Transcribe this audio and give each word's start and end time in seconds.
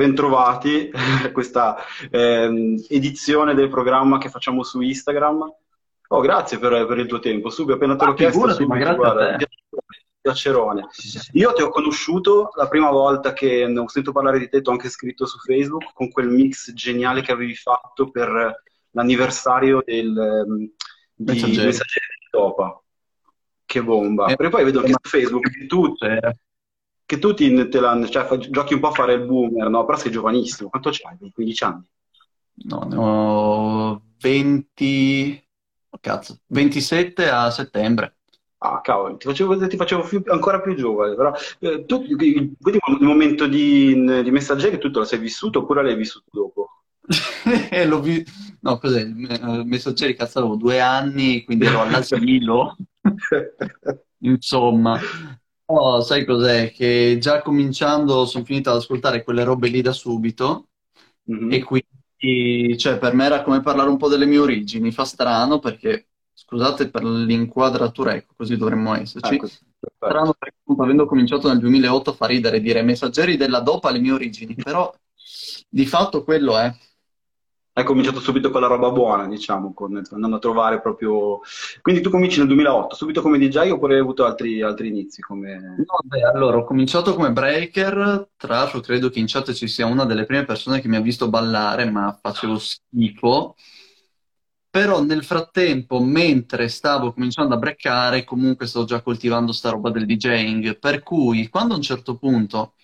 bentrovati 0.00 0.90
a 0.92 1.30
questa 1.30 1.76
ehm, 2.10 2.82
edizione 2.88 3.54
del 3.54 3.68
programma 3.68 4.16
che 4.16 4.30
facciamo 4.30 4.62
su 4.62 4.80
Instagram. 4.80 5.54
Oh, 6.12 6.20
grazie 6.20 6.58
per, 6.58 6.86
per 6.86 6.98
il 6.98 7.06
tuo 7.06 7.18
tempo. 7.18 7.50
Subito, 7.50 7.74
appena 7.76 7.96
te 7.96 8.06
l'ho 8.06 8.14
chiesto, 8.14 8.48
subito, 8.50 8.66
ma 8.66 8.94
guarda, 8.94 9.36
piacerone. 10.22 10.86
Io 11.32 11.52
ti 11.52 11.62
ho 11.62 11.68
conosciuto 11.68 12.50
la 12.56 12.66
prima 12.66 12.90
volta 12.90 13.34
che 13.34 13.64
ho 13.64 13.88
sentito 13.88 14.12
parlare 14.12 14.38
di 14.38 14.48
te, 14.48 14.62
ti 14.62 14.68
ho 14.70 14.72
anche 14.72 14.88
scritto 14.88 15.26
su 15.26 15.38
Facebook, 15.38 15.92
con 15.92 16.10
quel 16.10 16.28
mix 16.28 16.72
geniale 16.72 17.20
che 17.20 17.32
avevi 17.32 17.54
fatto 17.54 18.10
per 18.10 18.62
l'anniversario 18.92 19.82
del, 19.84 20.16
ehm, 20.16 20.70
di 21.14 21.40
Messaggeri. 21.40 21.70
Di 21.70 22.28
Topa. 22.30 22.82
Che 23.66 23.82
bomba. 23.82 24.26
Eh, 24.26 24.36
Perché 24.36 24.50
poi 24.50 24.64
vedo 24.64 24.80
che 24.80 24.90
ma- 24.90 24.98
su 25.00 25.10
Facebook 25.10 25.50
che 25.50 25.66
tu, 25.66 25.94
eh, 26.00 26.36
che 27.10 27.18
tu 27.18 27.34
ti, 27.34 27.68
te 27.68 27.80
la- 27.80 28.06
cioè, 28.08 28.38
giochi 28.38 28.74
un 28.74 28.80
po' 28.80 28.86
a 28.88 28.92
fare 28.92 29.14
il 29.14 29.24
boomer, 29.26 29.68
no? 29.68 29.84
Però 29.84 29.98
sei 29.98 30.12
giovanissimo. 30.12 30.68
Quanto 30.70 30.90
c'hai? 30.92 31.16
15 31.32 31.64
anni? 31.64 31.84
No, 32.64 32.80
ne 32.84 32.96
ho 32.96 34.02
20... 34.18 35.42
oh, 35.90 35.98
cazzo, 36.00 36.38
27 36.46 37.28
a 37.28 37.50
settembre. 37.50 38.14
Ah, 38.62 38.80
cavolo, 38.82 39.16
ti 39.16 39.26
facevo, 39.26 39.66
ti 39.66 39.76
facevo 39.76 40.02
più- 40.02 40.22
ancora 40.26 40.60
più 40.60 40.74
giovane, 40.76 41.14
però 41.16 41.32
eh, 41.60 41.84
tu, 41.86 42.04
il 42.06 42.54
momento 43.00 43.46
di, 43.46 43.94
di 44.22 44.30
Messaggeri 44.30 44.78
tu 44.78 44.90
te 44.90 44.98
lo 44.98 45.04
sei 45.04 45.18
vissuto 45.18 45.60
oppure 45.60 45.82
l'hai 45.82 45.96
vissuto 45.96 46.26
dopo? 46.30 46.68
L'ho 47.86 48.00
vi- 48.00 48.24
No, 48.60 48.78
cos'è? 48.78 49.00
Eh, 49.02 49.64
Messaggeri, 49.64 50.14
cazzo, 50.14 50.38
avevo 50.40 50.56
due 50.56 50.80
anni, 50.80 51.42
quindi 51.44 51.64
ero 51.66 51.80
all'asilo. 51.80 52.76
Insomma, 54.22 54.98
Oh, 55.72 56.00
sai 56.00 56.24
cos'è? 56.24 56.72
Che 56.72 57.16
già 57.20 57.42
cominciando 57.42 58.24
sono 58.26 58.44
finito 58.44 58.70
ad 58.70 58.76
ascoltare 58.76 59.22
quelle 59.22 59.44
robe 59.44 59.68
lì 59.68 59.80
da 59.82 59.92
subito 59.92 60.70
Mhm. 61.24 61.52
e 61.52 61.62
quindi, 61.62 62.76
cioè, 62.76 62.98
per 62.98 63.14
me 63.14 63.24
era 63.26 63.42
come 63.42 63.60
parlare 63.60 63.88
un 63.88 63.96
po' 63.96 64.08
delle 64.08 64.26
mie 64.26 64.38
origini. 64.38 64.90
Fa 64.90 65.04
strano 65.04 65.60
perché, 65.60 66.08
scusate 66.32 66.90
per 66.90 67.04
l'inquadratura, 67.04 68.14
ecco, 68.16 68.34
così 68.36 68.56
dovremmo 68.56 68.94
esserci. 68.96 69.36
Perfetto. 69.38 69.64
Strano 69.96 70.34
perché 70.36 70.56
avendo 70.76 71.06
cominciato 71.06 71.48
nel 71.48 71.58
2008 71.60 72.12
fa 72.14 72.26
ridere 72.26 72.60
dire 72.60 72.82
messaggeri 72.82 73.36
della 73.36 73.60
DOPA 73.60 73.90
alle 73.90 74.00
mie 74.00 74.12
origini, 74.12 74.54
però 74.56 74.92
di 75.68 75.86
fatto 75.86 76.24
quello 76.24 76.58
è. 76.58 76.74
Hai 77.72 77.84
cominciato 77.84 78.18
subito 78.18 78.50
con 78.50 78.60
la 78.60 78.66
roba 78.66 78.90
buona, 78.90 79.28
diciamo, 79.28 79.72
con- 79.72 80.02
andando 80.10 80.36
a 80.36 80.40
trovare 80.40 80.80
proprio... 80.80 81.38
Quindi 81.80 82.00
tu 82.00 82.10
cominci 82.10 82.38
nel 82.38 82.48
2008, 82.48 82.96
subito 82.96 83.22
come 83.22 83.38
DJ 83.38 83.70
oppure 83.70 83.94
hai 83.94 84.00
avuto 84.00 84.24
altri, 84.24 84.60
altri 84.60 84.88
inizi 84.88 85.22
come... 85.22 85.76
No, 85.76 85.98
beh, 86.02 86.22
allora, 86.22 86.58
ho 86.58 86.64
cominciato 86.64 87.14
come 87.14 87.30
breaker, 87.30 88.30
tra 88.36 88.56
l'altro 88.56 88.80
credo 88.80 89.08
che 89.08 89.20
in 89.20 89.26
chat 89.28 89.52
ci 89.52 89.68
sia 89.68 89.86
una 89.86 90.04
delle 90.04 90.26
prime 90.26 90.44
persone 90.44 90.80
che 90.80 90.88
mi 90.88 90.96
ha 90.96 91.00
visto 91.00 91.28
ballare, 91.30 91.88
ma 91.88 92.18
facevo 92.20 92.58
schifo. 92.58 93.54
Però 94.68 95.02
nel 95.02 95.24
frattempo, 95.24 96.00
mentre 96.00 96.68
stavo 96.68 97.12
cominciando 97.12 97.54
a 97.54 97.58
breccare, 97.58 98.24
comunque 98.24 98.66
stavo 98.66 98.84
già 98.84 99.00
coltivando 99.00 99.52
sta 99.52 99.70
roba 99.70 99.90
del 99.90 100.06
DJing, 100.06 100.76
per 100.78 101.02
cui 101.02 101.48
quando 101.48 101.74
a 101.74 101.76
un 101.76 101.82
certo 101.82 102.16
punto 102.18 102.74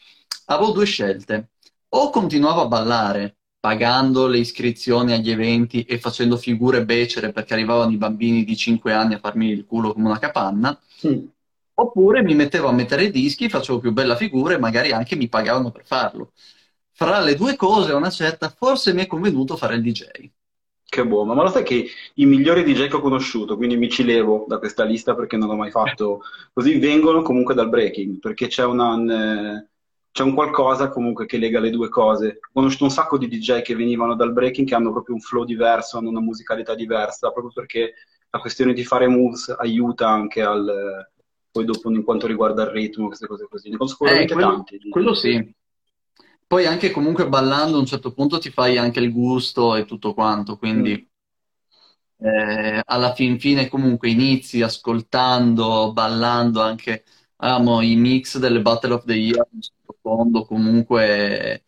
avevo 0.46 0.70
due 0.70 0.84
scelte, 0.84 1.50
o 1.88 2.10
continuavo 2.10 2.60
a 2.62 2.66
ballare 2.68 3.36
pagando 3.58 4.26
le 4.26 4.38
iscrizioni 4.38 5.12
agli 5.12 5.30
eventi 5.30 5.82
e 5.84 5.98
facendo 5.98 6.36
figure 6.36 6.84
becere 6.84 7.32
perché 7.32 7.54
arrivavano 7.54 7.92
i 7.92 7.96
bambini 7.96 8.44
di 8.44 8.56
5 8.56 8.92
anni 8.92 9.14
a 9.14 9.18
farmi 9.18 9.50
il 9.50 9.66
culo 9.66 9.92
come 9.92 10.06
una 10.06 10.18
capanna, 10.18 10.78
Mm. 11.06 11.26
Oppure 11.78 12.22
mi 12.22 12.34
mettevo 12.34 12.68
a 12.68 12.72
mettere 12.72 13.04
i 13.04 13.10
dischi, 13.10 13.50
facevo 13.50 13.80
più 13.80 13.92
bella 13.92 14.16
figura 14.16 14.54
e 14.54 14.58
magari 14.58 14.92
anche 14.92 15.14
mi 15.14 15.28
pagavano 15.28 15.70
per 15.70 15.84
farlo. 15.84 16.32
Fra 16.92 17.20
le 17.20 17.34
due 17.34 17.54
cose, 17.54 17.92
a 17.92 17.96
una 17.96 18.08
certa, 18.08 18.48
forse 18.48 18.94
mi 18.94 19.02
è 19.02 19.06
convenuto 19.06 19.56
fare 19.58 19.74
il 19.74 19.82
DJ. 19.82 20.30
Che 20.88 21.06
buono, 21.06 21.34
ma 21.34 21.42
lo 21.42 21.50
sai 21.50 21.64
che 21.64 21.86
i 22.14 22.24
migliori 22.24 22.62
DJ 22.62 22.86
che 22.88 22.96
ho 22.96 23.00
conosciuto, 23.00 23.56
quindi 23.56 23.76
mi 23.76 23.90
ci 23.90 24.04
levo 24.04 24.46
da 24.48 24.58
questa 24.58 24.84
lista 24.84 25.14
perché 25.14 25.36
non 25.36 25.48
l'ho 25.48 25.56
mai 25.56 25.70
fatto 25.70 26.22
così, 26.54 26.78
vengono 26.78 27.20
comunque 27.20 27.54
dal 27.54 27.68
breaking, 27.68 28.20
perché 28.20 28.46
c'è 28.46 28.64
una, 28.64 28.94
un, 28.94 29.66
c'è 30.16 30.22
un 30.22 30.32
qualcosa 30.32 30.88
comunque 30.88 31.26
che 31.26 31.36
lega 31.36 31.60
le 31.60 31.68
due 31.68 31.90
cose. 31.90 32.38
Ho 32.40 32.50
conosciuto 32.54 32.84
un 32.84 32.90
sacco 32.90 33.18
di 33.18 33.28
DJ 33.28 33.60
che 33.60 33.74
venivano 33.76 34.14
dal 34.14 34.32
breaking 34.32 34.66
che 34.66 34.74
hanno 34.74 34.90
proprio 34.90 35.14
un 35.14 35.20
flow 35.20 35.44
diverso, 35.44 35.98
hanno 35.98 36.08
una 36.08 36.20
musicalità 36.20 36.74
diversa, 36.74 37.30
proprio 37.32 37.52
perché 37.52 37.92
la 38.30 38.38
questione 38.38 38.72
di 38.72 38.82
fare 38.82 39.08
moves 39.08 39.54
aiuta 39.58 40.08
anche 40.08 40.40
al, 40.40 41.06
poi 41.50 41.66
dopo 41.66 41.90
in 41.90 42.02
quanto 42.02 42.26
riguarda 42.26 42.62
il 42.62 42.70
ritmo, 42.70 43.08
queste 43.08 43.26
cose 43.26 43.46
così. 43.46 43.68
Ne 43.68 43.76
conosco 43.76 44.06
Eh, 44.06 44.26
quello, 44.26 44.54
tanti. 44.54 44.78
quello 44.88 45.12
sì. 45.12 45.54
Poi 46.46 46.64
anche 46.64 46.90
comunque 46.92 47.28
ballando 47.28 47.76
a 47.76 47.80
un 47.80 47.86
certo 47.86 48.14
punto 48.14 48.38
ti 48.38 48.48
fai 48.50 48.78
anche 48.78 49.00
il 49.00 49.12
gusto 49.12 49.74
e 49.74 49.84
tutto 49.84 50.14
quanto, 50.14 50.52
Mm. 50.52 50.58
quindi 50.58 51.08
eh, 52.18 52.82
alla 52.84 53.12
fin 53.14 53.38
fine 53.38 53.68
comunque 53.68 54.08
inizi 54.10 54.62
ascoltando, 54.62 55.92
ballando 55.92 56.62
anche, 56.62 57.04
amo 57.36 57.82
i 57.82 57.96
mix 57.96 58.38
delle 58.38 58.62
Battle 58.62 58.94
of 58.94 59.04
the 59.04 59.14
Year 59.14 59.46
sottofondo, 60.06 60.44
comunque 60.44 61.64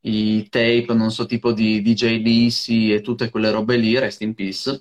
i 0.00 0.48
tape, 0.48 0.86
non 0.94 1.10
so, 1.10 1.26
tipo 1.26 1.52
di 1.52 1.82
DJ 1.82 2.20
Lisi 2.22 2.92
e 2.92 3.00
tutte 3.00 3.30
quelle 3.30 3.50
robe 3.50 3.76
lì, 3.76 3.98
rest 3.98 4.22
in 4.22 4.34
peace. 4.34 4.80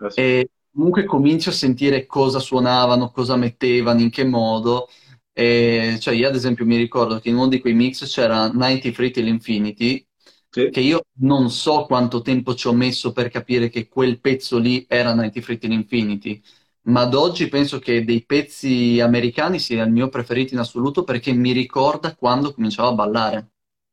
Eh 0.00 0.10
sì. 0.10 0.20
E 0.20 0.50
comunque 0.72 1.04
cominci 1.04 1.48
a 1.48 1.52
sentire 1.52 2.06
cosa 2.06 2.38
suonavano, 2.38 3.10
cosa 3.10 3.36
mettevano, 3.36 4.00
in 4.00 4.10
che 4.10 4.24
modo. 4.24 4.88
E, 5.32 5.96
cioè, 6.00 6.14
io 6.14 6.28
ad 6.28 6.34
esempio 6.34 6.64
mi 6.66 6.76
ricordo 6.76 7.18
che 7.18 7.28
in 7.30 7.36
uno 7.36 7.48
di 7.48 7.60
quei 7.60 7.74
mix 7.74 8.06
c'era 8.12 8.50
90 8.50 8.90
Free 8.92 9.10
Till 9.10 9.26
Infinity, 9.26 10.06
Sì. 10.50 10.70
che 10.70 10.80
io 10.80 11.02
non 11.20 11.50
so 11.50 11.84
quanto 11.86 12.22
tempo 12.22 12.54
ci 12.54 12.66
ho 12.68 12.72
messo 12.72 13.12
per 13.12 13.28
capire 13.30 13.68
che 13.68 13.88
quel 13.88 14.20
pezzo 14.20 14.58
lì 14.58 14.84
era 14.88 15.12
90 15.14 15.40
Free 15.40 15.58
Till 15.58 15.72
Infinity, 15.72 16.42
ma 16.84 17.02
ad 17.02 17.14
oggi 17.14 17.48
penso 17.48 17.78
che 17.78 18.04
dei 18.04 18.24
pezzi 18.24 19.00
americani 19.00 19.58
sia 19.58 19.84
il 19.84 19.92
mio 19.92 20.08
preferito 20.08 20.54
in 20.54 20.60
assoluto 20.60 21.04
perché 21.04 21.32
mi 21.32 21.52
ricorda 21.52 22.14
quando 22.14 22.52
cominciavo 22.52 22.88
a 22.88 22.94
ballare. 22.94 23.50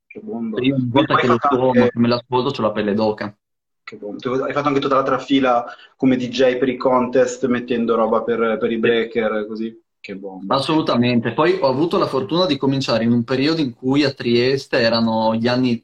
Che 0.07 0.19
bomba. 0.23 0.57
Quindi 0.57 0.87
volta 0.89 1.15
che 1.15 1.27
lo 1.27 1.37
suono, 1.39 1.67
anche... 1.67 1.91
che 1.91 1.99
me 1.99 2.07
l'ascolto, 2.07 2.51
c'ho 2.51 2.61
la 2.63 2.71
pelle 2.71 2.95
d'oca. 2.95 3.37
Che. 3.83 3.97
Tu 3.97 4.29
hai 4.29 4.53
fatto 4.53 4.67
anche 4.67 4.79
tutta 4.79 4.95
l'altra 4.95 5.19
fila 5.19 5.65
come 5.95 6.15
DJ 6.15 6.57
per 6.57 6.69
i 6.69 6.77
contest, 6.77 7.45
mettendo 7.45 7.95
roba 7.95 8.23
per, 8.23 8.57
per 8.59 8.71
i 8.71 8.77
breaker, 8.77 9.45
così. 9.47 9.79
Che 9.99 10.15
bomba. 10.15 10.55
Assolutamente. 10.55 11.33
Poi 11.33 11.59
ho 11.61 11.67
avuto 11.67 11.97
la 11.99 12.07
fortuna 12.07 12.45
di 12.45 12.57
cominciare 12.57 13.03
in 13.03 13.11
un 13.11 13.23
periodo 13.23 13.61
in 13.61 13.73
cui 13.73 14.03
a 14.03 14.11
Trieste 14.11 14.79
erano 14.79 15.35
gli 15.35 15.47
anni, 15.47 15.83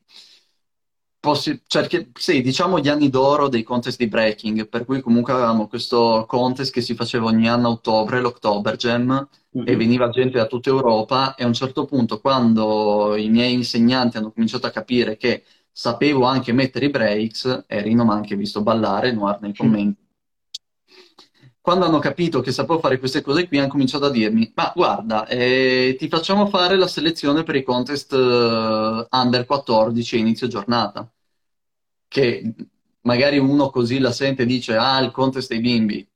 possi- 1.25 1.61
cioè 1.67 1.87
che- 1.87 2.09
sì, 2.13 2.41
diciamo 2.41 2.79
gli 2.79 2.87
anni 2.87 3.09
d'oro 3.09 3.47
dei 3.49 3.63
contest 3.63 3.97
di 3.97 4.07
breaking, 4.07 4.67
per 4.69 4.85
cui 4.85 5.01
comunque 5.01 5.33
avevamo 5.33 5.67
questo 5.67 6.25
contest 6.27 6.71
che 6.71 6.81
si 6.81 6.93
faceva 6.95 7.25
ogni 7.25 7.47
anno 7.49 7.67
a 7.67 7.71
ottobre, 7.71 8.21
l'October 8.21 8.75
Jam, 8.75 9.27
e 9.63 9.71
Mhm. 9.71 9.77
veniva 9.77 10.09
gente 10.09 10.37
da 10.37 10.45
tutta 10.45 10.69
Europa 10.69 11.33
e 11.35 11.43
a 11.43 11.47
un 11.47 11.53
certo 11.53 11.85
punto 11.85 12.19
quando 12.21 13.15
i 13.15 13.29
miei 13.29 13.53
insegnanti 13.53 14.17
hanno 14.17 14.31
cominciato 14.31 14.67
a 14.67 14.69
capire 14.71 15.17
che 15.17 15.43
sapevo 15.71 16.25
anche 16.25 16.51
mettere 16.53 16.85
i 16.85 16.89
breaks, 16.89 17.65
e 17.67 17.81
Rino 17.81 18.03
mi 18.05 18.11
ha 18.11 18.13
anche 18.13 18.35
visto 18.35 18.61
ballare, 18.61 19.11
Noir 19.11 19.39
nei 19.41 19.55
commenti, 19.55 20.03
quando 21.65 21.85
hanno 21.85 21.97
capito 21.97 22.41
che 22.41 22.51
sapevo 22.51 22.79
fare 22.79 22.99
queste 22.99 23.21
cose 23.23 23.47
qui, 23.47 23.57
hanno 23.57 23.69
cominciato 23.69 24.05
a 24.05 24.11
dirmi: 24.11 24.51
Ma 24.53 24.71
guarda, 24.75 25.25
eh, 25.25 25.95
ti 25.97 26.07
facciamo 26.07 26.45
fare 26.45 26.77
la 26.77 26.87
selezione 26.87 27.41
per 27.41 27.55
i 27.55 27.63
contest 27.63 28.13
eh, 28.13 29.07
under 29.09 29.45
14 29.47 30.15
a 30.15 30.19
inizio 30.19 30.47
giornata. 30.47 31.11
Che 32.07 32.53
magari 33.01 33.37
uno 33.39 33.69
così 33.71 33.97
la 33.99 34.11
sente 34.11 34.43
e 34.43 34.45
dice: 34.45 34.75
Ah, 34.77 34.99
il 34.99 35.09
contest 35.11 35.49
dei 35.49 35.59
bimbi. 35.59 36.07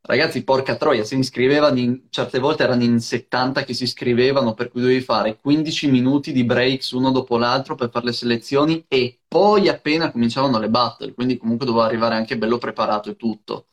Ragazzi, 0.00 0.42
porca 0.42 0.76
troia, 0.76 1.04
si 1.04 1.16
iscrivevano 1.16 1.78
in, 1.78 2.02
certe 2.10 2.40
volte 2.40 2.64
erano 2.64 2.82
in 2.82 2.98
70 2.98 3.62
che 3.62 3.74
si 3.74 3.84
iscrivevano, 3.84 4.54
per 4.54 4.68
cui 4.70 4.80
dovevi 4.80 5.00
fare 5.00 5.38
15 5.38 5.88
minuti 5.90 6.32
di 6.32 6.42
breaks 6.44 6.90
uno 6.90 7.12
dopo 7.12 7.36
l'altro 7.38 7.76
per 7.76 7.90
fare 7.90 8.06
le 8.06 8.12
selezioni 8.12 8.84
e 8.88 9.20
poi 9.28 9.68
appena 9.68 10.10
cominciavano 10.10 10.58
le 10.58 10.68
battle, 10.70 11.14
quindi 11.14 11.36
comunque 11.36 11.66
dovevo 11.66 11.84
arrivare 11.84 12.16
anche 12.16 12.36
bello 12.36 12.58
preparato 12.58 13.10
e 13.10 13.16
tutto. 13.16 13.66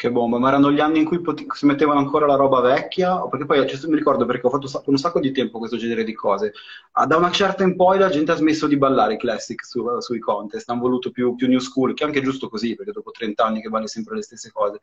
Che 0.00 0.10
bomba, 0.10 0.38
ma 0.38 0.48
erano 0.48 0.72
gli 0.72 0.80
anni 0.80 1.00
in 1.00 1.04
cui 1.04 1.20
si 1.52 1.66
mettevano 1.66 1.98
ancora 1.98 2.24
la 2.24 2.34
roba 2.34 2.60
vecchia? 2.60 3.18
Perché 3.28 3.44
poi 3.44 3.68
cioè, 3.68 3.86
mi 3.90 3.96
ricordo 3.96 4.24
perché 4.24 4.46
ho 4.46 4.50
fatto 4.50 4.66
sa- 4.66 4.82
un 4.86 4.96
sacco 4.96 5.20
di 5.20 5.30
tempo 5.30 5.58
questo 5.58 5.76
genere 5.76 6.04
di 6.04 6.14
cose. 6.14 6.54
Ah, 6.92 7.04
Da 7.06 7.18
una 7.18 7.30
certa 7.30 7.64
in 7.64 7.76
poi 7.76 7.98
la 7.98 8.08
gente 8.08 8.32
ha 8.32 8.36
smesso 8.36 8.66
di 8.66 8.78
ballare 8.78 9.14
i 9.14 9.18
classic 9.18 9.62
su- 9.62 9.84
sui 10.00 10.18
contest, 10.18 10.70
hanno 10.70 10.80
voluto 10.80 11.10
più, 11.10 11.34
più 11.34 11.48
new 11.48 11.58
school, 11.58 11.92
che 11.92 12.04
è 12.04 12.06
anche 12.06 12.22
giusto 12.22 12.48
così, 12.48 12.74
perché 12.76 12.92
dopo 12.92 13.10
30 13.10 13.44
anni 13.44 13.60
che 13.60 13.68
balli 13.68 13.88
sempre 13.88 14.14
le 14.16 14.22
stesse 14.22 14.50
cose. 14.50 14.80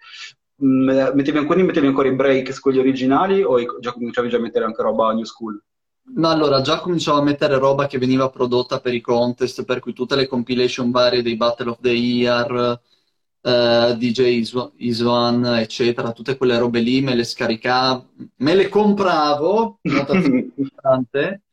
Mm, 0.64 0.90
eh, 0.90 1.12
Mettevi 1.16 1.38
ancora, 1.40 1.64
mettevi 1.64 1.88
ancora 1.88 2.08
i 2.10 2.14
break 2.16 2.60
quelli 2.60 2.78
originali 2.78 3.42
o 3.42 3.58
già 3.80 3.94
cominciavi 3.94 4.30
già 4.30 4.38
a 4.38 4.40
mettere 4.40 4.66
anche 4.66 4.84
roba 4.84 5.12
new 5.14 5.24
school? 5.24 5.60
No, 6.16 6.30
allora 6.30 6.62
già 6.62 6.80
cominciavo 6.80 7.20
a 7.20 7.24
mettere 7.24 7.58
roba 7.58 7.86
che 7.88 7.98
veniva 7.98 8.30
prodotta 8.30 8.80
per 8.80 8.94
i 8.94 9.02
contest, 9.02 9.64
per 9.66 9.80
cui 9.80 9.94
tutte 9.94 10.16
le 10.16 10.28
compilation 10.28 10.90
varie 10.90 11.22
dei 11.22 11.36
Battle 11.36 11.70
of 11.72 11.80
the 11.82 11.92
Year, 11.92 12.80
eh, 13.48 13.96
DJ 13.98 14.44
Iswan, 14.78 15.46
eccetera, 15.56 16.12
tutte 16.12 16.36
quelle 16.38 16.58
robe 16.58 16.82
lì 16.82 17.02
me 17.02 17.16
le 17.16 17.24
scaricavo, 17.24 18.10
me 18.38 18.56
le 18.56 18.68
compravo, 18.68 19.80
importante, 19.84 21.44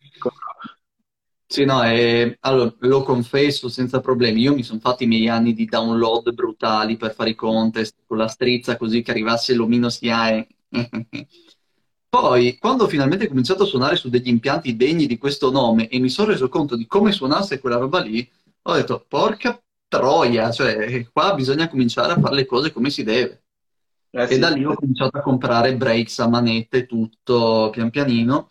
Sì, 1.46 1.64
no, 1.64 1.82
è... 1.82 2.36
allora, 2.40 2.74
lo 2.80 3.02
confesso 3.02 3.68
senza 3.68 4.00
problemi. 4.00 4.40
Io 4.40 4.54
mi 4.54 4.62
sono 4.64 4.80
fatti 4.80 5.04
i 5.04 5.06
miei 5.06 5.28
anni 5.28 5.54
di 5.54 5.66
download 5.66 6.32
brutali 6.32 6.96
per 6.96 7.14
fare 7.14 7.30
i 7.30 7.34
contest 7.36 7.96
con 8.06 8.16
la 8.18 8.26
strizza 8.26 8.76
così 8.76 9.02
che 9.02 9.12
arrivasse 9.12 9.54
l'omino 9.54 9.88
SIAE. 9.88 10.46
Poi, 12.08 12.58
quando 12.58 12.88
finalmente 12.88 13.24
ho 13.26 13.28
cominciato 13.28 13.64
a 13.64 13.66
suonare 13.66 13.96
su 13.96 14.08
degli 14.08 14.28
impianti 14.28 14.76
degni 14.76 15.06
di 15.06 15.18
questo 15.18 15.50
nome 15.50 15.88
e 15.88 15.98
mi 15.98 16.08
sono 16.08 16.30
reso 16.30 16.48
conto 16.48 16.76
di 16.76 16.86
come 16.86 17.12
suonasse 17.12 17.60
quella 17.60 17.76
roba 17.76 18.00
lì, 18.00 18.28
ho 18.62 18.74
detto, 18.74 19.04
porca 19.06 19.60
troia, 19.98 20.50
cioè 20.50 21.06
qua 21.12 21.34
bisogna 21.34 21.68
cominciare 21.68 22.12
a 22.12 22.20
fare 22.20 22.34
le 22.34 22.46
cose 22.46 22.72
come 22.72 22.90
si 22.90 23.02
deve. 23.02 23.44
Eh 24.12 24.26
E 24.26 24.38
da 24.38 24.48
sì. 24.48 24.54
lì 24.54 24.64
ho 24.64 24.74
cominciato 24.74 25.18
a 25.18 25.22
comprare 25.22 25.76
breaks 25.76 26.18
a 26.20 26.28
manette, 26.28 26.86
tutto 26.86 27.70
pian 27.70 27.90
pianino. 27.90 28.48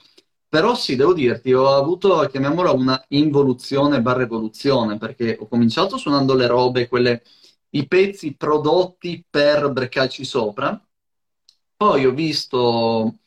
Però 0.47 0.75
sì, 0.75 0.95
devo 0.95 1.13
dirti, 1.13 1.51
ho 1.53 1.73
avuto, 1.75 2.27
chiamiamola 2.29 2.71
una 2.71 3.03
involuzione 3.09 4.01
barra 4.01 4.21
evoluzione, 4.23 4.97
perché 4.99 5.35
ho 5.39 5.47
cominciato 5.47 5.97
suonando 5.97 6.35
le 6.35 6.45
robe, 6.47 6.87
quelle, 6.87 7.23
i 7.71 7.87
pezzi 7.87 8.35
prodotti 8.35 9.25
per 9.27 9.71
breccarci 9.71 10.23
sopra. 10.23 10.79
Poi 11.75 12.05
ho 12.05 12.11
visto, 12.13 13.19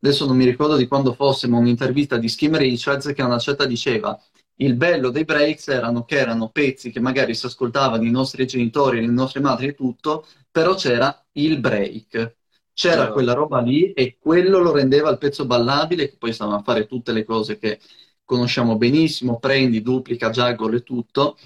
adesso 0.00 0.26
non 0.26 0.36
mi 0.36 0.44
ricordo 0.44 0.76
di 0.76 0.86
quando 0.86 1.14
fosse, 1.14 1.46
ma 1.48 1.58
un'intervista 1.58 2.16
di 2.18 2.28
Skim 2.28 2.56
Richards 2.56 3.12
che 3.14 3.22
a 3.22 3.26
una 3.26 3.38
certa 3.38 3.64
diceva 3.66 4.18
il 4.56 4.74
bello 4.76 5.10
dei 5.10 5.24
breaks 5.24 5.68
erano 5.68 6.04
che 6.04 6.16
erano 6.18 6.50
pezzi 6.50 6.90
che 6.90 7.00
magari 7.00 7.34
si 7.34 7.46
ascoltavano 7.46 8.04
i 8.04 8.10
nostri 8.10 8.46
genitori, 8.46 9.00
le 9.00 9.12
nostre 9.12 9.40
madri 9.40 9.68
e 9.68 9.74
tutto, 9.74 10.26
però 10.50 10.74
c'era 10.74 11.24
il 11.32 11.58
break. 11.60 12.36
C'era 12.72 13.02
Esatto. 13.02 13.12
quella 13.12 13.32
roba 13.34 13.60
lì 13.60 13.92
e 13.92 14.16
quello 14.18 14.58
lo 14.58 14.72
rendeva 14.72 15.10
il 15.10 15.18
pezzo 15.18 15.46
ballabile, 15.46 16.08
che 16.08 16.16
poi 16.16 16.32
stavano 16.32 16.56
a 16.58 16.62
fare 16.62 16.86
tutte 16.86 17.12
le 17.12 17.24
cose 17.24 17.58
che 17.58 17.80
conosciamo 18.24 18.76
benissimo, 18.76 19.38
prendi, 19.38 19.82
duplica, 19.82 20.30
juggle 20.30 20.76
e 20.76 20.82
tutto. 20.82 21.36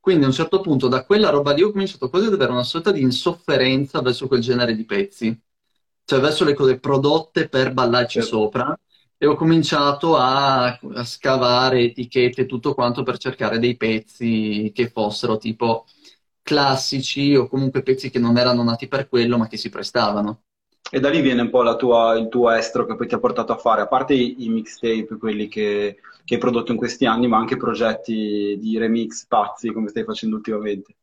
Quindi 0.00 0.24
a 0.24 0.28
un 0.28 0.32
certo 0.34 0.60
punto 0.60 0.86
da 0.88 1.04
quella 1.04 1.30
roba 1.30 1.52
lì 1.52 1.62
ho 1.62 1.70
cominciato 1.72 2.08
quasi 2.08 2.26
ad 2.26 2.34
avere 2.34 2.52
una 2.52 2.62
sorta 2.62 2.92
di 2.92 3.00
insofferenza 3.00 4.00
verso 4.02 4.28
quel 4.28 4.40
genere 4.40 4.74
di 4.76 4.84
pezzi, 4.84 5.36
cioè 6.04 6.20
verso 6.20 6.44
le 6.44 6.54
cose 6.54 6.78
prodotte 6.78 7.48
per 7.48 7.72
ballarci 7.72 8.20
Certo. 8.20 8.22
sopra. 8.22 8.78
E 9.18 9.26
ho 9.26 9.34
cominciato 9.34 10.16
a, 10.16 10.66
a 10.66 11.04
scavare 11.04 11.80
etichette 11.82 12.42
e 12.42 12.46
tutto 12.46 12.74
quanto 12.74 13.02
per 13.02 13.16
cercare 13.18 13.58
dei 13.58 13.76
pezzi 13.76 14.70
che 14.74 14.88
fossero 14.90 15.38
tipo 15.38 15.86
classici 16.42 17.34
o 17.34 17.48
comunque 17.48 17.82
pezzi 17.82 18.10
che 18.10 18.18
non 18.18 18.36
erano 18.38 18.62
nati 18.62 18.88
per 18.88 19.08
quello, 19.08 19.38
ma 19.38 19.48
che 19.48 19.56
si 19.56 19.70
prestavano. 19.70 20.42
E 20.90 20.98
da 20.98 21.10
lì 21.10 21.20
viene 21.20 21.42
un 21.42 21.50
po' 21.50 21.62
la 21.62 21.76
tua- 21.76 22.16
il 22.18 22.26
tuo 22.28 22.50
estro 22.50 22.86
che 22.86 22.96
poi 22.96 23.06
ti 23.06 23.14
ha 23.14 23.20
portato 23.20 23.52
a 23.52 23.56
fare, 23.56 23.82
a 23.82 23.86
parte 23.86 24.14
i, 24.14 24.44
i 24.44 24.48
mixtape, 24.48 25.16
quelli 25.16 25.46
che, 25.48 25.98
che 26.24 26.34
hai 26.34 26.40
prodotto 26.40 26.72
in 26.72 26.78
questi 26.78 27.06
anni, 27.06 27.28
ma 27.28 27.36
anche 27.38 27.56
progetti 27.56 28.56
di 28.58 28.76
remix 28.78 29.26
pazzi 29.26 29.72
come 29.72 29.88
stai 29.88 30.02
facendo 30.04 30.34
ultimamente. 30.36 30.96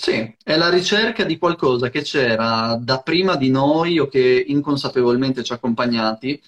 Sì, 0.00 0.36
è 0.44 0.56
la 0.56 0.70
ricerca 0.70 1.24
di 1.24 1.38
qualcosa 1.38 1.90
che 1.90 2.02
c'era 2.02 2.76
da 2.80 3.00
prima 3.02 3.34
di 3.36 3.50
noi 3.50 3.98
o 3.98 4.06
che 4.06 4.44
inconsapevolmente 4.46 5.42
ci 5.42 5.52
ha 5.52 5.56
accompagnati, 5.56 6.40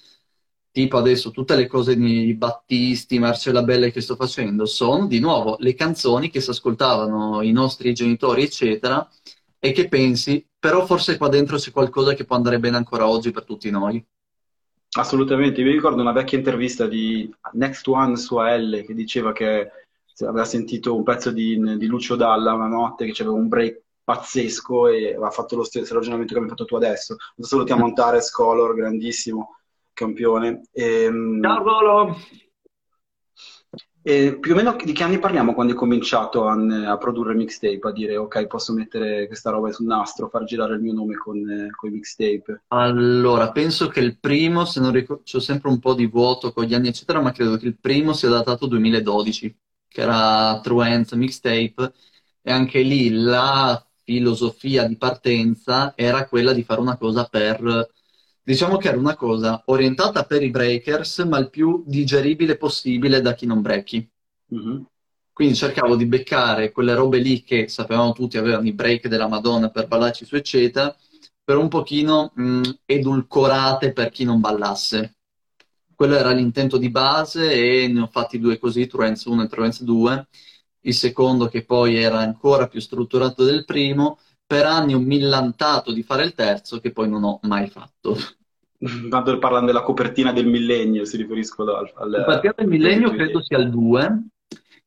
tipo 0.71 0.97
adesso 0.97 1.31
tutte 1.31 1.55
le 1.55 1.67
cose 1.67 1.95
di 1.95 2.33
Battisti, 2.33 3.19
Marcella 3.19 3.61
Belle 3.61 3.91
che 3.91 4.01
sto 4.01 4.15
facendo, 4.15 4.65
sono 4.65 5.05
di 5.05 5.19
nuovo 5.19 5.57
le 5.59 5.73
canzoni 5.73 6.29
che 6.29 6.39
si 6.39 6.49
ascoltavano 6.49 7.41
i 7.41 7.51
nostri 7.51 7.93
genitori, 7.93 8.43
eccetera, 8.43 9.07
e 9.59 9.71
che 9.73 9.87
pensi, 9.87 10.45
però 10.57 10.85
forse 10.85 11.17
qua 11.17 11.27
dentro 11.27 11.57
c'è 11.57 11.71
qualcosa 11.71 12.13
che 12.13 12.25
può 12.25 12.35
andare 12.35 12.59
bene 12.59 12.77
ancora 12.77 13.07
oggi 13.07 13.31
per 13.31 13.43
tutti 13.43 13.69
noi. 13.69 14.03
Assolutamente, 14.93 15.61
mi 15.61 15.71
ricordo 15.71 16.01
una 16.01 16.11
vecchia 16.11 16.37
intervista 16.37 16.87
di 16.87 17.33
Next 17.53 17.87
One 17.87 18.17
su 18.17 18.35
AL 18.37 18.83
che 18.85 18.93
diceva 18.93 19.31
che 19.31 19.69
aveva 20.19 20.45
sentito 20.45 20.95
un 20.95 21.03
pezzo 21.03 21.31
di, 21.31 21.59
di 21.77 21.85
Lucio 21.85 22.15
Dalla 22.15 22.53
una 22.53 22.67
notte 22.67 23.05
che 23.05 23.13
c'aveva 23.13 23.35
un 23.35 23.47
break 23.47 23.81
pazzesco 24.03 24.87
e 24.87 25.09
aveva 25.09 25.29
fatto 25.29 25.55
lo 25.55 25.63
stesso 25.63 25.93
ragionamento 25.93 26.33
che 26.33 26.39
abbiamo 26.39 26.55
fatto 26.55 26.67
tu 26.67 26.75
adesso. 26.75 27.15
Non 27.35 27.47
salutiamo 27.47 27.85
Antares 27.85 28.31
Color, 28.31 28.75
grandissimo 28.75 29.60
campione. 30.01 30.61
Ciao 31.41 31.61
Ehm, 31.61 31.61
Volo! 31.63 32.15
E 34.03 34.39
più 34.39 34.53
o 34.53 34.55
meno 34.55 34.75
di 34.83 34.93
che 34.93 35.03
anni 35.03 35.19
parliamo 35.19 35.53
quando 35.53 35.73
hai 35.73 35.77
cominciato 35.77 36.47
a, 36.47 36.53
a 36.53 36.97
produrre 36.97 37.35
mixtape, 37.35 37.87
a 37.87 37.91
dire 37.91 38.17
ok, 38.17 38.47
posso 38.47 38.73
mettere 38.73 39.27
questa 39.27 39.51
roba 39.51 39.71
sul 39.71 39.85
nastro, 39.85 40.27
far 40.27 40.43
girare 40.43 40.73
il 40.73 40.81
mio 40.81 40.93
nome 40.93 41.15
con, 41.15 41.69
con 41.75 41.89
i 41.89 41.93
mixtape? 41.93 42.63
Allora, 42.73 43.51
penso 43.51 43.89
che 43.89 43.99
il 43.99 44.17
primo, 44.17 44.63
se 44.65 44.79
non 44.79 44.91
ricordo, 44.91 45.23
c'ho 45.29 45.39
sempre 45.41 45.69
un 45.69 45.79
po' 45.79 45.93
di 45.93 46.07
vuoto 46.07 46.53
con 46.53 46.63
gli 46.63 46.73
anni, 46.73 46.87
eccetera, 46.87 47.19
ma 47.19 47.31
credo 47.33 47.57
che 47.57 47.67
il 47.67 47.77
primo 47.77 48.13
sia 48.13 48.29
datato 48.29 48.65
2012, 48.65 49.53
che 49.87 50.01
era 50.01 50.57
Truant 50.61 51.13
Mixtape, 51.15 51.93
e 52.41 52.51
anche 52.51 52.81
lì 52.81 53.09
la 53.11 53.85
filosofia 54.03 54.85
di 54.87 54.95
partenza 54.97 55.93
era 55.97 56.27
quella 56.27 56.53
di 56.53 56.63
fare 56.63 56.79
una 56.79 56.97
cosa 56.97 57.25
per, 57.25 57.89
diciamo 58.43 58.77
che 58.77 58.87
era 58.89 58.97
una 58.97 59.15
cosa 59.15 59.61
orientata 59.65 60.23
per 60.25 60.43
i 60.43 60.49
breakers, 60.49 61.19
ma 61.19 61.37
il 61.37 61.49
più 61.49 61.83
digeribile 61.85 62.57
possibile 62.57 63.21
da 63.21 63.33
chi 63.33 63.45
non 63.45 63.61
breaki. 63.61 64.09
Mhm. 64.47 64.85
Quindi 65.33 65.55
cercavo 65.55 65.95
di 65.95 66.05
beccare 66.05 66.71
quelle 66.71 66.93
robe 66.93 67.17
lì 67.19 67.41
che 67.41 67.67
sapevamo 67.67 68.11
tutti 68.11 68.37
avevano 68.37 68.67
i 68.67 68.73
break 68.73 69.07
della 69.07 69.27
Madonna 69.27 69.69
per 69.69 69.87
ballarci 69.87 70.25
su, 70.25 70.35
eccetera, 70.35 70.95
però 71.43 71.61
un 71.61 71.69
pochino 71.69 72.31
mh, 72.35 72.61
edulcorate 72.85 73.93
per 73.93 74.09
chi 74.09 74.23
non 74.23 74.39
ballasse. 74.39 75.15
Quello 75.95 76.15
era 76.15 76.31
l'intento 76.31 76.77
di 76.77 76.89
base 76.89 77.51
e 77.51 77.87
ne 77.87 78.01
ho 78.01 78.07
fatti 78.07 78.39
due 78.39 78.57
così, 78.57 78.87
Truenz 78.87 79.25
1 79.25 79.43
e 79.43 79.47
Truenz 79.47 79.83
2. 79.83 80.27
Il 80.81 80.93
secondo, 80.95 81.47
che 81.47 81.63
poi 81.63 81.95
era 81.95 82.19
ancora 82.19 82.67
più 82.67 82.79
strutturato 82.79 83.43
del 83.43 83.65
primo, 83.65 84.17
per 84.51 84.65
anni 84.65 84.93
ho 84.93 84.99
millantato 84.99 85.93
di 85.93 86.03
fare 86.03 86.25
il 86.25 86.33
terzo, 86.33 86.81
che 86.81 86.91
poi 86.91 87.07
non 87.07 87.23
ho 87.23 87.39
mai 87.43 87.69
fatto. 87.69 88.17
Tanto 89.09 89.37
parlando 89.37 89.67
della 89.67 89.81
copertina 89.81 90.33
del 90.33 90.45
millennio, 90.45 91.05
si 91.05 91.15
riferiscono 91.15 91.75
al, 91.75 91.89
al, 91.95 92.23
partito 92.25 92.55
del 92.57 92.67
millennio 92.67 93.11
credo 93.11 93.41
sia 93.41 93.57
il 93.59 93.69
2. 93.69 94.23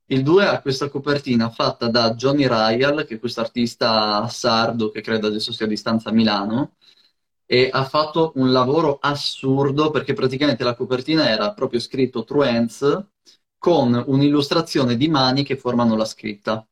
Il 0.08 0.22
2 0.22 0.44
ha 0.44 0.61
questa 0.61 0.90
copertina 0.90 1.49
fatta 1.49 1.88
da 1.88 2.12
Johnny 2.12 2.46
Ryal, 2.46 3.06
che 3.06 3.14
è 3.14 3.19
questo 3.19 3.40
artista 3.40 4.28
sardo 4.28 4.90
che 4.90 5.00
credo 5.00 5.28
adesso 5.28 5.50
sia 5.50 5.64
a 5.64 5.69
distanza 5.69 6.11
a 6.11 6.12
Milano, 6.12 6.75
e 7.46 7.70
ha 7.72 7.84
fatto 7.84 8.32
un 8.34 8.52
lavoro 8.52 8.99
assurdo 9.00 9.90
perché 9.90 10.12
praticamente 10.12 10.62
la 10.62 10.75
copertina 10.75 11.31
era 11.31 11.55
proprio 11.55 11.81
scritto 11.81 12.25
Truenz 12.25 13.06
con 13.56 14.02
un'illustrazione 14.08 14.99
di 14.99 15.08
mani 15.08 15.43
che 15.43 15.56
formano 15.56 15.96
la 15.96 16.05
scritta. 16.05 16.66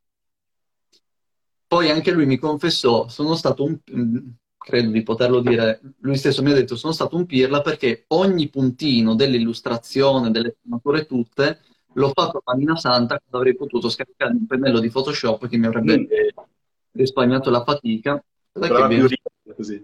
Poi 1.72 1.88
anche 1.91 2.10
lui 2.10 2.26
mi 2.26 2.36
confessò, 2.36 3.08
sono 3.08 3.34
stato 3.34 3.64
un, 3.64 3.79
mm, 3.96 4.17
credo 4.58 4.91
di 4.91 5.02
poterlo 5.02 5.41
dire, 5.41 5.81
lui 6.00 6.19
stesso 6.19 6.43
mi 6.43 6.50
ha 6.50 6.55
detto, 6.55 6.76
sono 6.76 6.93
stato 6.93 7.17
un 7.17 7.24
pirla 7.24 7.62
perché 7.62 8.05
ogni 8.08 8.50
puntino 8.50 9.14
dell'illustrazione, 9.14 10.31
delle 10.31 10.55
sfumature 10.58 11.06
tutte, 11.06 11.60
l'ho 11.94 12.10
fatto 12.12 12.43
a 12.44 12.52
manina 12.52 12.76
santa 12.76 13.19
quando 13.19 13.38
avrei 13.38 13.56
potuto 13.56 13.88
scaricare 13.88 14.32
un 14.32 14.46
pennello 14.46 14.81
di 14.81 14.91
Photoshop 14.91 15.48
che 15.48 15.56
mi 15.56 15.64
avrebbe 15.64 15.98
Mm. 15.98 16.44
risparmiato 16.91 17.48
la 17.48 17.64
fatica. 17.64 18.22
Vedo- 18.52 18.86
rigido 18.86 19.31
così. 19.56 19.82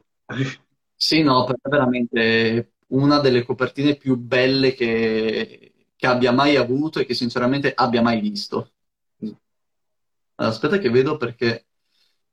Sì, 0.94 1.22
no, 1.22 1.44
per 1.46 1.54
me 1.54 1.62
è 1.62 1.68
veramente 1.70 2.72
una 2.88 3.18
delle 3.18 3.44
copertine 3.44 3.96
più 3.96 4.18
belle 4.18 4.74
che, 4.74 5.86
che 5.96 6.06
abbia 6.06 6.32
mai 6.32 6.56
avuto 6.56 6.98
e 7.00 7.06
che 7.06 7.14
sinceramente 7.14 7.72
abbia 7.74 8.02
mai 8.02 8.20
visto. 8.20 8.72
Allora, 10.34 10.52
aspetta 10.54 10.78
che 10.78 10.90
vedo 10.90 11.16
perché 11.16 11.67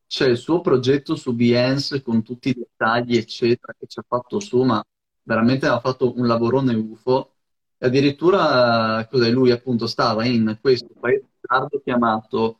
c'è 0.08 0.28
il 0.28 0.38
suo 0.38 0.62
progetto 0.62 1.16
su 1.16 1.34
Behance 1.34 2.02
con 2.02 2.24
tutti 2.24 2.50
i 2.50 2.54
dettagli, 2.54 3.18
eccetera, 3.18 3.74
che 3.78 3.88
ci 3.88 4.00
ha 4.00 4.06
fatto 4.08 4.40
su, 4.40 4.62
ma 4.64 4.84
veramente 5.24 5.68
ha 5.68 5.80
fatto 5.80 6.14
un 6.18 6.28
lavorone 6.28 6.74
UFO. 6.76 7.32
E 7.78 7.88
addirittura, 7.88 9.06
cos'è, 9.10 9.30
lui 9.30 9.52
appunto 9.52 9.88
stava 9.88 10.26
in 10.26 10.58
questo 10.62 10.90
paese 11.00 11.26
sardo 11.42 11.82
chiamato 11.84 12.60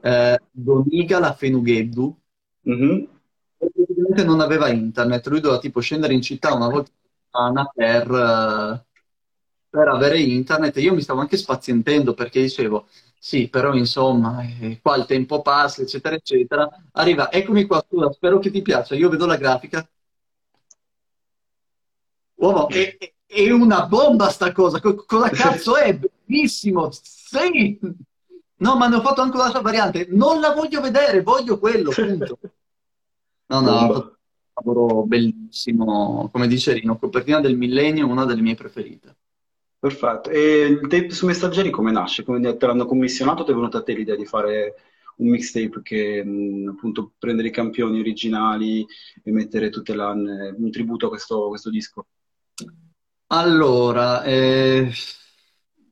eh, 0.00 0.38
Doniga 0.50 1.18
la 1.18 1.34
Fenugheddu, 1.34 2.16
Mhm. 2.62 3.08
e 3.58 3.70
praticamente 3.72 4.24
non 4.24 4.40
aveva 4.40 4.68
internet, 4.68 5.26
lui 5.28 5.40
doveva 5.40 5.60
tipo 5.60 5.80
scendere 5.80 6.14
in 6.14 6.22
città 6.22 6.52
una 6.54 6.68
volta 6.68 6.90
a 6.90 6.94
settimana 7.30 7.70
per, 7.72 8.10
eh, 8.10 8.84
per 9.68 9.88
avere 9.88 10.20
internet 10.20 10.76
e 10.76 10.80
io 10.82 10.94
mi 10.94 11.00
stavo 11.02 11.20
anche 11.20 11.36
spazientendo 11.36 12.14
perché 12.14 12.40
dicevo, 12.42 12.88
sì, 13.18 13.48
però 13.48 13.74
insomma, 13.74 14.42
eh, 14.42 14.80
qua 14.80 14.96
il 14.96 15.06
tempo 15.06 15.42
passa, 15.42 15.82
eccetera, 15.82 16.14
eccetera. 16.16 16.68
Arriva, 16.92 17.30
eccomi 17.32 17.66
qua, 17.66 17.84
scusa, 17.86 18.12
spero 18.12 18.38
che 18.38 18.50
ti 18.50 18.62
piaccia, 18.62 18.94
io 18.94 19.08
vedo 19.08 19.26
la 19.26 19.36
grafica. 19.36 19.86
Uomo, 22.36 22.68
è, 22.70 22.96
è- 23.26 23.50
una 23.50 23.86
bomba 23.86 24.28
sta 24.30 24.52
cosa, 24.52 24.80
co- 24.80 25.04
cosa 25.06 25.32
cazzo 25.32 25.76
è? 25.76 25.98
Bellissimo, 25.98 26.90
sì! 26.92 27.78
No, 28.58 28.76
ma 28.76 28.88
ne 28.88 28.96
ho 28.96 29.00
fatto 29.02 29.20
anche 29.20 29.36
un'altra 29.36 29.60
variante, 29.60 30.06
non 30.10 30.40
la 30.40 30.52
voglio 30.52 30.80
vedere, 30.80 31.22
voglio 31.22 31.58
quello, 31.58 31.94
punto. 31.94 32.38
No, 33.48 33.60
no, 33.60 33.70
ha 33.72 33.86
fatto 33.90 34.06
un 34.08 34.64
lavoro 34.74 35.04
bellissimo, 35.04 36.28
come 36.32 36.48
dice 36.48 36.72
Rino, 36.72 36.98
copertina 36.98 37.40
del 37.40 37.56
millennio, 37.56 38.08
una 38.08 38.24
delle 38.24 38.42
mie 38.42 38.54
preferite. 38.56 39.16
Perfetto. 39.78 40.30
E 40.30 40.62
il 40.66 40.80
tape 40.88 41.10
su 41.10 41.26
Messaggeri 41.26 41.70
come 41.70 41.92
nasce? 41.92 42.24
Come 42.24 42.40
te 42.56 42.66
l'hanno 42.66 42.86
commissionato? 42.86 43.44
Ti 43.44 43.50
è 43.50 43.54
venuta 43.54 43.78
a 43.78 43.82
te 43.82 43.94
l'idea 43.94 44.16
di 44.16 44.24
fare 44.24 44.74
un 45.16 45.28
mixtape 45.28 45.80
che 45.82 46.24
mh, 46.24 46.68
appunto 46.76 47.12
prendere 47.18 47.48
i 47.48 47.52
campioni 47.52 48.00
originali 48.00 48.86
e 49.22 49.30
mettere 49.30 49.70
tutte 49.70 49.94
la, 49.94 50.10
un 50.10 50.70
tributo 50.70 51.06
a 51.06 51.08
questo, 51.10 51.48
questo 51.48 51.70
disco? 51.70 52.06
Allora, 53.28 54.22
eh, 54.22 54.90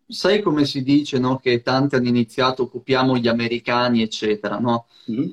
sai 0.06 0.40
come 0.42 0.64
si 0.64 0.82
dice, 0.82 1.18
no? 1.18 1.38
Che 1.38 1.62
tanti 1.62 1.96
hanno 1.96 2.08
iniziato, 2.08 2.68
copiamo 2.68 3.16
gli 3.16 3.28
americani, 3.28 4.02
eccetera, 4.02 4.58
no? 4.58 4.86
Mm-hmm. 5.10 5.28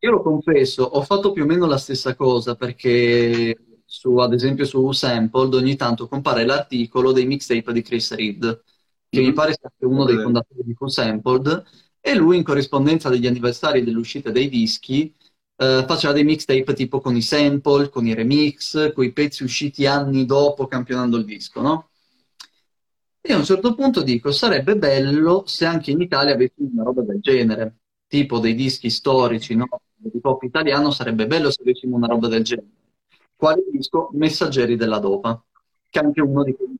Io 0.00 0.10
lo 0.10 0.22
confesso, 0.22 0.82
ho 0.84 1.02
fatto 1.02 1.32
più 1.32 1.44
o 1.44 1.46
meno 1.46 1.66
la 1.66 1.78
stessa 1.78 2.14
cosa 2.14 2.54
perché 2.54 3.56
su, 3.98 4.16
ad 4.18 4.32
esempio 4.32 4.64
su 4.64 4.92
Sampled 4.92 5.54
ogni 5.54 5.76
tanto 5.76 6.06
compare 6.06 6.44
l'articolo 6.44 7.12
dei 7.12 7.26
mixtape 7.26 7.72
di 7.72 7.82
Chris 7.82 8.14
Reed, 8.14 8.62
che 9.08 9.18
mm-hmm. 9.18 9.28
mi 9.28 9.32
pare 9.32 9.56
sia 9.58 9.70
uno 9.88 10.04
dei 10.04 10.16
fondatori 10.16 10.62
di 10.64 10.76
Sampled, 10.78 11.64
e 12.00 12.14
lui 12.14 12.36
in 12.36 12.44
corrispondenza 12.44 13.08
degli 13.08 13.26
anniversari 13.26 13.82
dell'uscita 13.82 14.30
dei 14.30 14.48
dischi 14.48 15.12
eh, 15.56 15.84
faceva 15.86 16.12
dei 16.12 16.24
mixtape 16.24 16.74
tipo 16.74 17.00
con 17.00 17.16
i 17.16 17.22
sample, 17.22 17.88
con 17.88 18.06
i 18.06 18.14
remix, 18.14 18.92
con 18.92 19.04
i 19.04 19.12
pezzi 19.12 19.42
usciti 19.42 19.86
anni 19.86 20.26
dopo 20.26 20.66
campionando 20.66 21.16
il 21.16 21.24
disco, 21.24 21.60
no? 21.60 21.90
E 23.20 23.32
a 23.32 23.36
un 23.38 23.44
certo 23.44 23.74
punto 23.74 24.02
dico, 24.02 24.30
sarebbe 24.30 24.76
bello 24.76 25.44
se 25.46 25.64
anche 25.64 25.90
in 25.90 26.00
Italia 26.00 26.34
avessimo 26.34 26.68
una 26.72 26.84
roba 26.84 27.02
del 27.02 27.20
genere, 27.20 27.78
tipo 28.06 28.38
dei 28.38 28.54
dischi 28.54 28.88
storici, 28.90 29.56
no? 29.56 29.66
Di 29.96 30.20
pop 30.20 30.42
italiano, 30.42 30.90
sarebbe 30.92 31.26
bello 31.26 31.50
se 31.50 31.62
avessimo 31.62 31.96
una 31.96 32.06
roba 32.06 32.28
del 32.28 32.44
genere. 32.44 32.68
Quale 33.36 33.62
disco? 33.70 34.08
Messaggeri 34.14 34.76
della 34.76 34.98
Dopa, 34.98 35.42
che 35.90 36.00
è 36.00 36.02
anche 36.02 36.22
uno 36.22 36.42
di 36.42 36.54
quelli 36.54 36.76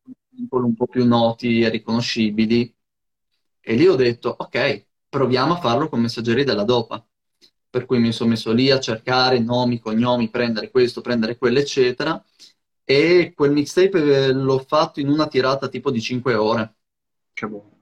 un 0.49 0.75
po' 0.75 0.87
più 0.87 1.07
noti 1.07 1.61
e 1.61 1.69
riconoscibili. 1.69 2.75
E 3.61 3.75
lì 3.75 3.87
ho 3.87 3.95
detto, 3.95 4.35
ok, 4.37 4.87
proviamo 5.09 5.55
a 5.55 5.61
farlo 5.61 5.89
con 5.89 6.01
Messaggeri 6.01 6.45
della 6.45 6.65
Dopa. 6.65 7.05
Per 7.69 7.85
cui 7.85 7.99
mi 7.99 8.13
sono 8.13 8.31
messo 8.31 8.53
lì 8.53 8.71
a 8.71 8.81
cercare 8.81 9.39
nomi, 9.39 9.81
cognomi, 9.81 10.31
prendere 10.31 10.71
questo, 10.71 11.01
prendere 11.03 11.37
quello, 11.37 11.59
eccetera. 11.59 12.23
E 12.85 13.33
quel 13.35 13.53
mixtape 13.53 14.27
eh, 14.27 14.33
l'ho 14.33 14.59
fatto 14.61 15.01
in 15.01 15.09
una 15.09 15.27
tirata 15.27 15.69
tipo 15.69 15.91
di 15.91 16.01
5 16.01 16.35
ore. 16.35 16.77
Che 17.33 17.47
buono. 17.47 17.76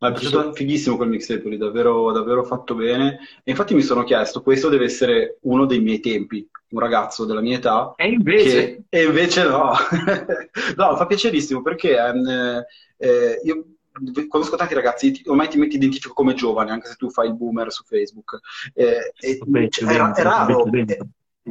Ma 0.00 0.08
è 0.08 0.12
piaciuto 0.12 0.52
fighissimo 0.52 0.96
quel 0.96 1.08
mixtape 1.08 1.48
lì, 1.48 1.56
davvero, 1.56 2.12
davvero 2.12 2.44
fatto 2.44 2.74
bene. 2.74 3.18
E 3.42 3.50
infatti 3.50 3.74
mi 3.74 3.82
sono 3.82 4.04
chiesto, 4.04 4.42
questo 4.42 4.68
deve 4.68 4.84
essere 4.84 5.38
uno 5.42 5.66
dei 5.66 5.80
miei 5.80 5.98
tempi, 5.98 6.48
un 6.70 6.78
ragazzo 6.78 7.24
della 7.24 7.40
mia 7.40 7.56
età. 7.56 7.94
E 7.96 8.08
invece? 8.08 8.84
Che... 8.88 8.98
E 9.00 9.04
invece 9.04 9.44
no. 9.44 9.72
no, 10.76 10.96
fa 10.96 11.06
piacerissimo 11.06 11.62
perché 11.62 11.96
eh, 11.96 12.64
eh, 12.96 13.40
io 13.42 13.64
conosco 14.28 14.56
tanti 14.56 14.74
ragazzi, 14.74 15.20
ormai 15.26 15.48
ti, 15.48 15.58
ti 15.66 15.76
identifico 15.76 16.14
come 16.14 16.34
giovane, 16.34 16.70
anche 16.70 16.88
se 16.88 16.94
tu 16.94 17.10
fai 17.10 17.28
il 17.28 17.36
boomer 17.36 17.72
su 17.72 17.82
Facebook. 17.84 18.38
Eh, 18.74 19.12
Beh, 19.44 19.68
è, 19.68 19.78
è, 19.78 19.84
è, 19.84 20.22
raro, 20.22 20.64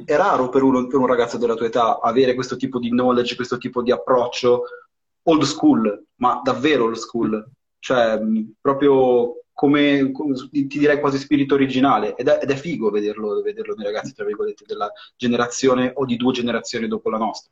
è, 0.05 0.15
raro 0.15 0.49
per, 0.49 0.63
uno, 0.63 0.87
per 0.87 0.99
un 0.99 1.07
ragazzo 1.07 1.37
della 1.37 1.55
tua 1.55 1.65
età 1.65 1.99
avere 1.99 2.33
questo 2.33 2.55
tipo 2.55 2.79
di 2.79 2.89
knowledge, 2.89 3.35
questo 3.35 3.57
tipo 3.57 3.81
di 3.81 3.91
approccio 3.91 4.63
old 5.23 5.43
school, 5.43 6.05
ma 6.15 6.39
davvero 6.41 6.85
old 6.85 6.95
school. 6.95 7.45
Cioè, 7.79 8.19
proprio 8.59 9.43
come, 9.53 10.11
ti 10.51 10.67
direi 10.67 10.99
quasi 10.99 11.17
spirito 11.17 11.55
originale 11.55 12.15
ed 12.15 12.27
è, 12.27 12.39
ed 12.43 12.51
è 12.51 12.55
figo 12.55 12.91
vederlo, 12.91 13.41
vederlo 13.41 13.73
nei 13.73 13.85
ragazzi, 13.85 14.13
tra 14.13 14.23
virgolette, 14.23 14.65
della 14.67 14.91
generazione 15.15 15.91
o 15.95 16.05
di 16.05 16.15
due 16.15 16.31
generazioni 16.31 16.87
dopo 16.87 17.09
la 17.09 17.17
nostra. 17.17 17.51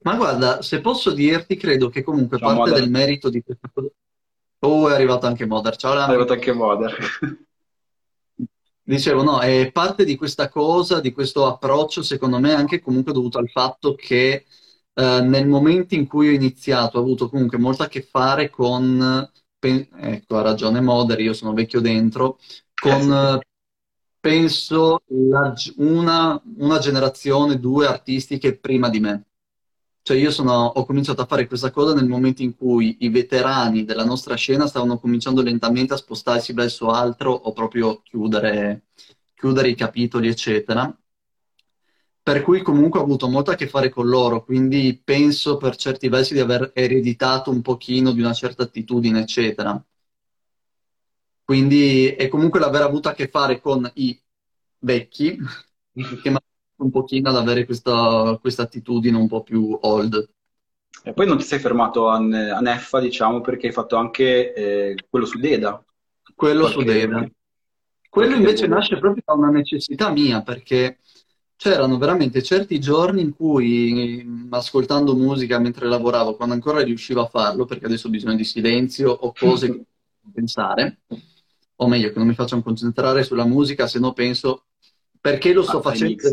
Ma 0.00 0.16
guarda, 0.16 0.60
se 0.62 0.80
posso 0.80 1.12
dirti, 1.12 1.56
credo 1.56 1.88
che 1.88 2.02
comunque 2.02 2.38
Ciao, 2.38 2.48
parte 2.48 2.70
Moder. 2.70 2.80
del 2.80 2.90
merito 2.90 3.30
di 3.30 3.42
questa 3.42 3.70
cosa... 3.72 3.88
Oh, 4.60 4.88
è 4.88 4.92
arrivato 4.92 5.26
anche 5.26 5.46
Moder. 5.46 5.76
Ciao, 5.76 5.94
È 5.94 5.98
arrivato 5.98 6.34
anche 6.34 6.52
Moder. 6.52 6.96
Dicevo, 8.82 9.22
no, 9.22 9.40
è 9.40 9.70
parte 9.72 10.04
di 10.04 10.16
questa 10.16 10.48
cosa, 10.48 11.00
di 11.00 11.12
questo 11.12 11.46
approccio, 11.46 12.02
secondo 12.02 12.38
me, 12.38 12.54
anche 12.54 12.80
comunque 12.80 13.12
dovuto 13.12 13.38
al 13.38 13.48
fatto 13.48 13.94
che 13.94 14.44
eh, 14.98 15.20
nel 15.20 15.46
momento 15.46 15.94
in 15.94 16.08
cui 16.08 16.28
ho 16.28 16.32
iniziato 16.32 16.98
ho 16.98 17.00
avuto 17.02 17.28
comunque 17.28 17.56
molto 17.56 17.84
a 17.84 17.86
che 17.86 18.02
fare 18.02 18.50
con, 18.50 19.30
ecco, 19.60 20.36
ha 20.36 20.42
ragione 20.42 20.80
Moder, 20.80 21.20
io 21.20 21.32
sono 21.34 21.52
vecchio 21.52 21.80
dentro, 21.80 22.38
con, 22.74 23.12
eh, 23.12 23.40
penso, 24.18 25.02
la, 25.06 25.54
una, 25.76 26.42
una 26.56 26.78
generazione, 26.80 27.60
due 27.60 27.86
artistiche 27.86 28.56
prima 28.58 28.88
di 28.88 28.98
me. 29.00 29.26
Cioè 30.02 30.16
io 30.16 30.30
sono, 30.32 30.64
ho 30.66 30.84
cominciato 30.84 31.22
a 31.22 31.26
fare 31.26 31.46
questa 31.46 31.70
cosa 31.70 31.94
nel 31.94 32.08
momento 32.08 32.42
in 32.42 32.56
cui 32.56 32.96
i 33.00 33.08
veterani 33.08 33.84
della 33.84 34.04
nostra 34.04 34.34
scena 34.34 34.66
stavano 34.66 34.98
cominciando 34.98 35.42
lentamente 35.42 35.92
a 35.94 35.96
spostarsi 35.96 36.52
verso 36.54 36.88
altro 36.90 37.30
o 37.32 37.52
proprio 37.52 38.00
chiudere, 38.02 38.86
chiudere 39.34 39.68
i 39.68 39.76
capitoli, 39.76 40.28
eccetera. 40.28 40.92
Per 42.28 42.42
cui 42.42 42.60
comunque 42.60 43.00
ho 43.00 43.04
avuto 43.04 43.26
molto 43.26 43.52
a 43.52 43.54
che 43.54 43.66
fare 43.66 43.88
con 43.88 44.06
loro, 44.06 44.44
quindi 44.44 45.00
penso 45.02 45.56
per 45.56 45.76
certi 45.76 46.10
versi 46.10 46.34
di 46.34 46.40
aver 46.40 46.72
ereditato 46.74 47.50
un 47.50 47.62
pochino 47.62 48.12
di 48.12 48.20
una 48.20 48.34
certa 48.34 48.64
attitudine, 48.64 49.20
eccetera. 49.20 49.82
Quindi 51.42 52.08
è 52.08 52.28
comunque 52.28 52.60
l'aver 52.60 52.82
avuto 52.82 53.08
a 53.08 53.14
che 53.14 53.28
fare 53.28 53.62
con 53.62 53.90
i 53.94 54.20
vecchi, 54.80 55.38
che 55.94 56.28
magari 56.28 56.44
un 56.82 56.90
pochino 56.90 57.30
ad 57.30 57.36
avere 57.36 57.64
questa, 57.64 58.36
questa 58.38 58.64
attitudine 58.64 59.16
un 59.16 59.26
po' 59.26 59.42
più 59.42 59.78
old. 59.80 60.28
E 61.04 61.14
poi 61.14 61.26
non 61.26 61.38
ti 61.38 61.44
sei 61.44 61.60
fermato 61.60 62.10
a, 62.10 62.18
Neffa, 62.18 63.00
diciamo, 63.00 63.40
perché 63.40 63.68
hai 63.68 63.72
fatto 63.72 63.96
anche 63.96 64.52
eh, 64.52 64.94
quello 65.08 65.24
su 65.24 65.38
Deda. 65.38 65.82
Quello 66.34 66.64
Qualche... 66.64 66.78
su 66.78 66.84
Deda. 66.84 67.26
Quello 68.10 68.34
invece 68.34 68.66
nasce 68.66 68.98
proprio 68.98 69.22
da 69.24 69.32
una 69.32 69.48
necessità 69.48 70.10
mia, 70.10 70.42
perché 70.42 70.98
c'erano 71.58 71.98
veramente 71.98 72.40
certi 72.40 72.78
giorni 72.78 73.20
in 73.20 73.34
cui, 73.34 74.46
ascoltando 74.50 75.16
musica 75.16 75.58
mentre 75.58 75.88
lavoravo, 75.88 76.36
quando 76.36 76.54
ancora 76.54 76.82
riuscivo 76.82 77.20
a 77.20 77.26
farlo, 77.26 77.64
perché 77.64 77.86
adesso 77.86 78.06
ho 78.06 78.10
bisogno 78.10 78.36
di 78.36 78.44
silenzio 78.44 79.10
o 79.10 79.32
cose 79.36 79.68
che 79.72 79.82
pensare, 80.32 81.00
o 81.74 81.88
meglio, 81.88 82.10
che 82.10 82.18
non 82.18 82.28
mi 82.28 82.34
facciano 82.34 82.62
concentrare 82.62 83.24
sulla 83.24 83.44
musica, 83.44 83.88
se 83.88 83.98
no 83.98 84.12
penso 84.12 84.66
perché 85.20 85.52
lo 85.52 85.64
sto 85.64 85.82
facendo? 85.82 86.22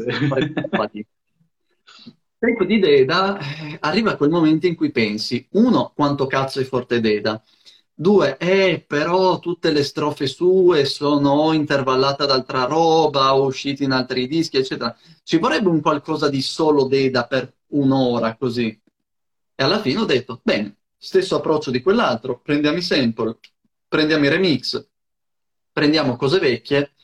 Tempo 2.38 2.63
di 2.63 2.77
Deda, 2.77 3.39
eh, 3.39 3.77
arriva 3.79 4.17
quel 4.17 4.29
momento 4.29 4.67
in 4.67 4.75
cui 4.75 4.91
pensi, 4.91 5.48
uno, 5.53 5.91
quanto 5.96 6.27
cazzo 6.27 6.60
è 6.60 6.63
forte 6.65 7.00
Deda, 7.00 7.41
due, 7.95 8.37
eh, 8.37 8.83
però 8.85 9.39
tutte 9.39 9.71
le 9.71 9.83
strofe 9.83 10.27
sue 10.27 10.85
sono 10.85 11.53
intervallate 11.53 12.23
ad 12.23 12.31
altra 12.31 12.65
roba, 12.65 13.31
uscite 13.31 13.83
in 13.83 13.91
altri 13.91 14.27
dischi, 14.27 14.57
eccetera. 14.57 14.95
Ci 15.23 15.37
vorrebbe 15.37 15.69
un 15.69 15.81
qualcosa 15.81 16.29
di 16.29 16.41
solo 16.41 16.85
Deda 16.85 17.25
per 17.25 17.51
un'ora 17.67 18.35
così. 18.35 18.67
E 19.55 19.63
alla 19.63 19.79
fine 19.79 20.01
ho 20.01 20.05
detto, 20.05 20.41
bene, 20.43 20.77
stesso 20.97 21.37
approccio 21.37 21.71
di 21.71 21.81
quell'altro, 21.81 22.41
prendiamo 22.41 22.77
i 22.77 22.81
sample, 22.81 23.39
prendiamo 23.87 24.25
i 24.25 24.29
remix, 24.29 24.85
prendiamo 25.71 26.17
cose 26.17 26.39
vecchie 26.39 26.94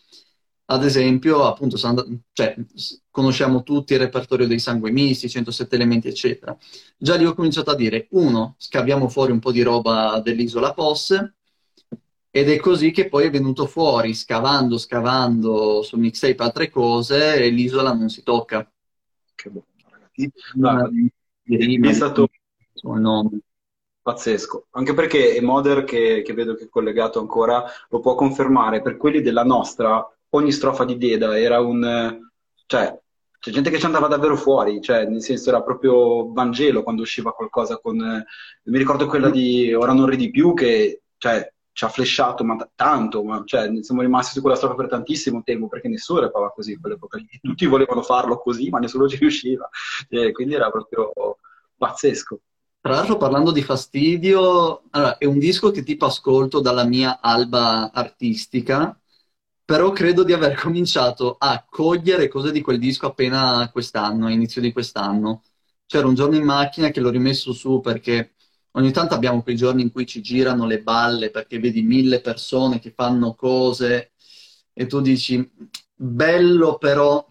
ad 0.66 0.86
esempio, 0.86 1.44
appunto, 1.44 1.78
cioè, 1.78 2.56
conosciamo 3.10 3.64
tutti 3.64 3.94
il 3.94 4.00
repertorio 4.00 4.48
dei 4.48 4.60
sangue 4.60 4.92
misti, 4.92 5.30
107 5.30 5.76
elementi, 5.76 6.08
eccetera. 6.08 6.58
Già 6.98 7.16
lì 7.16 7.26
ho 7.26 7.34
cominciato 7.34 7.72
a 7.72 7.76
dire, 7.76 8.08
uno, 8.12 8.56
scaviamo 8.58 9.10
fuori 9.10 9.32
un 9.32 9.40
po' 9.40 9.52
di 9.52 9.62
roba 9.64 10.22
dell'isola 10.22 10.74
Posse, 10.74 11.36
ed 12.30 12.50
è 12.50 12.58
così 12.58 12.92
che 12.92 13.10
poi 13.10 13.26
è 13.26 13.30
venuto 13.30 13.66
fuori, 13.66 14.14
scavando, 14.14 14.78
scavando 14.78 15.82
sul 15.82 16.00
mixtape 16.00 16.42
altre 16.42 16.70
cose, 16.70 17.36
e 17.44 17.50
l'isola 17.50 17.94
non 17.94 18.08
si 18.10 18.24
tocca. 18.24 18.72
Che 19.36 19.50
buono, 19.50 19.66
ragazzi. 19.90 20.32
È 21.44 21.94
stato 21.94 22.30
pazzesco, 24.02 24.68
anche 24.72 24.94
perché 24.94 25.40
Moder, 25.42 25.84
che, 25.84 26.22
che 26.24 26.34
vedo 26.34 26.56
che 26.56 26.64
è 26.64 26.70
collegato 26.70 27.20
ancora, 27.20 27.64
lo 27.90 28.00
può 28.00 28.16
confermare, 28.16 28.82
per 28.82 28.98
quelli 28.98 29.22
della 29.22 29.44
nostra 29.44 30.06
ogni 30.32 30.52
strofa 30.52 30.86
di 30.86 30.98
Deda 30.98 31.38
era 31.38 31.60
un... 31.60 32.20
cioè, 32.66 33.00
c'è 33.40 33.52
gente 33.52 33.72
che 33.72 33.80
ci 33.80 33.86
andava 33.86 34.08
davvero 34.08 34.36
fuori, 34.36 34.82
cioè, 34.82 35.06
nel 35.06 35.22
senso 35.24 35.50
era 35.50 35.64
proprio 35.64 36.32
Vangelo 36.32 36.84
quando 36.84 37.02
usciva 37.02 37.34
qualcosa 37.34 37.78
con... 37.78 37.98
mi 37.98 38.78
ricordo 38.78 39.08
quella 39.08 39.30
di 39.30 39.74
Ora 39.74 39.94
non 39.94 40.06
ridi 40.06 40.30
più 40.30 40.54
che, 40.54 41.04
cioè, 41.18 41.52
ci 41.74 41.86
ha 41.86 41.90
flashato 41.90 42.44
ma 42.44 42.56
t- 42.56 42.70
tanto, 42.76 43.24
ma 43.24 43.42
cioè, 43.46 43.70
siamo 43.82 44.02
rimasti 44.02 44.34
su 44.34 44.42
quella 44.42 44.56
strofa 44.56 44.76
per 44.76 44.90
tantissimo 44.90 45.42
tempo 45.44 45.68
perché 45.68 45.88
nessuno 45.88 46.20
rappava 46.20 46.52
così 46.52 46.74
in 46.74 46.82
quell'epoca 46.82 47.18
lì. 47.18 47.28
Tutti 47.42 47.66
volevano 47.66 48.02
farlo 48.02 48.40
così, 48.40 48.70
ma 48.70 48.80
nessuno 48.80 49.08
ci 49.08 49.18
riusciva. 49.18 49.70
E 50.10 50.32
quindi 50.32 50.54
era 50.54 50.70
proprio 50.70 51.12
pazzesco. 51.78 52.40
Tra 52.82 52.94
l'altro, 52.94 53.18
parlando 53.18 53.52
di 53.52 53.62
fastidio, 53.62 54.84
allora, 54.90 55.18
è 55.18 55.26
un 55.26 55.38
disco 55.38 55.72
che 55.72 55.84
tipo 55.84 56.06
ascolto 56.06 56.60
dalla 56.60 56.84
mia 56.84 57.20
alba 57.22 57.92
artistica, 57.92 59.00
però 59.72 59.92
credo 59.92 60.24
di 60.26 60.34
aver 60.34 60.56
cominciato 60.56 61.38
a 61.40 61.66
cogliere 61.66 62.28
cose 62.28 62.52
di 62.52 62.60
quel 62.60 62.78
disco 62.78 63.06
appena 63.06 63.70
quest'anno, 63.72 64.26
a 64.26 64.30
inizio 64.30 64.60
di 64.60 64.74
quest'anno. 64.74 65.44
C'era 65.86 66.08
un 66.08 66.14
giorno 66.14 66.36
in 66.36 66.44
macchina 66.44 66.90
che 66.90 67.00
l'ho 67.00 67.10
rimesso 67.10 67.54
su 67.54 67.80
perché 67.80 68.34
ogni 68.72 68.92
tanto 68.92 69.14
abbiamo 69.14 69.42
quei 69.42 69.56
giorni 69.56 69.82
in 69.82 69.94
cui 69.94 70.06
ci 70.06 70.20
girano 70.20 70.66
le 70.66 70.82
balle 70.82 71.30
perché 71.30 71.58
vedi 71.58 71.84
mille 71.84 72.20
persone 72.20 72.80
che 72.80 72.92
fanno 72.92 73.34
cose 73.34 74.12
e 74.74 74.88
tu 74.88 75.00
dici, 75.00 75.50
bello 75.96 76.78
però 76.78 77.26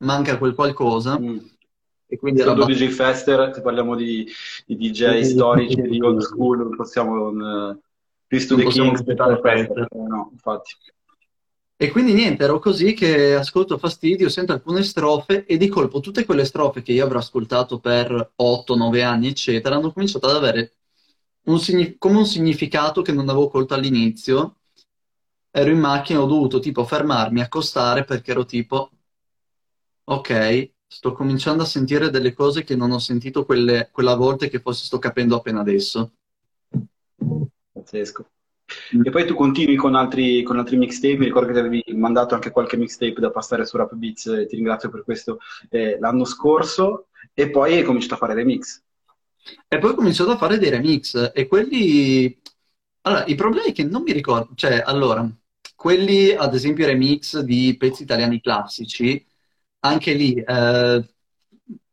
manca 0.00 0.36
quel 0.36 0.54
qualcosa. 0.54 1.18
Mm. 1.18 1.38
E 2.06 2.18
quindi 2.18 2.42
era 2.42 2.52
DJ 2.52 2.88
Fester, 2.88 3.50
se 3.54 3.62
parliamo 3.62 3.96
di, 3.96 4.30
di 4.66 4.76
DJ 4.76 5.22
storici, 5.22 5.80
di 5.80 6.02
old 6.02 6.20
school, 6.20 6.58
non 6.58 6.76
possiamo 6.76 7.14
non... 7.14 7.80
Peace 8.26 8.46
to 8.46 8.56
Non 8.56 8.70
the 8.70 8.90
aspettare 8.90 9.40
Fester, 9.40 9.86
eh, 9.90 9.96
no, 9.96 10.28
infatti. 10.32 10.72
E 11.76 11.90
quindi 11.90 12.12
niente, 12.14 12.44
ero 12.44 12.60
così 12.60 12.94
che 12.94 13.34
ascolto 13.34 13.78
fastidio, 13.78 14.28
sento 14.28 14.52
alcune 14.52 14.82
strofe 14.84 15.44
e 15.44 15.56
di 15.56 15.68
colpo 15.68 16.00
tutte 16.00 16.24
quelle 16.24 16.44
strofe 16.44 16.82
che 16.82 16.92
io 16.92 17.04
avrò 17.04 17.18
ascoltato 17.18 17.80
per 17.80 18.32
8-9 18.36 19.02
anni, 19.02 19.28
eccetera, 19.28 19.76
hanno 19.76 19.92
cominciato 19.92 20.26
ad 20.28 20.36
avere 20.36 20.74
un 21.46 21.58
signi- 21.58 21.96
come 21.98 22.18
un 22.18 22.26
significato 22.26 23.02
che 23.02 23.12
non 23.12 23.28
avevo 23.28 23.48
colto 23.48 23.74
all'inizio. 23.74 24.60
Ero 25.50 25.70
in 25.70 25.78
macchina, 25.80 26.20
ho 26.22 26.26
dovuto 26.26 26.60
tipo 26.60 26.84
fermarmi, 26.84 27.40
accostare 27.40 28.04
perché 28.04 28.30
ero 28.30 28.44
tipo, 28.44 28.90
ok, 30.04 30.72
sto 30.86 31.12
cominciando 31.12 31.62
a 31.62 31.66
sentire 31.66 32.08
delle 32.08 32.32
cose 32.32 32.62
che 32.62 32.76
non 32.76 32.92
ho 32.92 32.98
sentito 32.98 33.44
quelle- 33.44 33.90
quella 33.92 34.14
volta 34.14 34.46
e 34.46 34.48
che 34.48 34.60
forse 34.60 34.84
sto 34.84 34.98
capendo 34.98 35.36
appena 35.36 35.60
adesso. 35.60 36.12
Pazzesco. 37.72 38.33
E 39.04 39.10
poi 39.10 39.26
tu 39.26 39.34
continui 39.34 39.76
con 39.76 39.94
altri, 39.94 40.42
con 40.42 40.58
altri 40.58 40.76
mixtape, 40.76 41.18
mi 41.18 41.26
ricordo 41.26 41.48
che 41.48 41.52
ti 41.54 41.58
avevi 41.58 41.84
mandato 41.94 42.34
anche 42.34 42.50
qualche 42.50 42.76
mixtape 42.76 43.20
da 43.20 43.30
passare 43.30 43.66
su 43.66 43.76
Rap 43.76 43.94
Beats, 43.94 44.46
ti 44.48 44.56
ringrazio 44.56 44.88
per 44.90 45.04
questo, 45.04 45.38
eh, 45.68 45.98
l'anno 45.98 46.24
scorso, 46.24 47.08
e 47.34 47.50
poi 47.50 47.74
hai 47.76 47.82
cominciato 47.82 48.14
a 48.14 48.18
fare 48.18 48.34
remix. 48.34 48.82
E 49.68 49.78
poi 49.78 49.90
ho 49.90 49.94
cominciato 49.94 50.30
a 50.30 50.36
fare 50.36 50.58
dei 50.58 50.70
remix 50.70 51.32
e 51.34 51.46
quelli... 51.46 52.40
Allora, 53.02 53.26
i 53.26 53.34
problemi 53.34 53.72
che 53.72 53.84
non 53.84 54.02
mi 54.02 54.12
ricordo, 54.12 54.54
cioè, 54.54 54.82
allora, 54.84 55.28
quelli, 55.74 56.30
ad 56.30 56.54
esempio, 56.54 56.86
remix 56.86 57.40
di 57.40 57.76
pezzi 57.76 58.02
italiani 58.02 58.40
classici, 58.40 59.22
anche 59.80 60.14
lì, 60.14 60.34
eh, 60.36 61.04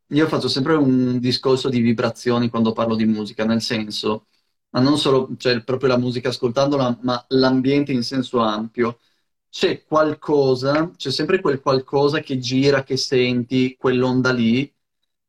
io 0.06 0.26
faccio 0.26 0.48
sempre 0.48 0.74
un 0.74 1.18
discorso 1.18 1.68
di 1.68 1.80
vibrazioni 1.80 2.48
quando 2.48 2.72
parlo 2.72 2.94
di 2.94 3.04
musica, 3.04 3.44
nel 3.44 3.60
senso, 3.60 4.28
ma 4.72 4.80
non 4.80 4.98
solo, 4.98 5.28
cioè, 5.38 5.62
proprio 5.62 5.88
la 5.90 5.98
musica 5.98 6.28
ascoltandola, 6.30 6.98
ma 7.02 7.24
l'ambiente 7.28 7.92
in 7.92 8.02
senso 8.02 8.40
ampio. 8.40 8.98
C'è 9.50 9.84
qualcosa, 9.84 10.90
c'è 10.96 11.10
sempre 11.10 11.40
quel 11.40 11.60
qualcosa 11.60 12.20
che 12.20 12.38
gira, 12.38 12.82
che 12.84 12.96
senti, 12.96 13.76
quell'onda 13.78 14.32
lì, 14.32 14.72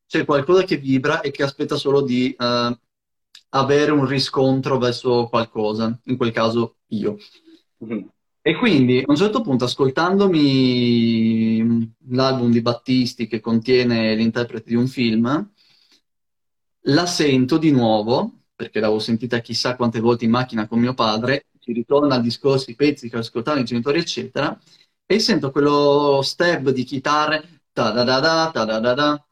c'è 0.07 0.25
qualcosa 0.25 0.63
che 0.63 0.77
vibra 0.77 1.21
e 1.21 1.31
che 1.31 1.43
aspetta 1.43 1.75
solo 1.75 2.01
di 2.01 2.33
eh, 2.37 2.79
avere 3.49 3.91
un 3.91 4.05
riscontro 4.05 4.77
verso 4.77 5.27
qualcosa, 5.27 5.99
in 6.05 6.17
quel 6.17 6.31
caso 6.31 6.77
io. 6.87 7.17
Mhm. 7.79 8.09
E 8.45 8.55
quindi 8.55 8.99
a 8.99 9.05
un 9.07 9.15
certo 9.15 9.41
punto, 9.41 9.63
ascoltandomi 9.65 11.93
l'album 12.09 12.51
di 12.51 12.61
Battisti 12.61 13.27
che 13.27 13.39
contiene 13.39 14.15
l'interprete 14.15 14.69
di 14.69 14.75
un 14.75 14.87
film, 14.87 15.49
la 16.87 17.05
sento 17.05 17.57
di 17.57 17.71
nuovo, 17.71 18.42
perché 18.55 18.79
l'avevo 18.79 18.99
sentita 18.99 19.39
chissà 19.39 19.75
quante 19.75 19.99
volte 19.99 20.25
in 20.25 20.31
macchina 20.31 20.67
con 20.67 20.79
mio 20.79 20.93
padre, 20.93 21.47
ci 21.59 21.73
ritorna 21.73 22.15
al 22.15 22.21
discorso, 22.21 22.69
i 22.71 22.75
pezzi 22.75 23.09
che 23.09 23.17
ascoltavano 23.17 23.61
i 23.63 23.65
genitori, 23.65 23.99
eccetera, 23.99 24.57
e 25.05 25.19
sento 25.19 25.51
quello 25.51 26.21
step 26.21 26.69
di 26.69 26.83
chitarre, 26.83 27.63
ta 27.71 27.91
da 27.91 28.03
da 28.03 28.19
da 28.19 28.51
ta 28.53 28.65
da 28.65 28.79
da 28.79 28.93
da. 28.93 29.27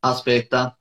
Aspetta, 0.00 0.78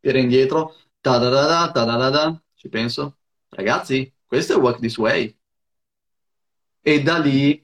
tira 0.00 0.18
indietro, 0.18 0.74
ta 1.00 1.18
da 1.18 1.28
da 1.30 1.46
da 1.46 1.70
ta 1.72 1.84
da 1.84 1.96
da 1.96 2.10
da. 2.10 2.42
Ci 2.54 2.68
penso, 2.68 3.18
ragazzi, 3.50 4.12
questo 4.26 4.54
è 4.54 4.56
Walk 4.56 4.78
This 4.80 4.96
Way. 4.98 5.36
E 6.82 7.02
da 7.02 7.18
lì, 7.18 7.63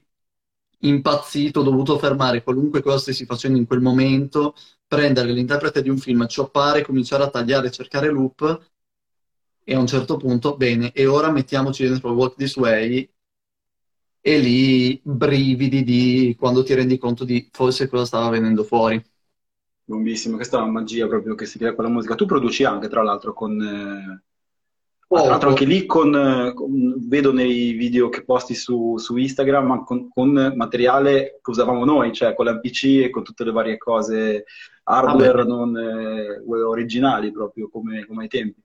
impazzito, 0.81 1.61
ho 1.61 1.63
dovuto 1.63 1.97
fermare 1.97 2.43
qualunque 2.43 2.81
cosa 2.81 2.99
stessi 2.99 3.25
facendo 3.25 3.57
in 3.57 3.65
quel 3.65 3.81
momento, 3.81 4.55
prendere 4.85 5.31
l'interprete 5.31 5.81
di 5.81 5.89
un 5.89 5.97
film, 5.97 6.27
cioppare, 6.27 6.83
cominciare 6.83 7.23
a 7.23 7.29
tagliare, 7.29 7.71
cercare 7.71 8.09
loop, 8.09 8.69
e 9.63 9.75
a 9.75 9.79
un 9.79 9.87
certo 9.87 10.17
punto, 10.17 10.57
bene, 10.57 10.91
e 10.91 11.05
ora 11.05 11.31
mettiamoci 11.31 11.87
dentro 11.87 12.11
Walk 12.11 12.35
This 12.35 12.55
Way, 12.57 13.09
e 14.23 14.39
lì 14.39 15.01
brividi 15.03 15.83
di 15.83 16.35
quando 16.37 16.63
ti 16.63 16.73
rendi 16.73 16.97
conto 16.97 17.23
di 17.23 17.49
forse 17.51 17.87
cosa 17.87 18.05
stava 18.05 18.29
venendo 18.29 18.63
fuori. 18.63 19.03
Buonissimo, 19.83 20.35
questa 20.35 20.57
è 20.57 20.61
una 20.61 20.71
magia 20.71 21.07
proprio 21.07 21.35
che 21.35 21.45
si 21.45 21.57
crea 21.57 21.73
con 21.75 21.83
la 21.83 21.89
musica. 21.89 22.15
Tu 22.15 22.25
produci 22.25 22.63
anche, 22.63 22.87
tra 22.87 23.03
l'altro, 23.03 23.33
con... 23.33 23.61
eh, 23.61 24.23
ah, 25.17 25.21
tra 25.21 25.29
l'altro 25.31 25.49
anche 25.49 25.65
lì 25.65 25.85
con, 25.85 26.51
con- 26.55 26.95
vedo 27.07 27.31
nei 27.33 27.73
video 27.73 28.09
che 28.09 28.23
posti 28.23 28.53
su, 28.53 28.97
su 28.97 29.17
Instagram, 29.17 29.83
con, 29.83 30.09
con 30.09 30.53
materiale 30.55 31.39
che 31.41 31.49
usavamo 31.49 31.85
noi, 31.85 32.13
cioè 32.13 32.33
con 32.33 32.45
l'MPC 32.45 33.03
e 33.03 33.09
con 33.09 33.23
tutte 33.23 33.43
le 33.43 33.51
varie 33.51 33.77
cose, 33.77 34.45
hardware 34.83 35.43
Vabbè. 35.43 35.47
non 35.47 35.77
eh, 35.77 36.63
originali 36.63 37.31
proprio 37.31 37.69
come, 37.69 38.05
come 38.05 38.23
ai 38.23 38.29
tempi. 38.29 38.61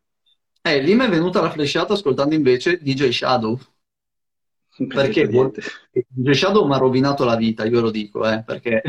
Eh, 0.62 0.80
lì 0.80 0.94
mi 0.94 1.04
è 1.04 1.08
venuta 1.08 1.40
la 1.40 1.50
flashata 1.50 1.92
ascoltando 1.92 2.34
invece 2.34 2.78
DJ 2.82 3.10
Shadow, 3.10 3.58
perché. 4.88 5.28
DJ 5.28 6.30
Shadow 6.32 6.66
mi 6.66 6.74
ha 6.74 6.78
rovinato 6.78 7.24
la 7.24 7.36
vita, 7.36 7.64
io 7.64 7.70
ve 7.70 7.80
lo 7.80 7.90
dico, 7.90 8.28
eh, 8.28 8.42
perché 8.44 8.82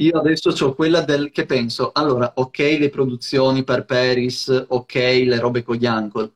io 0.00 0.18
adesso 0.18 0.50
ho 0.64 0.74
quella 0.74 1.00
del 1.00 1.30
che 1.30 1.44
penso, 1.44 1.90
allora, 1.92 2.32
ok 2.36 2.58
le 2.58 2.88
produzioni 2.88 3.64
per 3.64 3.84
Paris, 3.84 4.66
ok 4.68 4.94
le 4.94 5.38
robe 5.40 5.62
con 5.62 5.76
gli 5.76 5.86
uncle, 5.86 6.32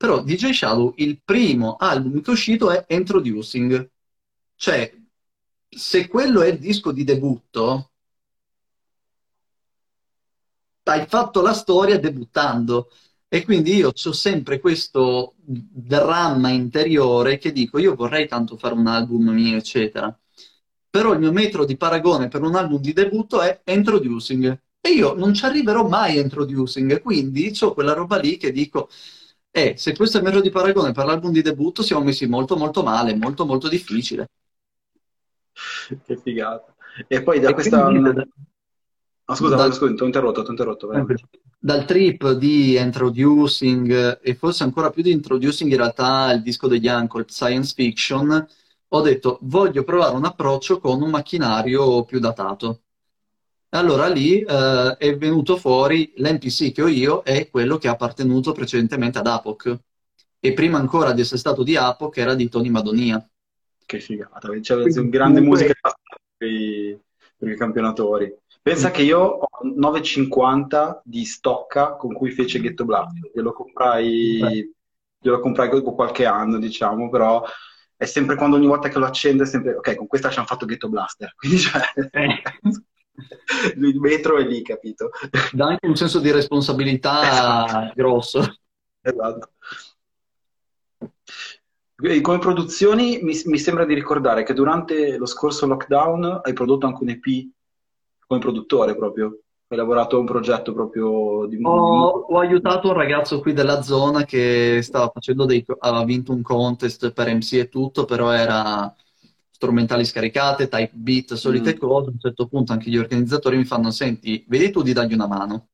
però 0.00 0.22
DJ 0.22 0.52
Shadow, 0.52 0.94
il 0.96 1.20
primo 1.22 1.76
album 1.76 2.22
che 2.22 2.30
è 2.30 2.32
uscito 2.32 2.70
è 2.70 2.86
Introducing, 2.88 3.90
cioè, 4.54 4.90
se 5.68 6.08
quello 6.08 6.40
è 6.40 6.48
il 6.48 6.58
disco 6.58 6.90
di 6.90 7.04
debutto, 7.04 7.90
hai 10.84 11.04
fatto 11.06 11.42
la 11.42 11.52
storia 11.52 11.98
debuttando. 11.98 12.88
E 13.28 13.44
quindi 13.44 13.74
io 13.74 13.92
ho 13.92 14.12
sempre 14.12 14.58
questo 14.58 15.34
dramma 15.36 16.48
interiore 16.48 17.36
che 17.36 17.52
dico, 17.52 17.78
io 17.78 17.94
vorrei 17.94 18.26
tanto 18.26 18.56
fare 18.56 18.72
un 18.72 18.86
album 18.86 19.28
mio, 19.28 19.58
eccetera. 19.58 20.18
Però 20.88 21.12
il 21.12 21.18
mio 21.18 21.30
metro 21.30 21.66
di 21.66 21.76
paragone 21.76 22.28
per 22.28 22.40
un 22.40 22.54
album 22.54 22.80
di 22.80 22.94
debutto 22.94 23.42
è 23.42 23.60
Introducing. 23.66 24.62
E 24.80 24.90
io 24.92 25.12
non 25.12 25.34
ci 25.34 25.44
arriverò 25.44 25.86
mai 25.86 26.16
a 26.16 26.22
Introducing, 26.22 27.02
quindi 27.02 27.54
ho 27.60 27.74
quella 27.74 27.92
roba 27.92 28.16
lì 28.16 28.38
che 28.38 28.50
dico, 28.50 28.88
eh, 29.52 29.74
se 29.76 29.94
questo 29.94 30.16
è 30.16 30.20
il 30.20 30.26
metro 30.26 30.40
di 30.40 30.50
paragone 30.50 30.92
per 30.92 31.06
l'album 31.06 31.32
di 31.32 31.42
debutto, 31.42 31.82
siamo 31.82 32.04
messi 32.04 32.26
molto 32.26 32.56
molto 32.56 32.82
male, 32.82 33.14
molto 33.14 33.44
molto 33.44 33.68
difficile. 33.68 34.28
Che 36.04 36.16
figata. 36.16 36.74
E 37.06 37.22
poi 37.22 37.40
da 37.40 37.50
E 37.50 37.54
questa... 37.54 37.84
quindi 37.88 38.12
da- 38.12 38.26
Ah, 39.26 39.36
scusa, 39.36 39.54
dal- 39.54 39.72
scusa, 39.72 39.94
ti 39.94 40.02
ho 40.02 40.06
interrotto, 40.06 40.42
ti 40.42 40.48
ho 40.48 40.50
interrotto, 40.50 40.86
vai. 40.88 41.04
dal 41.56 41.84
trip 41.84 42.32
di 42.32 42.76
Introducing 42.76 44.18
e 44.20 44.34
forse 44.34 44.64
ancora 44.64 44.90
più 44.90 45.04
di 45.04 45.12
Introducing 45.12 45.70
in 45.70 45.76
realtà 45.76 46.32
il 46.32 46.42
disco 46.42 46.66
degli 46.66 46.88
Uncle 46.88 47.26
Science 47.28 47.72
Fiction, 47.74 48.46
ho 48.88 49.00
detto 49.02 49.38
voglio 49.42 49.84
provare 49.84 50.16
un 50.16 50.24
approccio 50.24 50.80
con 50.80 51.00
un 51.00 51.10
macchinario 51.10 52.04
più 52.04 52.18
datato. 52.18 52.80
E 53.72 53.76
allora 53.78 54.08
lì 54.08 54.40
eh, 54.40 54.96
è 54.98 55.16
venuto 55.16 55.56
fuori 55.56 56.12
l'NPC 56.16 56.72
che 56.72 56.82
ho 56.82 56.88
io 56.88 57.22
è 57.22 57.48
quello 57.48 57.78
che 57.78 57.86
ha 57.86 57.92
appartenuto 57.92 58.50
precedentemente 58.50 59.18
ad 59.18 59.28
Apoc 59.28 59.78
e 60.40 60.52
prima 60.54 60.78
ancora 60.78 61.12
di 61.12 61.20
essere 61.20 61.38
stato 61.38 61.62
di 61.62 61.76
Apoc 61.76 62.16
era 62.16 62.34
di 62.34 62.48
Tony 62.48 62.68
Madonia. 62.68 63.24
Che 63.86 64.00
figata, 64.00 64.48
c'è 64.60 64.74
Quindi, 64.74 64.92
c'è 64.92 65.08
grande 65.08 65.38
comunque- 65.38 65.62
musica 65.62 65.94
per 66.36 66.48
i, 66.48 66.98
per 67.36 67.48
i 67.48 67.56
campionatori. 67.56 68.34
Pensa 68.62 68.90
che 68.90 69.02
io 69.02 69.20
ho 69.20 69.48
9,50 69.62 71.00
di 71.04 71.24
stocca 71.24 71.94
con 71.94 72.12
cui 72.12 72.30
fece 72.32 72.60
Ghetto 72.60 72.84
Blast. 72.84 73.30
Glielo 73.32 73.52
comprai, 73.52 74.70
glielo 75.18 75.40
comprai 75.40 75.70
dopo 75.70 75.94
qualche 75.94 76.26
anno, 76.26 76.58
diciamo, 76.58 77.08
però 77.08 77.42
è 77.96 78.04
sempre 78.04 78.36
quando 78.36 78.56
ogni 78.56 78.66
volta 78.66 78.88
che 78.88 78.98
lo 78.98 79.06
accendo 79.06 79.44
è 79.44 79.46
sempre, 79.46 79.74
ok, 79.74 79.94
con 79.94 80.06
questa 80.06 80.28
ci 80.30 80.38
hanno 80.38 80.46
fatto 80.46 80.66
Ghetto 80.66 80.88
Blaster. 80.88 81.32
Quindi 81.38 81.58
cioè, 81.58 81.80
Eh. 82.10 82.42
Il 83.76 84.00
metro 84.00 84.38
è 84.38 84.44
lì, 84.44 84.62
capito? 84.62 85.10
Dà 85.52 85.66
anche 85.66 85.86
un 85.86 85.96
senso 85.96 86.18
di 86.20 86.30
responsabilità 86.30 87.22
Esatto. 87.22 87.92
grosso. 87.96 88.54
Esatto. 89.00 89.50
Come 92.22 92.38
produzioni 92.38 93.20
mi, 93.22 93.38
mi 93.44 93.58
sembra 93.58 93.84
di 93.84 93.92
ricordare 93.94 94.42
che 94.42 94.54
durante 94.54 95.18
lo 95.18 95.26
scorso 95.26 95.66
lockdown 95.66 96.40
hai 96.42 96.52
prodotto 96.54 96.86
anche 96.86 97.02
un 97.02 97.10
EP 97.10 97.48
come 98.26 98.40
produttore 98.40 98.96
proprio. 98.96 99.40
Hai 99.66 99.76
lavorato 99.76 100.16
a 100.16 100.18
un 100.18 100.26
progetto 100.26 100.72
proprio 100.72 101.46
di, 101.46 101.56
di 101.56 101.62
Ho, 101.64 102.26
ho 102.28 102.38
aiutato 102.38 102.88
un 102.88 102.94
ragazzo 102.94 103.40
qui 103.40 103.52
della 103.52 103.82
zona 103.82 104.24
che 104.24 104.80
stava 104.82 105.10
facendo 105.12 105.44
dei, 105.44 105.64
aveva 105.78 106.04
vinto 106.04 106.32
un 106.32 106.42
contest 106.42 107.12
per 107.12 107.32
MC 107.32 107.52
e 107.52 107.68
tutto, 107.68 108.04
però 108.04 108.32
era 108.32 108.92
strumentali 109.60 110.06
scaricate, 110.06 110.68
type 110.68 110.92
beat, 110.94 111.34
solite 111.34 111.74
Mm. 111.74 111.78
cose. 111.78 112.08
A 112.08 112.12
un 112.12 112.18
certo 112.18 112.46
punto 112.46 112.72
anche 112.72 112.88
gli 112.88 112.96
organizzatori 112.96 113.58
mi 113.58 113.66
fanno, 113.66 113.90
senti, 113.90 114.42
vedi 114.48 114.70
tu 114.70 114.80
di 114.80 114.94
dargli 114.94 115.12
una 115.12 115.26
mano. 115.26 115.68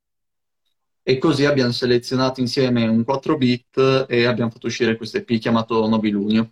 E 1.05 1.19
così 1.19 1.45
abbiamo 1.45 1.71
selezionato 1.71 2.41
insieme 2.41 2.85
un 2.89 3.05
4 3.05 3.37
bit 3.37 4.07
e 4.09 4.25
abbiamo 4.25 4.51
fatto 4.51 4.67
uscire 4.67 4.97
questo 4.97 5.19
EP 5.19 5.39
chiamato 5.39 5.87
Nobilunio. 5.87 6.51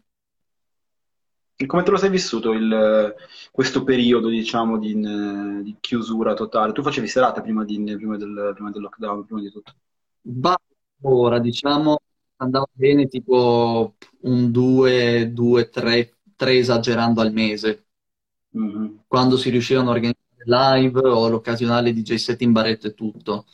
E 1.57 1.66
come 1.66 1.83
te 1.83 1.90
lo 1.90 1.97
sei 1.97 2.11
vissuto 2.11 2.53
il, 2.53 3.14
questo 3.51 3.83
periodo, 3.83 4.29
diciamo, 4.29 4.79
di, 4.79 4.94
di, 4.94 5.77
chiusura 5.81 6.35
totale? 6.35 6.73
Tu 6.73 6.83
facevi 6.83 7.09
serate 7.09 7.42
prima, 7.42 7.64
di, 7.64 7.83
prima, 7.97 8.16
del, 8.16 8.53
prima, 8.55 8.70
del, 8.70 8.83
lockdown, 8.83 9.25
prima 9.25 9.40
di 9.40 9.51
tutto? 9.51 9.73
Bah, 10.20 10.61
ora, 11.03 11.40
diciamo, 11.40 11.99
andava 12.37 12.68
bene 12.73 13.09
tipo 13.09 13.97
un 14.20 14.53
2, 14.53 15.33
2, 15.33 15.68
3, 15.68 16.14
3 16.37 16.57
esagerando 16.59 17.20
al 17.20 17.33
mese. 17.33 17.87
Mm-hmm. 18.57 18.97
Quando 19.07 19.37
si 19.37 19.51
riuscivano 19.51 19.88
a 19.90 19.92
organizzare 19.92 20.23
live 20.44 21.01
o 21.01 21.29
l'occasionale 21.29 21.92
DJ 21.92 22.14
set 22.14 22.42
in 22.42 22.53
baretto 22.53 22.87
e 22.87 22.94
tutto. 22.94 23.47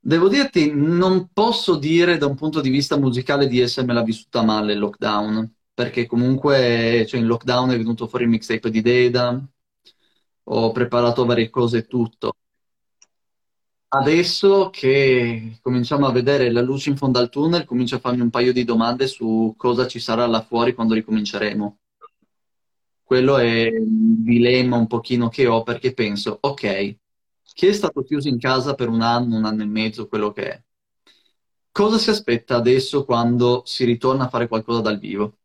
Devo 0.00 0.28
dirti, 0.28 0.72
non 0.74 1.28
posso 1.32 1.76
dire 1.76 2.16
da 2.16 2.26
un 2.26 2.34
punto 2.34 2.60
di 2.60 2.70
vista 2.70 2.96
musicale 2.96 3.46
di 3.46 3.60
essermela 3.60 4.02
vissuta 4.02 4.42
male 4.42 4.72
il 4.72 4.78
lockdown 4.78 5.52
perché 5.78 6.06
comunque 6.06 7.04
cioè, 7.06 7.20
in 7.20 7.26
lockdown 7.26 7.70
è 7.70 7.76
venuto 7.76 8.08
fuori 8.08 8.24
il 8.24 8.30
mixtape 8.30 8.68
di 8.68 8.80
Deda, 8.80 9.40
ho 10.44 10.72
preparato 10.72 11.24
varie 11.24 11.50
cose 11.50 11.78
e 11.78 11.86
tutto. 11.86 12.34
Adesso 13.90 14.68
che 14.68 15.58
cominciamo 15.62 16.06
a 16.06 16.12
vedere 16.12 16.50
la 16.50 16.60
luce 16.60 16.90
in 16.90 16.96
fondo 16.96 17.18
al 17.18 17.30
tunnel, 17.30 17.64
comincio 17.64 17.96
a 17.96 18.00
farmi 18.00 18.20
un 18.20 18.28
paio 18.28 18.52
di 18.52 18.62
domande 18.62 19.06
su 19.06 19.54
cosa 19.56 19.86
ci 19.86 19.98
sarà 19.98 20.26
là 20.26 20.42
fuori 20.42 20.74
quando 20.74 20.92
ricominceremo. 20.92 21.78
Quello 23.02 23.38
è 23.38 23.46
il 23.46 24.22
dilemma 24.22 24.76
un 24.76 24.86
pochino 24.86 25.30
che 25.30 25.46
ho 25.46 25.62
perché 25.62 25.94
penso, 25.94 26.36
ok, 26.38 26.96
chi 27.54 27.66
è 27.66 27.72
stato 27.72 28.02
chiuso 28.02 28.28
in 28.28 28.38
casa 28.38 28.74
per 28.74 28.90
un 28.90 29.00
anno, 29.00 29.36
un 29.36 29.46
anno 29.46 29.62
e 29.62 29.66
mezzo, 29.66 30.06
quello 30.06 30.32
che 30.32 30.50
è, 30.50 30.62
cosa 31.70 31.96
si 31.96 32.10
aspetta 32.10 32.56
adesso 32.56 33.06
quando 33.06 33.62
si 33.64 33.86
ritorna 33.86 34.24
a 34.24 34.28
fare 34.28 34.48
qualcosa 34.48 34.82
dal 34.82 34.98
vivo? 34.98 35.38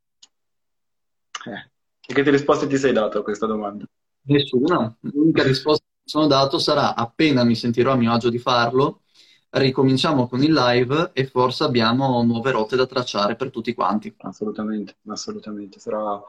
Eh. 1.45 1.71
E 2.05 2.13
che 2.13 2.29
risposte 2.29 2.67
ti 2.67 2.75
sei 2.77 2.91
dato 2.91 3.19
a 3.19 3.23
questa 3.23 3.45
domanda? 3.45 3.85
Nessuna. 4.23 4.93
L'unica 4.99 5.43
risposta 5.43 5.85
sono 6.03 6.27
dato 6.27 6.59
sarà 6.59 6.95
appena 6.95 7.43
mi 7.43 7.55
sentirò 7.55 7.91
a 7.93 7.95
mio 7.95 8.11
agio 8.11 8.29
di 8.29 8.39
farlo, 8.39 9.01
ricominciamo 9.49 10.27
con 10.27 10.41
il 10.43 10.53
live 10.53 11.11
e 11.13 11.25
forse 11.27 11.63
abbiamo 11.63 12.23
nuove 12.23 12.51
rotte 12.51 12.75
da 12.75 12.85
tracciare 12.85 13.35
per 13.35 13.49
tutti 13.51 13.73
quanti. 13.73 14.13
Assolutamente, 14.19 14.97
assolutamente. 15.07 15.79
Sarà, 15.79 16.21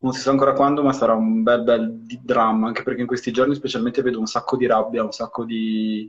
non 0.00 0.12
si 0.12 0.20
sa 0.20 0.30
ancora 0.30 0.52
quando, 0.52 0.82
ma 0.82 0.92
sarà 0.92 1.14
un 1.14 1.42
bel 1.42 1.62
bel 1.62 1.92
dramma, 2.22 2.66
anche 2.68 2.82
perché 2.82 3.00
in 3.00 3.06
questi 3.06 3.32
giorni 3.32 3.54
specialmente 3.54 4.02
vedo 4.02 4.18
un 4.18 4.26
sacco 4.26 4.56
di 4.56 4.66
rabbia, 4.66 5.02
un 5.04 5.12
sacco 5.12 5.44
di, 5.44 6.08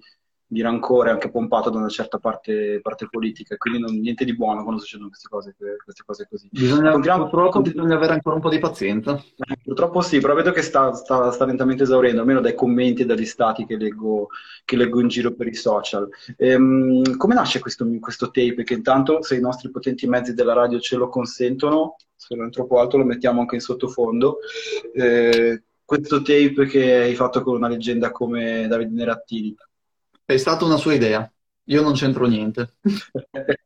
di 0.50 0.62
rancore 0.62 1.10
anche 1.10 1.30
pompato 1.30 1.70
da 1.70 1.78
una 1.78 1.90
certa 1.90 2.20
parte, 2.20 2.80
parte 2.82 3.08
politica, 3.10 3.58
quindi 3.58 3.80
non, 3.82 4.00
niente 4.00 4.24
di 4.24 4.34
buono 4.34 4.64
quando 4.64 4.80
succedono 4.82 5.10
queste 5.10 5.28
cose, 5.28 5.56
queste 5.84 6.04
cose 6.06 6.28
così. 6.30 6.48
Bisogna, 6.50 6.92
purtroppo 6.94 7.62
bisogna 7.62 7.96
avere 7.96 8.14
ancora 8.14 8.36
un 8.36 8.42
po' 8.42 8.50
di 8.50 8.60
pazienza. 8.60 9.22
Purtroppo 9.62 10.00
sì, 10.00 10.20
però 10.20 10.34
vedo 10.34 10.52
che 10.52 10.62
sta, 10.62 10.94
sta, 10.94 11.32
sta 11.32 11.46
lentamente 11.46 11.84
esaurendo, 11.84 12.22
almeno 12.22 12.40
dai 12.40 12.56
commenti 12.56 13.02
e 13.02 13.06
dagli 13.06 13.26
stati 13.26 13.66
che 13.66 13.76
leggo, 13.76 14.30
che 14.64 14.78
leggo 14.78 15.02
in 15.02 15.10
giro 15.10 15.34
per 15.34 15.48
i 15.48 15.54
social. 15.54 16.08
Ehm, 16.38 17.18
come 17.18 17.34
nasce 17.34 17.60
questo, 17.60 17.86
questo 18.00 18.28
tape? 18.28 18.64
Che 18.64 18.74
intanto, 18.74 19.22
se 19.22 19.36
i 19.36 19.42
nostri 19.42 19.70
potenti 19.70 20.08
mezzi 20.08 20.34
della 20.34 20.54
radio 20.54 20.80
ce 20.80 20.96
lo 20.96 21.10
consentono, 21.10 21.98
se 22.16 22.36
non 22.36 22.48
è 22.48 22.50
troppo 22.50 22.80
alto 22.80 22.98
lo 22.98 23.04
mettiamo 23.04 23.42
anche 23.42 23.56
in 23.56 23.62
sottofondo. 23.62 24.38
Eh, 24.94 25.62
questo 25.84 26.22
tape 26.22 26.66
che 26.66 26.96
hai 26.96 27.16
fatto 27.16 27.42
con 27.42 27.56
una 27.56 27.70
leggenda 27.70 28.12
come 28.12 28.68
Davide 28.68 28.92
Nerattini. 28.92 29.56
È 30.30 30.36
stata 30.36 30.66
una 30.66 30.76
sua 30.76 30.94
idea, 30.94 31.32
io 31.64 31.82
non 31.82 31.94
c'entro 31.94 32.28
niente. 32.28 32.74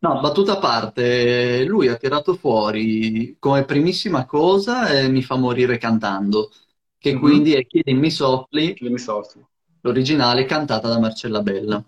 No, 0.00 0.20
battuta 0.20 0.52
a 0.52 0.58
parte, 0.58 1.64
lui 1.64 1.88
ha 1.88 1.96
tirato 1.96 2.34
fuori 2.34 3.36
come 3.40 3.64
primissima 3.64 4.26
cosa 4.26 4.88
e 4.88 5.08
mi 5.08 5.22
fa 5.22 5.34
morire 5.34 5.76
cantando, 5.76 6.52
che 6.96 7.10
mm-hmm. 7.10 7.20
quindi 7.20 7.54
è 7.54 7.66
Chiedimi 7.66 8.08
Softly, 8.08 8.76
l'originale 9.80 10.44
cantata 10.44 10.88
da 10.88 11.00
Marcella 11.00 11.42
Bella. 11.42 11.84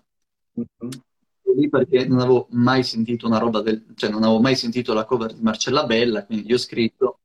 Mm-hmm. 0.59 1.69
Perché 1.69 2.05
non 2.05 2.19
avevo 2.19 2.47
mai 2.51 2.83
sentito 2.83 3.27
una 3.27 3.37
roba 3.37 3.61
del... 3.61 3.85
cioè 3.95 4.09
non 4.09 4.23
avevo 4.23 4.41
mai 4.41 4.55
sentito 4.57 4.93
la 4.93 5.05
cover 5.05 5.33
di 5.33 5.41
Marcella 5.41 5.85
Bella, 5.85 6.25
quindi 6.25 6.45
gli 6.47 6.53
ho 6.53 6.57
scritto. 6.57 7.21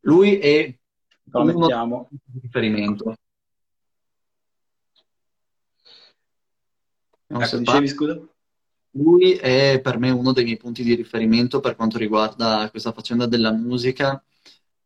Lui 0.00 0.38
è 0.38 0.74
Lo 1.24 1.44
mettiamo. 1.44 2.08
di 2.24 2.48
riferimento. 7.26 7.56
ecco, 7.56 7.58
dicevi 7.58 7.88
scusa? 7.88 8.28
Lui 8.96 9.32
è 9.32 9.80
per 9.82 9.98
me 9.98 10.10
uno 10.10 10.32
dei 10.32 10.44
miei 10.44 10.56
punti 10.56 10.82
di 10.82 10.94
riferimento 10.94 11.60
per 11.60 11.74
quanto 11.74 11.98
riguarda 11.98 12.68
questa 12.70 12.92
faccenda 12.92 13.26
della 13.26 13.52
musica, 13.52 14.22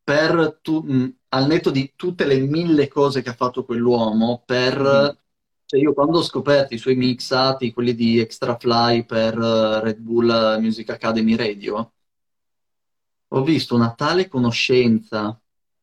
per 0.02 0.58
tu, 0.62 0.80
mh, 0.80 1.16
al 1.28 1.46
netto 1.46 1.70
di 1.70 1.92
tutte 1.94 2.24
le 2.24 2.38
mille 2.38 2.88
cose 2.88 3.22
che 3.22 3.30
ha 3.30 3.34
fatto 3.34 3.64
quell'uomo, 3.64 4.42
per... 4.44 4.78
Mm. 4.80 5.26
Cioè 5.68 5.80
io 5.80 5.92
quando 5.92 6.18
ho 6.18 6.22
scoperto 6.22 6.72
i 6.72 6.78
suoi 6.78 6.96
mixati, 6.96 7.74
quelli 7.74 7.94
di 7.94 8.18
Extra 8.18 8.56
Fly 8.56 9.04
per 9.04 9.36
uh, 9.36 9.80
Red 9.80 9.98
Bull 9.98 10.56
Music 10.60 10.88
Academy 10.88 11.36
Radio, 11.36 11.92
ho 13.28 13.42
visto 13.42 13.74
una 13.74 13.92
tale 13.92 14.28
conoscenza 14.28 15.38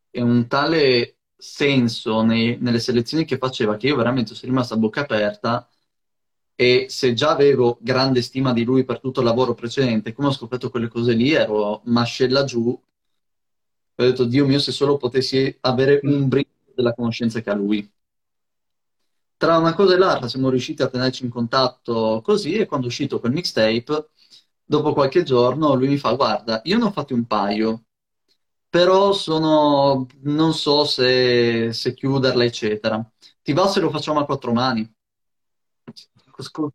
e 0.09 0.21
un 0.21 0.47
tale 0.47 1.17
senso 1.37 2.23
nei, 2.23 2.57
nelle 2.59 2.79
selezioni 2.79 3.25
che 3.25 3.37
faceva 3.37 3.77
che 3.77 3.87
io 3.87 3.95
veramente 3.95 4.33
sono 4.33 4.51
rimasto 4.51 4.73
a 4.73 4.77
bocca 4.77 5.01
aperta 5.01 5.69
e 6.55 6.85
se 6.89 7.13
già 7.13 7.31
avevo 7.31 7.77
grande 7.81 8.21
stima 8.21 8.53
di 8.53 8.63
lui 8.63 8.85
per 8.85 8.99
tutto 8.99 9.19
il 9.19 9.25
lavoro 9.25 9.53
precedente, 9.53 10.13
come 10.13 10.29
ho 10.29 10.31
scoperto 10.31 10.69
quelle 10.69 10.87
cose 10.87 11.13
lì, 11.13 11.33
ero 11.33 11.81
mascella 11.85 12.43
giù. 12.43 12.67
Ho 13.97 14.03
detto, 14.03 14.25
Dio 14.25 14.45
mio, 14.45 14.59
se 14.59 14.71
solo 14.71 14.97
potessi 14.97 15.55
avere 15.61 15.99
un 16.03 16.27
brivido 16.27 16.71
della 16.75 16.93
conoscenza 16.93 17.41
che 17.41 17.49
ha 17.49 17.53
lui. 17.53 17.89
Tra 19.37 19.57
una 19.57 19.73
cosa 19.73 19.93
e 19.95 19.97
l'altra 19.97 20.27
siamo 20.27 20.49
riusciti 20.49 20.81
a 20.81 20.87
tenerci 20.89 21.23
in 21.25 21.29
contatto 21.29 22.21
così 22.23 22.53
e 22.53 22.65
quando 22.65 22.87
è 22.87 22.89
uscito 22.89 23.19
quel 23.19 23.33
mixtape, 23.33 24.09
dopo 24.63 24.93
qualche 24.93 25.23
giorno, 25.23 25.73
lui 25.75 25.89
mi 25.89 25.97
fa, 25.97 26.13
guarda, 26.13 26.61
io 26.65 26.77
ne 26.77 26.85
ho 26.85 26.91
fatti 26.91 27.13
un 27.13 27.25
paio, 27.25 27.85
però 28.69 29.13
sono, 29.13 30.07
non 30.23 30.53
so 30.53 30.85
se, 30.85 31.73
se 31.73 31.93
chiuderla, 31.93 32.43
eccetera. 32.45 33.05
Ti 33.41 33.53
va 33.53 33.67
se 33.67 33.79
lo 33.81 33.89
facciamo 33.89 34.19
a 34.19 34.25
quattro 34.25 34.53
mani? 34.53 34.94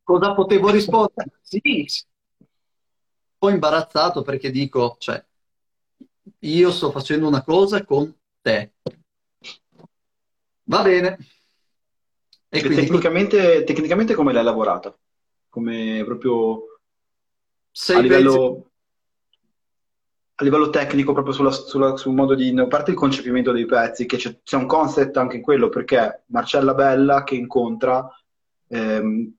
Cosa 0.03 0.35
potevo 0.35 0.71
rispondere? 0.71 1.39
Sì. 1.43 1.87
Poi 3.37 3.53
imbarazzato 3.55 4.23
perché 4.23 4.51
dico, 4.51 4.97
cioè, 4.99 5.25
io 6.41 6.71
sto 6.71 6.91
facendo 6.91 7.27
una 7.27 7.43
cosa 7.43 7.85
con 7.85 8.15
te. 8.41 8.75
Va 10.65 10.83
bene. 10.83 11.17
E 12.49 12.61
quindi... 12.61 12.83
tecnicamente, 12.83 13.65
tecnicamente 13.65 14.15
come 14.15 14.33
l'hai 14.33 14.45
lavorata? 14.45 14.97
Come 15.49 16.03
proprio 16.05 16.79
Sei 17.71 17.97
a 17.97 18.01
livello, 18.01 18.71
a 20.35 20.45
livello 20.45 20.71
tecnico, 20.71 21.13
proprio 21.13 21.33
sulla, 21.33 21.51
sulla, 21.51 21.97
sul 21.97 22.15
modo 22.15 22.35
di... 22.35 22.57
A 22.59 22.67
parte 22.67 22.91
il 22.91 22.97
concepimento 22.97 23.53
dei 23.53 23.67
pezzi, 23.67 24.07
che 24.07 24.17
c'è, 24.17 24.41
c'è 24.43 24.57
un 24.57 24.67
concept 24.67 25.17
anche 25.17 25.37
in 25.37 25.43
quello, 25.43 25.69
perché 25.69 26.25
Marcella 26.27 26.75
Bella 26.75 27.25
che 27.25 27.37
incontra 27.37 28.09
ehm, 28.69 29.35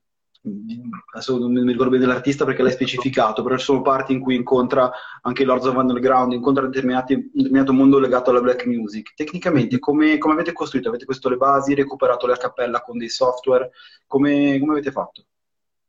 adesso 1.12 1.38
non 1.38 1.52
mi 1.52 1.70
ricordo 1.70 1.90
bene 1.90 2.04
dell'artista 2.04 2.44
perché 2.44 2.62
l'hai 2.62 2.72
specificato, 2.72 3.42
però 3.42 3.56
ci 3.56 3.64
sono 3.64 3.82
parti 3.82 4.12
in 4.12 4.20
cui 4.20 4.34
incontra 4.34 4.90
anche 5.22 5.44
Lords 5.44 5.66
of 5.66 5.76
Underground, 5.76 6.32
incontra 6.32 6.64
un 6.64 6.70
determinato 6.70 7.72
mondo 7.72 7.98
legato 7.98 8.30
alla 8.30 8.40
black 8.40 8.66
music. 8.66 9.14
Tecnicamente, 9.14 9.78
come, 9.78 10.18
come 10.18 10.34
avete 10.34 10.52
costruito? 10.52 10.88
Avete 10.88 11.04
questo 11.04 11.28
le 11.28 11.36
basi, 11.36 11.74
recuperato 11.74 12.26
la 12.26 12.36
cappella 12.36 12.82
con 12.82 12.98
dei 12.98 13.08
software? 13.08 13.70
Come, 14.06 14.58
come 14.58 14.72
avete 14.72 14.90
fatto? 14.90 15.26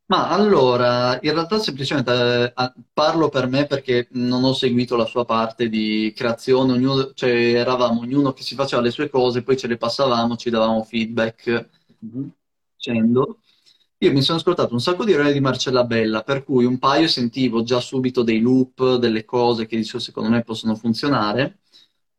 Ma 0.06 0.30
allora, 0.30 1.18
in 1.22 1.32
realtà 1.32 1.58
semplicemente 1.58 2.54
eh, 2.56 2.74
parlo 2.94 3.30
per 3.30 3.48
me 3.48 3.66
perché 3.66 4.10
non 4.12 4.44
ho 4.44 4.54
seguito 4.54 4.96
la 4.96 5.06
sua 5.06 5.26
parte 5.26 5.70
di 5.70 6.14
creazione, 6.16 6.74
ognuno, 6.74 7.14
cioè 7.14 7.32
eravamo 7.32 8.02
ognuno 8.02 8.34
che 8.34 8.44
si 8.44 8.54
faceva 8.54 8.82
le 8.82 8.92
sue 8.92 9.10
cose, 9.10 9.42
poi 9.42 9.58
ce 9.58 9.66
le 9.66 9.78
passavamo, 9.78 10.36
ci 10.36 10.52
davamo 10.52 10.84
feedback 10.84 11.70
mm-hmm. 12.06 12.28
dicendo. 12.76 13.40
Io 14.04 14.12
mi 14.12 14.22
sono 14.22 14.38
ascoltato 14.38 14.74
un 14.74 14.82
sacco 14.82 15.06
di 15.06 15.14
ore 15.14 15.32
di 15.32 15.40
Marcella 15.40 15.86
Bella, 15.86 16.24
per 16.24 16.44
cui 16.44 16.66
un 16.66 16.78
paio 16.78 17.08
sentivo 17.08 17.64
già 17.64 17.80
subito 17.80 18.22
dei 18.22 18.42
loop, 18.42 18.98
delle 18.98 19.24
cose 19.24 19.66
che 19.66 19.78
dicevo 19.78 20.00
secondo 20.00 20.30
me 20.30 20.44
possono 20.44 20.76
funzionare, 20.76 21.60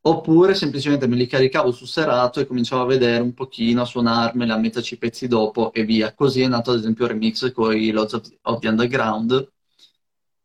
oppure 0.00 0.54
semplicemente 0.54 1.06
me 1.06 1.16
li 1.16 1.26
caricavo 1.26 1.72
su 1.72 1.84
Serato 1.84 2.40
e 2.40 2.46
cominciavo 2.46 2.80
a 2.84 2.86
vedere 2.86 3.20
un 3.20 3.34
pochino, 3.34 3.82
a 3.82 3.84
suonarmeli, 3.84 4.50
a 4.50 4.56
metterci 4.56 4.94
i 4.94 4.96
pezzi 4.96 5.28
dopo 5.28 5.74
e 5.74 5.84
via. 5.84 6.14
Così 6.14 6.40
è 6.40 6.48
nato 6.48 6.70
ad 6.70 6.78
esempio 6.78 7.04
il 7.04 7.10
remix 7.10 7.52
con 7.52 7.76
i 7.76 7.90
Lords 7.90 8.14
of 8.40 8.60
the 8.60 8.68
Underground. 8.68 9.52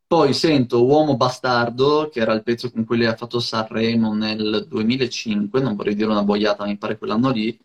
Poi 0.07 0.33
sento 0.33 0.83
Uomo 0.83 1.15
Bastardo, 1.15 2.09
che 2.11 2.19
era 2.19 2.33
il 2.33 2.43
pezzo 2.43 2.69
con 2.69 2.83
cui 2.83 2.97
lei 2.97 3.07
ha 3.07 3.15
fatto 3.15 3.39
Sanremo 3.39 4.13
nel 4.13 4.65
2005, 4.67 5.61
non 5.61 5.77
vorrei 5.77 5.95
dire 5.95 6.09
una 6.09 6.23
boiata, 6.23 6.65
mi 6.65 6.77
pare 6.77 6.97
quell'anno 6.97 7.29
lì, 7.31 7.57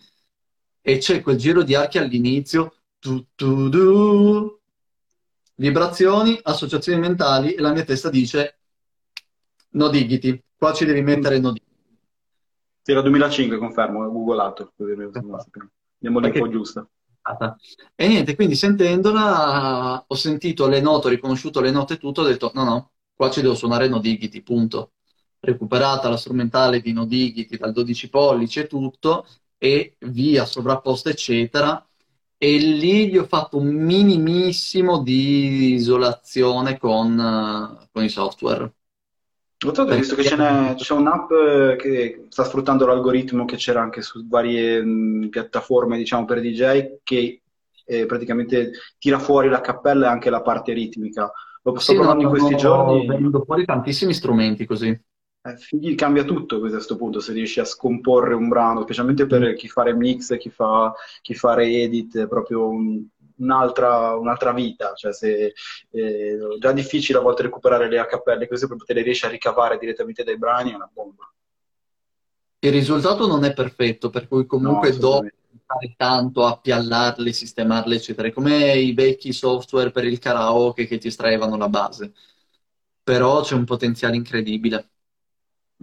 e 0.81 0.99
c'è 0.99 1.23
quel 1.23 1.37
giro 1.37 1.65
di 1.65 1.75
archi 1.75 1.99
all'inizio 1.99 2.74
tu, 3.05 3.27
tu, 3.35 3.69
tu. 3.69 4.61
Vibrazioni, 5.57 6.41
associazioni 6.43 6.99
mentali 6.99 7.53
e 7.53 7.61
la 7.61 7.71
mia 7.71 7.85
testa 7.85 8.09
dice 8.09 8.59
no 9.73 9.89
diggity, 9.89 10.43
qua 10.57 10.73
ci 10.73 10.87
devi 10.87 11.03
mettere 11.03 11.39
no 11.39 11.53
diggity. 11.53 11.73
Era 12.83 13.03
2005, 13.03 13.59
confermo, 13.59 14.05
ho 14.05 14.11
googolato, 14.11 14.73
andiamo 14.79 16.19
lì 16.19 16.27
un 16.27 16.33
po' 16.33 16.49
giusta. 16.49 16.89
E 17.95 18.09
niente, 18.09 18.35
quindi 18.35 18.55
sentendola 18.55 20.05
ho 20.07 20.15
sentito 20.15 20.67
le 20.67 20.81
note, 20.81 21.07
ho 21.07 21.11
riconosciuto 21.11 21.61
le 21.61 21.71
note 21.71 21.95
e 21.95 21.99
tutto, 21.99 22.23
ho 22.23 22.25
detto 22.25 22.53
no, 22.55 22.65
no, 22.65 22.93
qua 23.15 23.31
ci 23.31 23.43
devo 23.43 23.55
suonare 23.55 23.87
no 23.87 24.01
diggity, 24.01 24.43
punto. 24.43 24.93
Recuperata 25.41 26.09
la 26.09 26.17
strumentale 26.17 26.81
di 26.81 26.93
no 26.93 27.05
diggity 27.05 27.59
dal 27.59 27.73
12 27.73 28.09
pollici 28.09 28.61
e 28.61 28.67
tutto, 28.67 29.27
e 29.59 29.97
via, 30.01 30.47
sovrapposta, 30.47 31.11
eccetera. 31.11 31.87
E 32.45 32.59
lì 32.59 33.09
gli 33.09 33.17
ho 33.17 33.25
fatto 33.25 33.57
un 33.57 33.69
minimissimo 33.69 35.01
di 35.01 35.73
isolazione 35.73 36.77
con, 36.77 37.89
con 37.91 38.05
i 38.05 38.11
software. 38.11 38.71
Ho 39.67 39.85
visto 39.87 40.15
che 40.15 40.25
c'è 40.25 40.93
un'app 40.93 41.29
che 41.79 42.27
sta 42.29 42.45
sfruttando 42.45 42.85
l'algoritmo 42.85 43.47
che 43.47 43.57
c'era 43.57 43.81
anche 43.81 44.03
su 44.03 44.29
varie 44.29 44.83
mh, 44.85 45.29
piattaforme, 45.31 45.97
diciamo, 45.97 46.27
per 46.27 46.43
DJ, 46.43 46.99
che 47.03 47.41
eh, 47.87 48.05
praticamente 48.05 48.73
tira 48.99 49.19
fuori 49.19 49.49
la 49.49 49.63
cappella 49.63 50.09
e 50.09 50.11
anche 50.11 50.29
la 50.29 50.43
parte 50.43 50.75
ritmica. 50.75 51.33
Lo 51.63 51.79
sto 51.79 51.93
sì, 51.93 51.97
provando 51.97 52.25
no, 52.25 52.29
in 52.29 52.35
questi 52.35 52.53
no, 52.53 52.59
giorni. 52.59 53.07
Venendo 53.07 53.43
fuori 53.43 53.65
tantissimi 53.65 54.13
strumenti 54.13 54.67
così. 54.67 55.01
Eh, 55.47 55.95
cambia 55.95 56.25
tutto 56.25 56.57
a 56.57 56.61
questo 56.61 56.97
punto 56.97 57.21
se 57.21 57.35
riesci 57.35 57.61
a 57.61 57.67
scomporre 57.67 58.33
un 58.35 58.49
brano, 58.49 58.83
specialmente 58.83 59.27
per 59.27 59.55
chi 59.55 59.69
fa 59.69 59.83
remix, 59.83 60.37
chi 60.39 60.49
fa, 60.49 60.95
chi 61.21 61.35
fa 61.35 61.53
re-edit, 61.53 62.19
è 62.21 62.27
proprio 62.27 62.67
un, 62.67 63.05
un'altra, 63.37 64.17
un'altra 64.17 64.55
vita, 64.55 64.95
cioè 64.95 65.13
se 65.13 65.53
eh, 65.91 66.35
è 66.35 66.59
già 66.59 66.73
difficile 66.73 67.19
a 67.19 67.21
volte 67.21 67.43
recuperare 67.43 67.91
le 67.91 67.99
acapelle, 67.99 68.49
così 68.49 68.67
proprio 68.67 68.87
te 68.87 68.95
le 68.95 69.03
riesci 69.03 69.27
a 69.27 69.29
ricavare 69.29 69.77
direttamente 69.77 70.25
dai 70.25 70.39
brani, 70.39 70.71
è 70.73 70.77
una 70.77 70.91
bomba. 70.91 71.31
Il 72.61 72.73
risultato 72.73 73.27
non 73.27 73.45
è 73.45 73.53
perfetto, 73.53 74.09
per 74.09 74.27
cui 74.27 74.47
comunque 74.47 74.93
no, 74.93 74.97
dopo 74.97 75.27
tanto 75.99 76.47
a 76.47 76.59
piallarle, 76.59 77.33
sistemarle, 77.33 77.97
eccetera, 77.97 78.33
come 78.33 78.79
i 78.79 78.95
vecchi 78.95 79.35
software 79.35 79.91
per 79.91 80.05
il 80.05 80.19
karaoke 80.19 80.87
che 80.87 80.97
ti 80.97 81.09
estraevano 81.09 81.59
la 81.59 81.69
base. 81.69 82.15
Però 83.03 83.43
c'è 83.43 83.55
un 83.55 83.65
potenziale 83.65 84.17
incredibile. 84.17 84.94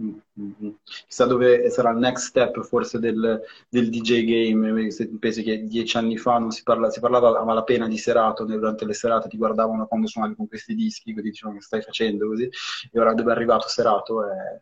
Mm-hmm. 0.02 0.70
Chissà 1.06 1.26
dove 1.26 1.70
sarà 1.70 1.90
il 1.90 1.98
next 1.98 2.26
step 2.26 2.62
forse 2.62 2.98
del, 2.98 3.40
del 3.68 3.88
DJ 3.88 4.24
game, 4.24 4.90
se 4.90 5.08
pensi 5.18 5.42
che 5.42 5.64
dieci 5.64 5.96
anni 5.96 6.16
fa 6.16 6.38
non 6.38 6.50
si, 6.50 6.62
parla, 6.62 6.90
si 6.90 6.98
parlava 6.98 7.38
a 7.38 7.44
malapena 7.44 7.86
di 7.86 7.98
serato, 7.98 8.44
durante 8.44 8.84
le 8.84 8.94
serate 8.94 9.28
ti 9.28 9.36
guardavano 9.36 9.86
quando 9.86 10.08
suonavi 10.08 10.34
con 10.34 10.48
questi 10.48 10.74
dischi, 10.74 11.14
così 11.14 11.28
dicevano 11.28 11.58
che 11.58 11.64
stai 11.64 11.82
facendo 11.82 12.26
così, 12.26 12.48
e 12.90 13.00
ora 13.00 13.14
dove 13.14 13.30
è 13.30 13.34
arrivato 13.34 13.68
serato 13.68 14.26
è, 14.26 14.60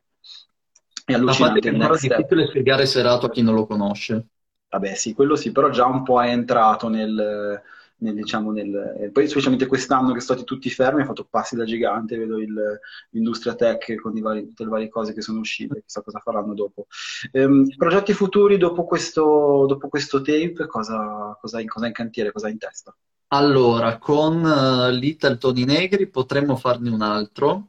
è 1.07 1.14
allucinante. 1.14 1.68
È 1.68 1.72
difficile 1.72 2.46
spiegare 2.46 2.87
serato 2.87 3.26
a 3.26 3.31
chi 3.31 3.42
non 3.42 3.55
lo 3.55 3.66
conosce. 3.66 4.26
Vabbè 4.68 4.94
sì, 4.94 5.14
quello 5.14 5.35
sì, 5.35 5.50
però 5.50 5.70
già 5.70 5.87
un 5.87 6.03
po' 6.05 6.22
è 6.22 6.29
entrato 6.29 6.88
nel 6.88 7.61
nel, 8.01 8.15
diciamo, 8.15 8.51
nel, 8.53 8.97
eh, 9.01 9.11
poi 9.11 9.29
specialmente 9.29 9.67
quest'anno 9.67 10.13
che 10.13 10.21
sono 10.21 10.39
stati 10.39 10.45
tutti 10.45 10.71
fermi, 10.71 11.03
ho 11.03 11.07
fatto 11.07 11.27
passi 11.29 11.57
da 11.57 11.65
gigante, 11.65 12.17
vedo 12.17 12.39
il, 12.39 12.79
l'industria 13.11 13.55
tech 13.55 13.95
con 13.97 14.19
vari, 14.21 14.47
tutte 14.47 14.65
le 14.65 14.71
varie 14.71 14.89
cose 14.89 15.13
che 15.13 15.23
sono 15.23 15.41
uscite, 15.41 15.83
chissà 15.83 16.03
cosa 16.03 16.19
faranno 16.19 16.55
dopo. 16.55 16.87
Ehm, 17.33 17.75
progetti 17.77 18.13
futuri 18.13 18.57
dopo 18.57 18.85
questo, 18.85 19.65
dopo 19.67 19.89
questo 19.89 20.21
tape, 20.21 20.67
cosa, 20.67 21.37
cosa, 21.41 21.59
hai, 21.59 21.67
cosa 21.67 21.85
hai 21.85 21.91
in 21.91 21.97
cantiere, 21.97 22.33
cosa 22.33 22.47
hai 22.47 22.53
in 22.53 22.59
testa? 22.59 22.95
Allora, 23.33 23.99
con 23.99 24.43
uh, 24.43 24.91
Little 24.91 25.37
Tony 25.37 25.65
Negri 25.65 26.09
potremmo 26.09 26.57
farne 26.57 26.91
un 26.91 27.01
altro, 27.01 27.69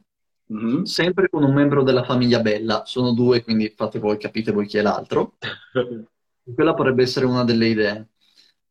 mm-hmm. 0.52 0.82
sempre 0.82 1.28
con 1.28 1.44
un 1.44 1.54
membro 1.54 1.84
della 1.84 2.02
famiglia 2.02 2.40
Bella, 2.40 2.82
sono 2.84 3.12
due, 3.12 3.44
quindi 3.44 3.72
fate 3.76 4.00
voi, 4.00 4.18
capite 4.18 4.50
voi 4.50 4.66
chi 4.66 4.78
è 4.78 4.82
l'altro. 4.82 5.36
Quella 6.54 6.74
potrebbe 6.74 7.02
essere 7.04 7.26
una 7.26 7.44
delle 7.44 7.66
idee. 7.68 8.08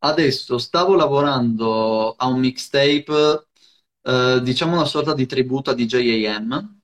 Adesso 0.04 0.58
stavo 0.58 0.96
lavorando 0.96 2.16
a 2.16 2.28
un 2.28 2.40
mixtape, 2.40 3.48
eh, 4.02 4.40
diciamo 4.44 4.74
una 4.76 4.86
sorta 4.86 5.14
di 5.14 5.26
tributo 5.28 5.70
a 5.72 5.74
DJAM, 5.76 6.82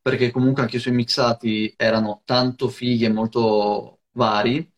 perché 0.00 0.30
comunque 0.30 0.62
anche 0.62 0.76
i 0.76 0.80
suoi 0.80 0.94
mixati 0.94 1.74
erano 1.76 2.22
tanto 2.24 2.68
fighi 2.68 3.04
e 3.04 3.08
molto 3.08 4.00
vari, 4.12 4.70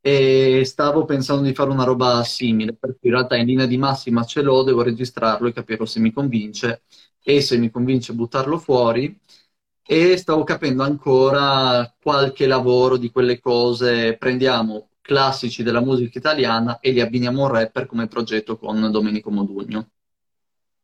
e 0.00 0.62
stavo 0.64 1.04
pensando 1.04 1.42
di 1.42 1.54
fare 1.54 1.70
una 1.70 1.82
roba 1.84 2.22
simile, 2.24 2.74
perché 2.74 3.08
in 3.08 3.12
realtà 3.12 3.36
in 3.36 3.46
linea 3.46 3.66
di 3.66 3.76
massima 3.76 4.24
ce 4.24 4.42
l'ho, 4.42 4.62
devo 4.62 4.82
registrarlo 4.82 5.48
e 5.48 5.52
capire 5.52 5.84
se 5.86 5.98
mi 6.00 6.12
convince, 6.12 6.82
e 7.22 7.40
se 7.40 7.58
mi 7.58 7.70
convince 7.70 8.14
buttarlo 8.14 8.58
fuori, 8.58 9.18
e 9.84 10.16
stavo 10.16 10.44
capendo 10.44 10.82
ancora 10.84 11.92
qualche 12.00 12.46
lavoro 12.46 12.96
di 12.96 13.10
quelle 13.10 13.40
cose, 13.40 14.16
prendiamo 14.16 14.90
classici 15.08 15.62
della 15.62 15.80
musica 15.80 16.18
italiana 16.18 16.80
e 16.80 16.90
li 16.90 17.00
abbiniamo 17.00 17.40
a 17.40 17.46
un 17.46 17.52
rapper 17.54 17.86
come 17.86 18.08
progetto 18.08 18.58
con 18.58 18.90
Domenico 18.90 19.30
Modugno. 19.30 19.88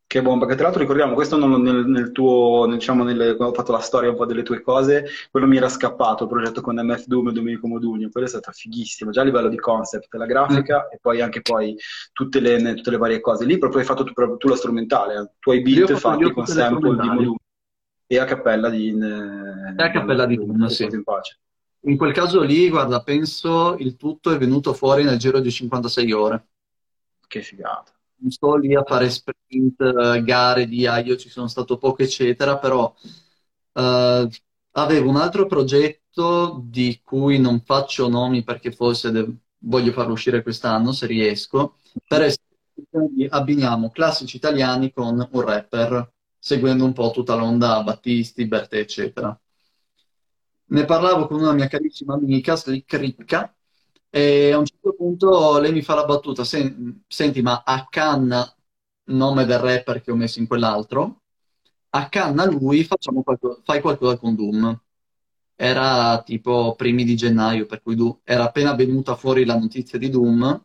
Che 0.06 0.22
bomba, 0.22 0.46
che 0.46 0.54
tra 0.54 0.64
l'altro 0.64 0.80
ricordiamo, 0.80 1.12
questo 1.12 1.36
non, 1.36 1.60
nel, 1.60 1.84
nel, 1.86 2.10
tuo, 2.10 2.66
diciamo, 2.70 3.04
nel, 3.04 3.36
quando 3.36 3.52
ho 3.52 3.52
fatto 3.52 3.72
la 3.72 3.80
storia 3.80 4.08
un 4.08 4.16
po' 4.16 4.24
delle 4.24 4.42
tue 4.42 4.62
cose, 4.62 5.04
quello 5.30 5.46
mi 5.46 5.58
era 5.58 5.68
scappato, 5.68 6.24
il 6.24 6.30
progetto 6.30 6.62
con 6.62 6.76
MF 6.76 7.04
Doom 7.04 7.28
e 7.28 7.32
Domenico 7.32 7.66
Modugno, 7.66 8.08
quello 8.10 8.26
è 8.26 8.30
stato 8.30 8.50
fighissimo, 8.50 9.10
già 9.10 9.20
a 9.20 9.24
livello 9.24 9.48
di 9.48 9.58
concept, 9.58 10.14
la 10.14 10.24
grafica 10.24 10.86
mm. 10.86 10.92
e 10.94 10.98
poi 11.02 11.20
anche 11.20 11.42
poi 11.42 11.76
tutte 12.12 12.40
le, 12.40 12.74
tutte 12.74 12.90
le, 12.90 12.96
varie 12.96 13.20
cose. 13.20 13.44
Lì 13.44 13.58
proprio 13.58 13.80
hai 13.80 13.86
fatto 13.86 14.04
tu, 14.04 14.12
tu 14.38 14.48
la 14.48 14.56
strumentale, 14.56 15.14
eh. 15.14 15.30
tu 15.38 15.50
hai 15.50 15.60
beat 15.60 15.92
fatti 15.94 16.32
con 16.32 16.46
sample 16.46 16.96
di 16.96 17.08
Modugno 17.08 17.36
e 18.06 18.18
a 18.18 18.24
cappella 18.24 18.70
di... 18.70 18.96
E 18.96 19.82
a 19.82 19.90
cappella 19.90 20.24
di 20.24 20.36
Doom, 20.36 20.66
sì. 20.66 20.84
In 20.84 21.02
pace. 21.02 21.40
In 21.86 21.98
quel 21.98 22.12
caso 22.12 22.40
lì, 22.40 22.70
guarda, 22.70 23.02
penso 23.02 23.76
il 23.76 23.96
tutto 23.96 24.30
è 24.30 24.38
venuto 24.38 24.72
fuori 24.72 25.04
nel 25.04 25.18
giro 25.18 25.40
di 25.40 25.50
56 25.50 26.12
ore. 26.12 26.48
Che 27.26 27.42
figata. 27.42 27.92
Non 28.16 28.30
sto 28.30 28.56
lì 28.56 28.74
a 28.74 28.82
fare 28.84 29.10
sprint, 29.10 29.80
uh, 29.80 30.22
gare 30.22 30.66
di 30.66 30.86
ah, 30.86 30.98
io 30.98 31.16
ci 31.16 31.28
sono 31.28 31.46
stato 31.46 31.76
poco, 31.76 32.02
eccetera, 32.02 32.58
però 32.58 32.94
uh, 33.72 34.28
avevo 34.72 35.08
un 35.10 35.16
altro 35.16 35.44
progetto 35.46 36.62
di 36.64 37.00
cui 37.04 37.38
non 37.38 37.60
faccio 37.60 38.08
nomi 38.08 38.42
perché 38.44 38.72
forse 38.72 39.10
de- 39.10 39.36
voglio 39.58 39.92
farlo 39.92 40.12
uscire 40.14 40.42
quest'anno, 40.42 40.92
se 40.92 41.06
riesco, 41.06 41.76
per 42.06 42.22
essere 42.22 42.42
abbiniamo 43.28 43.90
classici 43.90 44.36
italiani 44.36 44.90
con 44.90 45.28
un 45.30 45.40
rapper, 45.42 46.12
seguendo 46.38 46.84
un 46.84 46.92
po' 46.94 47.10
tutta 47.10 47.34
l'onda 47.34 47.82
Battisti, 47.82 48.46
Bertè, 48.46 48.78
eccetera 48.78 49.38
ne 50.66 50.84
parlavo 50.84 51.26
con 51.26 51.40
una 51.40 51.52
mia 51.52 51.68
carissima 51.68 52.14
amica, 52.14 52.54
Ricca, 52.64 53.54
e 54.10 54.52
a 54.52 54.58
un 54.58 54.64
certo 54.66 54.94
punto 54.94 55.58
lei 55.58 55.72
mi 55.72 55.82
fa 55.82 55.94
la 55.94 56.04
battuta, 56.04 56.44
senti, 56.44 57.42
ma 57.42 57.62
a 57.64 57.86
Canna, 57.88 58.54
nome 59.06 59.44
del 59.44 59.58
rapper 59.58 60.00
che 60.00 60.10
ho 60.10 60.16
messo 60.16 60.38
in 60.38 60.46
quell'altro, 60.46 61.22
a 61.90 62.08
Canna 62.08 62.44
lui 62.46 62.86
qualcosa, 62.86 63.60
fai 63.64 63.80
qualcosa 63.80 64.16
con 64.18 64.34
Doom. 64.34 64.80
Era 65.56 66.20
tipo 66.24 66.74
primi 66.74 67.04
di 67.04 67.14
gennaio, 67.14 67.66
per 67.66 67.80
cui 67.80 67.96
era 68.24 68.44
appena 68.44 68.74
venuta 68.74 69.14
fuori 69.14 69.44
la 69.44 69.56
notizia 69.56 69.98
di 69.98 70.10
Doom. 70.10 70.64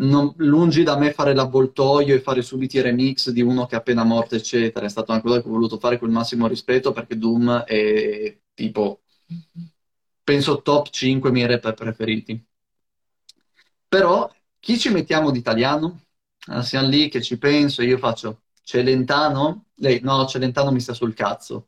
Non, 0.00 0.32
lungi 0.36 0.82
da 0.84 0.96
me 0.96 1.12
fare 1.12 1.34
l'avvoltoio 1.34 2.14
e 2.14 2.20
fare 2.20 2.40
subito 2.40 2.76
i 2.76 2.80
remix 2.80 3.30
di 3.30 3.42
uno 3.42 3.66
che 3.66 3.74
è 3.74 3.78
appena 3.78 4.04
morto, 4.04 4.36
eccetera. 4.36 4.86
È 4.86 4.88
stata 4.88 5.12
una 5.12 5.20
cosa 5.20 5.40
che 5.42 5.48
ho 5.48 5.50
voluto 5.50 5.78
fare 5.78 5.98
con 5.98 6.08
il 6.08 6.14
massimo 6.14 6.46
rispetto 6.46 6.92
perché 6.92 7.18
Doom 7.18 7.64
è 7.64 8.38
tipo, 8.54 9.02
penso 10.24 10.62
top 10.62 10.90
5 10.90 11.32
miei 11.32 11.48
rapper 11.48 11.74
preferiti. 11.74 12.46
Però 13.88 14.30
chi 14.58 14.78
ci 14.78 14.90
mettiamo 14.90 15.30
di 15.30 15.38
italiano? 15.38 16.02
Ah, 16.48 16.62
siamo 16.62 16.88
lì 16.88 17.08
che 17.08 17.22
ci 17.22 17.38
penso, 17.38 17.82
io 17.82 17.98
faccio 17.98 18.42
Celentano? 18.62 19.66
Lei, 19.76 20.00
no, 20.02 20.26
Celentano 20.26 20.70
mi 20.72 20.80
sta 20.80 20.92
sul 20.94 21.14
cazzo. 21.14 21.66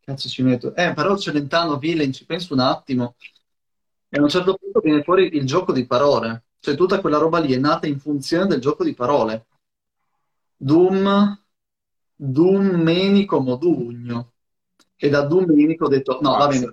Cazzo 0.00 0.28
ci 0.28 0.42
metto? 0.42 0.74
Eh, 0.74 0.92
però 0.92 1.16
Celentano, 1.16 1.78
Villain, 1.78 2.12
ci 2.12 2.24
penso 2.26 2.52
un 2.54 2.60
attimo. 2.60 3.14
E 4.14 4.18
a 4.18 4.22
un 4.22 4.28
certo 4.28 4.56
punto 4.56 4.80
viene 4.80 5.02
fuori 5.02 5.34
il 5.34 5.46
gioco 5.46 5.72
di 5.72 5.86
parole. 5.86 6.44
Cioè 6.60 6.76
tutta 6.76 7.00
quella 7.00 7.16
roba 7.16 7.38
lì 7.38 7.54
è 7.54 7.58
nata 7.58 7.86
in 7.86 7.98
funzione 7.98 8.46
del 8.46 8.60
gioco 8.60 8.84
di 8.84 8.92
parole. 8.92 9.46
Doom, 10.54 11.42
Doom 12.14 12.66
Menico 12.82 13.40
Modugno 13.40 14.32
e 14.96 15.08
da 15.08 15.22
Domenico 15.22 15.86
ho 15.86 15.88
detto 15.88 16.18
no, 16.20 16.36
va 16.36 16.46
bene, 16.46 16.70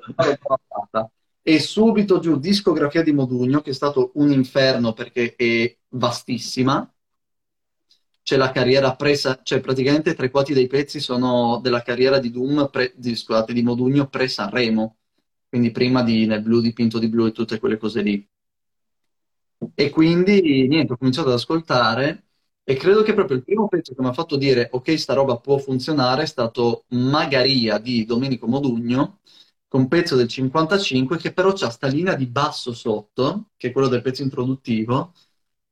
e 1.41 1.59
subito 1.59 2.19
giù 2.19 2.37
discografia 2.37 3.03
di 3.03 3.13
Modugno, 3.13 3.61
che 3.61 3.69
è 3.69 3.73
stato 3.73 4.11
un 4.15 4.33
inferno 4.33 4.91
perché 4.91 5.33
è 5.35 5.77
vastissima. 5.91 6.93
C'è 8.21 8.35
la 8.35 8.51
carriera 8.51 8.95
presa, 8.95 9.39
cioè 9.43 9.61
praticamente 9.61 10.13
tre 10.13 10.29
quarti 10.29 10.53
dei 10.53 10.67
pezzi 10.67 10.99
sono 10.99 11.59
della 11.63 11.81
carriera 11.81 12.19
di 12.19 12.31
Doom, 12.31 12.67
pre, 12.69 12.93
di, 12.97 13.15
scusate, 13.15 13.53
di 13.53 13.63
Modugno 13.63 14.07
pre-Sanremo, 14.07 14.97
quindi 15.49 15.71
prima 15.71 16.03
di 16.03 16.25
Nel 16.25 16.41
blu 16.41 16.61
dipinto 16.61 16.99
di 16.99 17.09
blu 17.09 17.25
e 17.25 17.31
tutte 17.31 17.59
quelle 17.59 17.77
cose 17.77 18.01
lì. 18.01 18.25
E 19.75 19.89
quindi 19.89 20.67
niente, 20.67 20.93
ho 20.93 20.97
cominciato 20.97 21.27
ad 21.29 21.33
ascoltare 21.35 22.25
e 22.63 22.75
credo 22.75 23.01
che 23.03 23.13
proprio 23.13 23.37
il 23.37 23.43
primo 23.43 23.67
pezzo 23.67 23.93
che 23.93 24.01
mi 24.01 24.07
ha 24.07 24.13
fatto 24.13 24.37
dire 24.37 24.69
ok, 24.71 24.97
sta 24.97 25.13
roba 25.13 25.37
può 25.37 25.57
funzionare 25.57 26.23
è 26.23 26.25
stato 26.25 26.85
Magaria 26.89 27.77
di 27.77 28.05
Domenico 28.05 28.47
Modugno, 28.47 29.19
con 29.67 29.81
un 29.81 29.87
pezzo 29.87 30.15
del 30.15 30.27
55 30.27 31.17
che 31.17 31.33
però 31.33 31.51
c'ha 31.53 31.69
sta 31.69 31.87
linea 31.87 32.15
di 32.15 32.27
basso 32.27 32.73
sotto, 32.73 33.49
che 33.57 33.69
è 33.69 33.71
quello 33.71 33.87
del 33.87 34.01
pezzo 34.01 34.23
introduttivo, 34.23 35.13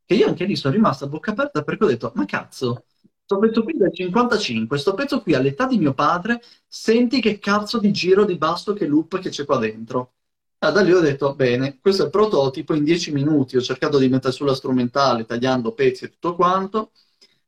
che 0.05 0.15
io 0.15 0.27
anche 0.27 0.45
lì 0.45 0.55
sono 0.55 0.73
rimasto 0.73 1.05
a 1.05 1.07
bocca 1.07 1.31
aperta 1.31 1.63
perché 1.63 1.83
ho 1.83 1.87
detto 1.87 2.11
ma 2.15 2.25
cazzo, 2.25 2.85
sto 3.27 3.39
pezzo 3.39 3.61
qui 3.61 3.73
del 3.73 3.93
55, 3.93 4.77
sto 4.77 4.93
pezzo 4.93 5.21
qui 5.21 5.33
all'età 5.33 5.67
di 5.67 5.77
mio 5.77 5.93
padre, 5.93 6.41
senti 6.65 7.19
che 7.19 7.39
cazzo 7.39 7.77
di 7.77 7.91
giro 7.91 8.23
di 8.23 8.37
basso 8.37 8.71
che 8.71 8.87
loop 8.87 9.19
che 9.19 9.27
c'è 9.27 9.43
qua 9.43 9.57
dentro. 9.57 10.13
Ah, 10.59 10.71
da 10.71 10.81
lì 10.81 10.93
ho 10.93 11.01
detto, 11.01 11.35
bene, 11.35 11.77
questo 11.81 12.03
è 12.03 12.05
il 12.05 12.11
prototipo, 12.11 12.73
in 12.73 12.85
dieci 12.85 13.11
minuti 13.11 13.57
ho 13.57 13.61
cercato 13.61 13.97
di 13.97 14.07
mettere 14.07 14.31
sulla 14.31 14.55
strumentale, 14.55 15.25
tagliando 15.25 15.73
pezzi 15.73 16.05
e 16.05 16.09
tutto 16.09 16.35
quanto, 16.35 16.91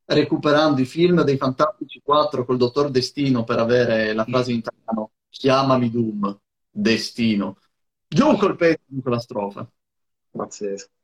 recuperando 0.04 0.82
i 0.82 0.86
film 0.86 1.24
dei 1.24 1.38
Fantastici 1.38 2.02
4 2.04 2.44
col 2.44 2.58
Dottor 2.58 2.92
Destino 2.92 3.46
per 3.46 3.60
avere 3.60 4.12
la 4.12 4.26
frase 4.26 4.52
in 4.52 4.58
italiano, 4.58 5.12
chiamami 5.30 5.89
Doom, 5.89 6.38
Destino. 6.70 7.58
Giù 8.06 8.36
col 8.36 8.58
pezzo 8.58 8.82
con 8.89 9.02
quella 9.02 9.20
strofa. 9.20 9.65
Pazzesco. 10.32 10.99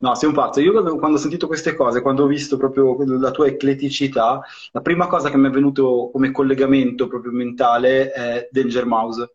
No, 0.00 0.14
sei 0.14 0.28
un 0.28 0.34
pazzo. 0.34 0.60
Io 0.60 0.72
quando 0.98 1.16
ho 1.16 1.20
sentito 1.20 1.46
queste 1.46 1.74
cose, 1.74 2.02
quando 2.02 2.24
ho 2.24 2.26
visto 2.26 2.56
proprio 2.56 2.96
la 3.18 3.30
tua 3.30 3.46
ecletticità, 3.46 4.42
la 4.72 4.80
prima 4.80 5.06
cosa 5.06 5.30
che 5.30 5.36
mi 5.36 5.46
è 5.46 5.50
venuto 5.50 6.10
come 6.12 6.32
collegamento 6.32 7.06
proprio 7.06 7.32
mentale 7.32 8.10
è 8.10 8.48
Danger 8.50 8.86
Mouse. 8.86 9.34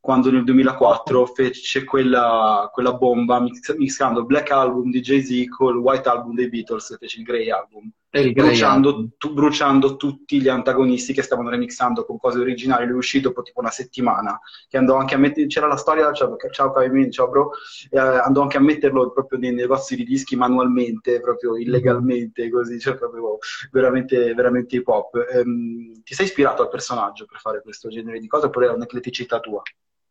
Quando 0.00 0.30
nel 0.30 0.44
2004 0.44 1.26
fece 1.26 1.84
quella, 1.84 2.70
quella 2.72 2.94
bomba 2.94 3.40
mix, 3.40 3.74
mixando 3.76 4.24
Black 4.24 4.50
Album 4.50 4.90
di 4.90 5.00
Jay-Z 5.00 5.48
con 5.48 5.74
il 5.74 5.80
White 5.80 6.08
Album 6.08 6.34
dei 6.34 6.48
Beatles, 6.48 6.96
fece 6.98 7.18
il 7.18 7.24
Grey 7.24 7.50
Album, 7.50 7.90
bruciando, 8.32 9.12
tu, 9.16 9.32
bruciando, 9.32 9.96
tutti 9.96 10.40
gli 10.40 10.48
antagonisti 10.48 11.14
che 11.14 11.22
stavano 11.22 11.48
remixando 11.48 12.04
con 12.04 12.18
cose 12.18 12.38
originali. 12.38 12.86
Lui 12.86 12.98
uscito 12.98 13.28
dopo 13.28 13.42
tipo 13.42 13.60
una 13.60 13.70
settimana, 13.70 14.38
che 14.68 14.76
andò 14.76 14.96
anche 14.96 15.14
a 15.14 15.18
mettere, 15.18 15.46
c'era 15.46 15.66
la 15.66 15.76
storia, 15.76 16.12
ciao, 16.12 16.36
ciao 16.50 16.72
Kaimin, 16.72 17.10
ciao 17.10 17.28
bro, 17.28 17.52
eh, 17.90 17.98
andò 17.98 18.42
anche 18.42 18.58
a 18.58 18.60
metterlo 18.60 19.10
proprio 19.12 19.38
nei 19.38 19.54
negozi 19.54 19.96
di 19.96 20.04
dischi 20.04 20.36
manualmente, 20.36 21.20
proprio 21.20 21.56
illegalmente, 21.56 22.50
così, 22.50 22.78
cioè 22.78 22.96
proprio 22.96 23.38
veramente, 23.70 24.34
veramente 24.34 24.76
hip 24.76 24.88
hop. 24.88 25.14
Ehm, 25.32 26.02
ti 26.02 26.14
sei 26.14 26.26
ispirato 26.26 26.62
al 26.62 26.68
personaggio 26.68 27.24
per 27.24 27.38
fare 27.38 27.62
questo 27.62 27.88
genere 27.88 28.18
di 28.18 28.26
cose 28.26 28.46
oppure 28.46 28.66
è 28.66 28.70
un'ecletticità 28.70 29.40
tua? 29.40 29.62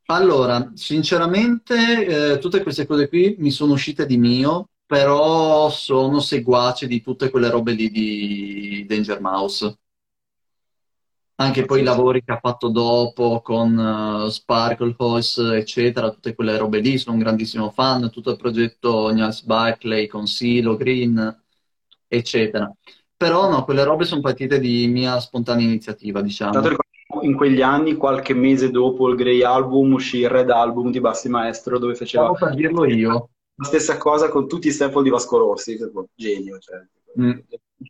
Allora, 0.05 0.71
sinceramente, 0.73 2.33
eh, 2.33 2.37
tutte 2.39 2.63
queste 2.63 2.85
cose 2.85 3.07
qui 3.07 3.35
mi 3.39 3.51
sono 3.51 3.73
uscite 3.73 4.05
di 4.05 4.17
mio, 4.17 4.70
però 4.91 5.69
sono 5.69 6.19
seguace 6.19 6.85
di 6.85 7.01
tutte 7.01 7.29
quelle 7.29 7.49
robe 7.49 7.71
lì 7.71 7.89
di 7.89 8.85
Danger 8.85 9.21
Mouse. 9.21 9.77
Anche 11.35 11.63
poi 11.63 11.79
i 11.79 11.83
lavori 11.83 12.21
che 12.21 12.33
ha 12.33 12.39
fatto 12.41 12.67
dopo 12.67 13.39
con 13.41 13.73
uh, 13.73 14.27
Sparkle 14.27 14.93
House, 14.97 15.55
eccetera, 15.55 16.09
tutte 16.11 16.35
quelle 16.35 16.57
robe 16.57 16.79
lì, 16.79 16.97
sono 16.97 17.15
un 17.15 17.21
grandissimo 17.21 17.69
fan, 17.69 18.09
tutto 18.11 18.31
il 18.31 18.35
progetto 18.35 19.07
Niels 19.11 19.43
Barclay 19.43 20.07
con 20.07 20.27
Silo, 20.27 20.75
Green, 20.75 21.41
eccetera. 22.09 22.69
Però 23.15 23.49
no, 23.49 23.63
quelle 23.63 23.85
robe 23.85 24.03
sono 24.03 24.19
partite 24.19 24.59
di 24.59 24.87
mia 24.87 25.17
spontanea 25.21 25.65
iniziativa, 25.65 26.21
diciamo 26.21 26.59
in 27.21 27.35
quegli 27.35 27.61
anni, 27.61 27.95
qualche 27.95 28.33
mese 28.33 28.71
dopo 28.71 29.07
il 29.07 29.15
Grey 29.15 29.41
Album, 29.41 29.93
uscì 29.93 30.19
il 30.19 30.29
Red 30.29 30.49
Album 30.49 30.91
di 30.91 30.99
Bassi 30.99 31.29
Maestro, 31.29 31.79
dove 31.79 31.95
faceva... 31.95 32.25
Stavo 32.25 32.37
per 32.37 32.55
dirlo 32.55 32.85
io. 32.85 33.29
La 33.55 33.65
stessa 33.65 33.97
cosa 33.97 34.29
con 34.29 34.47
tutti 34.47 34.67
i 34.67 34.71
sample 34.71 35.03
di 35.03 35.09
Vasco 35.09 35.37
Rossi, 35.37 35.77
genio, 36.15 36.57
cioè. 36.59 36.83
Mm. 37.19 37.39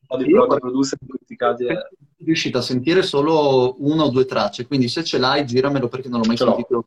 Producer 0.07 0.97
in 1.01 1.07
questi 1.07 1.35
casi 1.35 1.65
è... 1.65 1.75
riuscito 2.23 2.57
a 2.57 2.61
sentire 2.61 3.03
solo 3.03 3.75
una 3.79 4.03
o 4.03 4.09
due 4.09 4.25
tracce, 4.25 4.65
quindi 4.65 4.87
se 4.87 5.03
ce 5.03 5.17
l'hai 5.17 5.45
giramelo 5.45 5.87
perché 5.87 6.09
non 6.09 6.21
l'ho 6.21 6.27
mai 6.27 6.37
ce 6.37 6.45
sentito. 6.45 6.85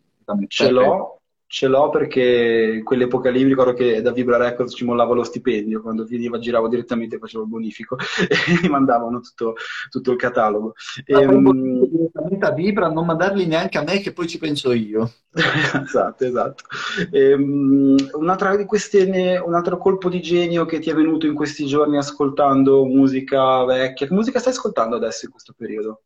Ce 0.49 0.71
l'ho, 0.71 1.21
Ce 1.47 1.69
l'ho 1.69 1.91
perché 1.91 2.75
in 2.77 2.85
quell'epoca 2.85 3.31
lì 3.31 3.45
ricordo 3.45 3.75
che 3.75 4.01
da 4.03 4.13
Vibra 4.13 4.39
Records 4.39 4.75
ci 4.75 4.85
mollava 4.85 5.15
lo 5.15 5.23
stipendio, 5.23 5.83
quando 5.83 6.07
finiva 6.07 6.39
giravo 6.39 6.69
direttamente 6.69 7.19
facevo 7.19 7.45
il 7.45 7.49
bonifico 7.51 7.97
e 8.29 8.61
mi 8.63 8.69
mandavano 8.69 9.21
tutto, 9.21 9.55
tutto 9.89 10.11
il 10.11 10.17
catalogo. 10.17 10.73
E, 11.05 11.25
um... 11.25 11.87
direttamente 11.87 12.47
a 12.47 12.51
Vibra, 12.53 12.89
non 12.89 13.07
mandarli 13.07 13.47
neanche 13.47 13.79
a 13.79 13.83
me 13.83 14.01
che 14.01 14.13
poi 14.13 14.27
ci 14.27 14.39
penso 14.39 14.73
io. 14.73 15.11
esatto, 15.85 16.25
esatto. 16.25 16.65
E, 17.13 17.35
um, 17.35 17.97
un'altra 18.15 18.57
di 18.57 18.65
queste, 18.65 19.41
un 19.45 19.55
altro 19.55 19.77
colpo 19.79 20.09
di 20.09 20.21
genio 20.23 20.65
che 20.65 20.79
ti 20.81 20.91
è 20.91 20.95
venuto 20.95 21.27
in 21.27 21.35
questi 21.35 21.67
giorni 21.67 21.99
ascoltando 21.99 22.85
musica 22.85 23.65
vecchia. 23.65 24.07
Che 24.07 24.15
musica 24.15 24.39
stai 24.39 24.53
ascoltando 24.53 24.97
adesso 24.97 25.27
in 25.27 25.31
questo 25.31 25.55
periodo? 25.57 26.03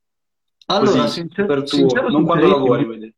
Allora, 0.66 1.02
Così, 1.02 1.08
sincer- 1.08 1.46
per 1.46 1.62
tuo, 1.62 1.86
non 2.10 2.24
quando 2.24 2.48
lavori, 2.48 2.84
vedi. 2.84 3.14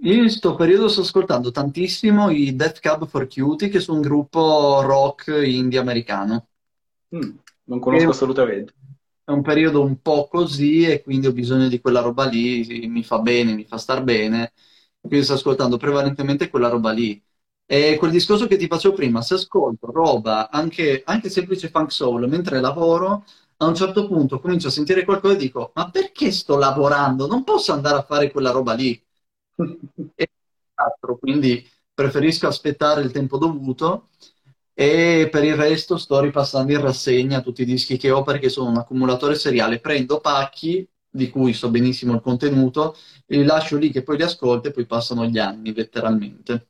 Io 0.00 0.12
in 0.14 0.20
questo 0.22 0.56
periodo 0.56 0.88
sto 0.88 1.02
ascoltando 1.02 1.52
tantissimo 1.52 2.30
i 2.30 2.56
Death 2.56 2.80
Cab 2.80 3.06
for 3.06 3.28
Cutie, 3.28 3.68
che 3.68 3.78
sono 3.80 3.98
un 3.98 4.02
gruppo 4.02 4.80
rock 4.82 5.28
indie 5.44 5.78
americano. 5.78 6.48
Mm, 7.14 7.36
non 7.64 7.80
conosco 7.80 8.10
è, 8.10 8.10
assolutamente. 8.10 8.74
È 9.24 9.30
un 9.30 9.42
periodo 9.42 9.82
un 9.82 10.00
po' 10.00 10.26
così 10.28 10.84
e 10.84 11.02
quindi 11.02 11.26
ho 11.26 11.32
bisogno 11.32 11.68
di 11.68 11.80
quella 11.80 12.00
roba 12.00 12.24
lì, 12.26 12.86
mi 12.88 13.04
fa 13.04 13.18
bene, 13.18 13.54
mi 13.54 13.64
fa 13.66 13.76
star 13.76 14.02
bene. 14.02 14.52
Quindi 15.00 15.24
sto 15.24 15.34
ascoltando 15.34 15.76
prevalentemente 15.76 16.48
quella 16.48 16.68
roba 16.68 16.92
lì. 16.92 17.22
E 17.66 17.96
quel 17.98 18.10
discorso 18.10 18.46
che 18.46 18.56
ti 18.56 18.66
facevo 18.66 18.94
prima, 18.94 19.20
se 19.20 19.34
ascolto 19.34 19.90
roba, 19.92 20.48
anche, 20.50 21.02
anche 21.04 21.28
semplice 21.28 21.68
funk 21.68 21.92
soul, 21.92 22.26
mentre 22.28 22.60
lavoro, 22.60 23.24
a 23.58 23.66
un 23.66 23.74
certo 23.74 24.06
punto 24.08 24.40
comincio 24.40 24.68
a 24.68 24.70
sentire 24.70 25.04
qualcosa 25.04 25.34
e 25.34 25.36
dico, 25.36 25.72
ma 25.74 25.90
perché 25.90 26.30
sto 26.32 26.56
lavorando? 26.56 27.26
Non 27.26 27.44
posso 27.44 27.72
andare 27.72 27.98
a 27.98 28.02
fare 28.02 28.30
quella 28.30 28.50
roba 28.50 28.72
lì 28.74 28.98
e 30.14 30.28
altro, 30.74 31.18
quindi 31.18 31.66
preferisco 31.92 32.46
aspettare 32.46 33.02
il 33.02 33.10
tempo 33.10 33.38
dovuto 33.38 34.08
e 34.72 35.28
per 35.30 35.42
il 35.44 35.56
resto 35.56 35.96
sto 35.96 36.20
ripassando 36.20 36.72
in 36.72 36.80
rassegna 36.80 37.40
tutti 37.40 37.62
i 37.62 37.64
dischi 37.64 37.96
che 37.96 38.10
ho 38.10 38.22
perché 38.22 38.48
sono 38.48 38.70
un 38.70 38.76
accumulatore 38.76 39.34
seriale, 39.34 39.80
prendo 39.80 40.20
pacchi 40.20 40.88
di 41.10 41.30
cui 41.30 41.52
so 41.52 41.70
benissimo 41.70 42.14
il 42.14 42.20
contenuto, 42.20 42.96
li 43.26 43.42
lascio 43.44 43.76
lì 43.76 43.90
che 43.90 44.02
poi 44.02 44.18
li 44.18 44.22
ascolto 44.22 44.68
e 44.68 44.70
poi 44.70 44.86
passano 44.86 45.26
gli 45.26 45.38
anni 45.38 45.74
letteralmente. 45.74 46.68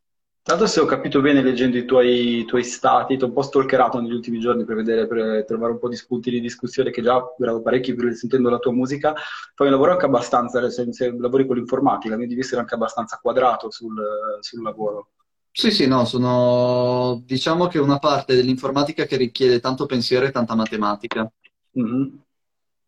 Tanto 0.49 0.67
se 0.67 0.81
ho 0.81 0.87
capito 0.87 1.21
bene 1.21 1.43
leggendo 1.43 1.77
i 1.77 1.85
tuoi, 1.85 2.39
i 2.39 2.45
tuoi 2.47 2.65
stati, 2.65 3.19
ti 3.19 3.23
ho 3.23 3.27
un 3.27 3.35
po' 3.35 3.43
stalkerato 3.43 4.01
negli 4.01 4.15
ultimi 4.15 4.41
giorni 4.41 4.65
per 4.65 4.77
vedere, 4.77 5.07
per 5.07 5.45
trovare 5.47 5.73
un 5.73 5.79
po' 5.79 5.91
di 5.91 5.97
spunti 5.97 6.31
di 6.31 6.41
discussione 6.41 6.91
che 6.91 7.03
già 7.03 7.23
durano 7.37 7.61
parecchi 7.61 7.95
sentendo 8.15 8.49
la 8.49 8.57
tua 8.57 8.73
musica. 8.73 9.13
Fai 9.55 9.67
un 9.67 9.75
lavoro 9.75 9.93
anche 9.93 10.07
abbastanza, 10.07 10.67
se, 10.71 10.91
se 10.91 11.15
lavori 11.19 11.47
con 11.47 11.57
l'informatica, 11.57 12.15
quindi 12.15 12.33
devi 12.33 12.47
essere 12.47 12.63
anche 12.63 12.77
abbastanza 12.77 13.19
quadrato 13.21 13.71
sul, 13.71 13.95
sul 14.41 14.63
lavoro. 14.63 15.11
Sì, 15.53 15.71
sì, 15.71 15.87
no, 15.87 16.07
sono 16.07 17.21
diciamo 17.27 17.67
che 17.67 17.79
una 17.79 17.99
parte 17.99 18.35
dell'informatica 18.35 19.05
che 19.05 19.19
richiede 19.19 19.61
tanto 19.61 19.85
pensiero 19.85 20.25
e 20.25 20.31
tanta 20.31 20.55
matematica. 20.55 21.31
Mm-hmm. 21.79 22.17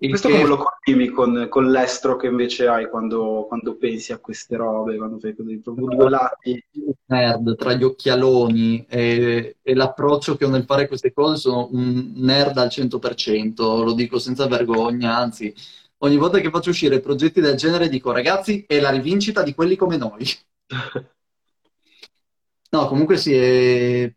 Il 0.03 0.09
Questo 0.09 0.29
che... 0.29 0.37
come 0.37 0.49
lo 0.49 0.57
continui 0.57 1.11
con, 1.11 1.47
con, 1.51 1.71
l'estro 1.71 2.17
che 2.17 2.27
invece 2.27 2.67
hai 2.67 2.89
quando, 2.89 3.45
quando, 3.47 3.77
pensi 3.77 4.13
a 4.13 4.19
queste 4.19 4.57
robe, 4.57 4.97
quando 4.97 5.19
fai 5.19 5.37
così, 5.37 5.61
due 5.63 6.09
lati. 6.09 6.65
Nerd, 7.05 7.55
tra 7.57 7.75
gli 7.75 7.85
occhialoni 7.85 8.87
e, 8.89 9.57
e, 9.61 9.75
l'approccio 9.75 10.37
che 10.37 10.47
ho 10.47 10.49
nel 10.49 10.65
fare 10.65 10.89
queste 10.89 11.13
cose 11.13 11.37
sono 11.37 11.69
un 11.73 12.13
nerd 12.15 12.57
al 12.57 12.69
100%, 12.69 13.85
lo 13.85 13.93
dico 13.93 14.19
senza 14.19 14.47
vergogna, 14.47 15.15
anzi, 15.15 15.55
ogni 15.99 16.17
volta 16.17 16.39
che 16.39 16.49
faccio 16.49 16.71
uscire 16.71 17.01
progetti 17.01 17.43
del 17.43 17.57
genere 17.57 17.91
dico 17.91 18.11
ragazzi 18.11 18.65
è 18.67 18.81
la 18.81 18.89
rivincita 18.89 19.43
di 19.43 19.55
quelli 19.55 19.77
come 19.77 19.99
noi. 19.99 20.25
no, 22.71 22.87
comunque 22.87 23.19
sì, 23.19 23.35
è... 23.35 24.15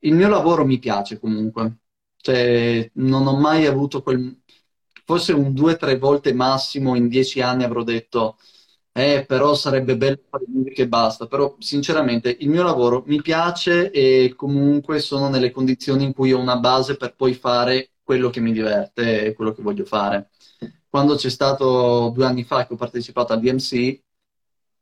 il 0.00 0.14
mio 0.14 0.28
lavoro 0.28 0.66
mi 0.66 0.80
piace 0.80 1.20
comunque 1.20 1.76
cioè, 2.26 2.90
non 2.94 3.26
ho 3.26 3.36
mai 3.38 3.66
avuto 3.66 4.02
quel... 4.02 4.40
Forse 5.04 5.32
un 5.32 5.52
due 5.54 5.74
o 5.74 5.76
tre 5.76 5.96
volte 5.98 6.32
massimo 6.32 6.96
in 6.96 7.08
dieci 7.08 7.40
anni 7.40 7.62
avrò 7.62 7.84
detto 7.84 8.36
eh, 8.92 9.24
però 9.26 9.54
sarebbe 9.54 9.96
bello 9.96 10.18
fare 10.28 10.44
musica 10.48 10.82
e 10.82 10.88
basta. 10.88 11.26
Però, 11.28 11.54
sinceramente, 11.60 12.36
il 12.40 12.48
mio 12.48 12.64
lavoro 12.64 13.04
mi 13.06 13.20
piace 13.22 13.90
e 13.92 14.34
comunque 14.36 14.98
sono 15.00 15.28
nelle 15.28 15.50
condizioni 15.52 16.04
in 16.04 16.12
cui 16.14 16.32
ho 16.32 16.40
una 16.40 16.56
base 16.58 16.96
per 16.96 17.14
poi 17.14 17.34
fare 17.34 17.92
quello 18.02 18.30
che 18.30 18.40
mi 18.40 18.52
diverte 18.52 19.26
e 19.26 19.32
quello 19.34 19.52
che 19.52 19.62
voglio 19.62 19.84
fare. 19.84 20.30
Quando 20.88 21.14
c'è 21.14 21.28
stato 21.30 22.10
due 22.14 22.24
anni 22.24 22.42
fa 22.44 22.66
che 22.66 22.72
ho 22.74 22.76
partecipato 22.76 23.32
al 23.32 23.40
DMC, 23.40 24.00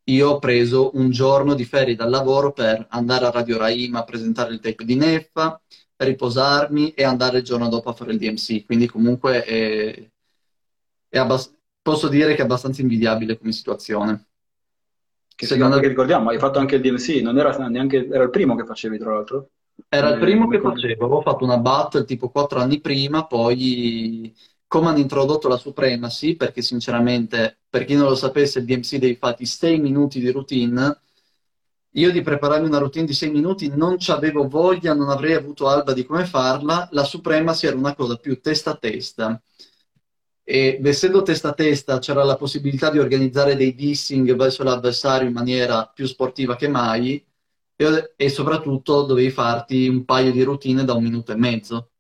io 0.05 0.31
ho 0.31 0.39
preso 0.39 0.91
un 0.95 1.11
giorno 1.11 1.55
di 1.55 1.65
ferie 1.65 1.95
dal 1.95 2.11
lavoro 2.11 2.53
per 2.53 2.87
andare 2.91 3.27
a 3.27 3.31
Radio 3.31 3.59
Raima 3.59 4.01
a 4.01 4.05
presentare 4.05 4.53
il 4.53 4.61
tape 4.61 4.85
di 4.85 4.95
Neffa, 4.97 5.61
riposarmi 6.05 6.93
e 6.95 7.05
andare 7.05 7.39
il 7.39 7.45
giorno 7.45 7.69
dopo 7.69 7.91
a 7.91 7.93
fare 7.95 8.13
il 8.13 8.19
DMC. 8.19 8.65
Quindi 8.65 8.87
comunque 8.87 9.43
è, 9.45 10.11
è 11.09 11.19
abbast- 11.19 11.57
posso 11.83 12.09
dire 12.09 12.35
che 12.35 12.41
è 12.43 12.45
abbastanza 12.45 12.81
invidiabile 12.83 13.39
come 13.39 13.53
situazione. 13.53 14.27
Che, 15.37 15.47
Se 15.47 15.57
non... 15.57 15.81
che 15.81 15.89
ricordiamo, 15.89 16.31
hai 16.31 16.39
fatto 16.39 16.59
anche 16.59 16.77
il 16.77 16.81
DMC, 16.81 17.21
non 17.23 17.39
era 17.39 17.57
neanche 17.69 18.07
era 18.09 18.23
il 18.25 18.31
primo 18.31 18.55
che 18.55 18.65
facevi 18.65 18.99
tra 18.99 19.13
l'altro? 19.13 19.51
Era 19.89 20.09
il 20.11 20.19
come, 20.19 20.21
primo 20.21 20.49
che 20.49 20.61
facevo, 20.61 21.05
avevo 21.05 21.21
fatto 21.23 21.45
una 21.45 21.59
battle 21.59 22.05
tipo 22.05 22.29
quattro 22.31 22.61
anni 22.61 22.81
prima, 22.81 23.27
poi 23.27 24.35
come 24.67 24.89
hanno 24.89 24.99
introdotto 24.99 25.49
la 25.49 25.57
Supremacy, 25.57 26.37
perché 26.37 26.63
sinceramente, 26.63 27.59
per 27.69 27.85
chi 27.85 27.95
non 27.95 28.09
lo 28.09 28.15
sapesse, 28.17 28.59
il 28.61 28.65
DMC 28.65 28.97
devi 28.97 29.15
fatti 29.17 29.47
6 29.47 29.79
minuti 29.81 30.19
di 30.21 30.31
routine, 30.31 31.01
io 31.97 32.11
di 32.13 32.23
prepararmi 32.23 32.67
una 32.67 32.79
routine 32.79 33.05
di 33.07 33.13
6 33.15 33.31
minuti 33.31 33.69
non 33.69 33.97
c'avevo 33.99 34.49
voglia, 34.49 34.95
non 34.95 35.09
avrei 35.11 35.35
avuto 35.35 35.69
alba 35.69 35.93
di 35.93 36.05
come 36.05 36.25
farla, 36.27 36.89
la 36.93 37.05
Supremacy 37.05 37.67
era 37.67 37.77
una 37.77 37.95
cosa 37.95 38.17
più 38.17 38.41
testa 38.41 38.71
a 38.73 38.77
testa. 38.77 39.43
Ed 40.47 40.85
essendo 40.87 41.23
testa 41.23 41.51
a 41.51 41.53
testa 41.55 41.99
c'era 41.99 42.23
la 42.25 42.37
possibilità 42.37 42.91
di 42.91 42.99
organizzare 42.99 43.57
dei 43.57 43.75
dissing 43.75 44.35
verso 44.35 44.63
l'avversario 44.63 45.27
in 45.27 45.33
maniera 45.33 45.87
più 45.87 46.07
sportiva 46.07 46.55
che 46.57 46.69
mai 46.69 47.25
e, 47.77 48.13
e 48.17 48.29
soprattutto 48.29 49.03
dovevi 49.05 49.31
farti 49.31 49.89
un 49.89 50.05
paio 50.05 50.33
di 50.33 50.43
routine 50.43 50.85
da 50.85 50.95
un 50.95 51.03
minuto 51.03 51.33
e 51.33 51.37
mezzo. 51.37 51.91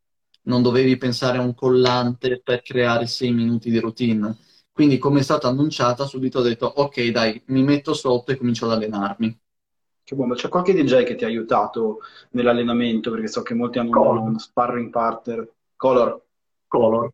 Non 0.42 0.62
dovevi 0.62 0.96
pensare 0.98 1.38
a 1.38 1.40
un 1.42 1.54
collante 1.54 2.40
per 2.42 2.62
creare 2.62 3.06
sei 3.06 3.32
minuti 3.32 3.70
di 3.70 3.78
routine. 3.78 4.36
Quindi, 4.72 4.98
come 4.98 5.20
è 5.20 5.22
stata 5.22 5.48
annunciata, 5.48 6.04
subito 6.06 6.40
ho 6.40 6.42
detto: 6.42 6.66
Ok, 6.66 7.08
dai, 7.10 7.40
mi 7.46 7.62
metto 7.62 7.94
sotto 7.94 8.32
e 8.32 8.36
comincio 8.36 8.66
ad 8.66 8.72
allenarmi. 8.72 9.38
Che 10.04 10.14
bomba. 10.14 10.34
C'è 10.34 10.50
qualche 10.50 10.74
DJ 10.74 11.02
che 11.04 11.14
ti 11.14 11.24
ha 11.24 11.28
aiutato 11.28 12.00
nell'allenamento? 12.32 13.10
Perché 13.10 13.26
so 13.26 13.40
che 13.40 13.54
molti 13.54 13.78
hanno 13.78 13.90
Color. 13.90 14.18
uno 14.18 14.38
sparring 14.38 14.90
partner. 14.90 15.50
Color, 15.76 16.22
Color. 16.68 17.10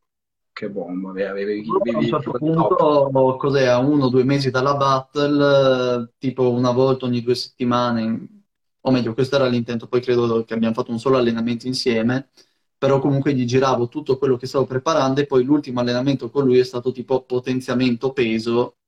che 0.52 0.68
bomba, 0.68 1.10
avevi, 1.10 1.62
avevi, 1.62 1.68
A 1.94 1.98
un 1.98 2.06
certo 2.06 2.32
punto, 2.32 3.36
cos'è, 3.38 3.66
a 3.66 3.78
uno 3.78 4.06
o 4.06 4.08
due 4.08 4.24
mesi 4.24 4.50
dalla 4.50 4.74
battle, 4.74 6.14
tipo 6.18 6.50
una 6.50 6.72
volta 6.72 7.06
ogni 7.06 7.22
due 7.22 7.36
settimane, 7.36 8.42
o 8.80 8.90
meglio, 8.90 9.14
questo 9.14 9.36
era 9.36 9.46
l'intento, 9.46 9.86
poi 9.86 10.00
credo 10.00 10.44
che 10.44 10.54
abbiamo 10.54 10.74
fatto 10.74 10.90
un 10.90 10.98
solo 10.98 11.16
allenamento 11.16 11.68
insieme, 11.68 12.30
però 12.76 12.98
comunque 12.98 13.34
gli 13.34 13.44
giravo 13.44 13.88
tutto 13.88 14.18
quello 14.18 14.36
che 14.36 14.46
stavo 14.46 14.64
preparando 14.66 15.20
e 15.20 15.26
poi 15.26 15.44
l'ultimo 15.44 15.80
allenamento 15.80 16.28
con 16.28 16.44
lui 16.44 16.58
è 16.58 16.64
stato 16.64 16.90
tipo 16.92 17.22
potenziamento 17.22 18.12
peso, 18.12 18.78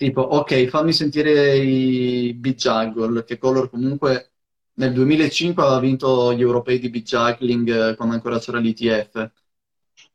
tipo, 0.00 0.22
ok, 0.22 0.66
fammi 0.68 0.94
sentire 0.94 1.58
i 1.58 2.32
beat 2.32 2.56
juggle, 2.56 3.22
che 3.22 3.36
Color 3.36 3.68
comunque 3.68 4.30
nel 4.76 4.94
2005 4.94 5.62
aveva 5.62 5.78
vinto 5.78 6.32
gli 6.32 6.40
europei 6.40 6.78
di 6.78 6.88
beat 6.88 7.04
juggling 7.04 7.90
eh, 7.90 7.94
quando 7.96 8.14
ancora 8.14 8.38
c'era 8.38 8.58
l'ITF. 8.58 9.12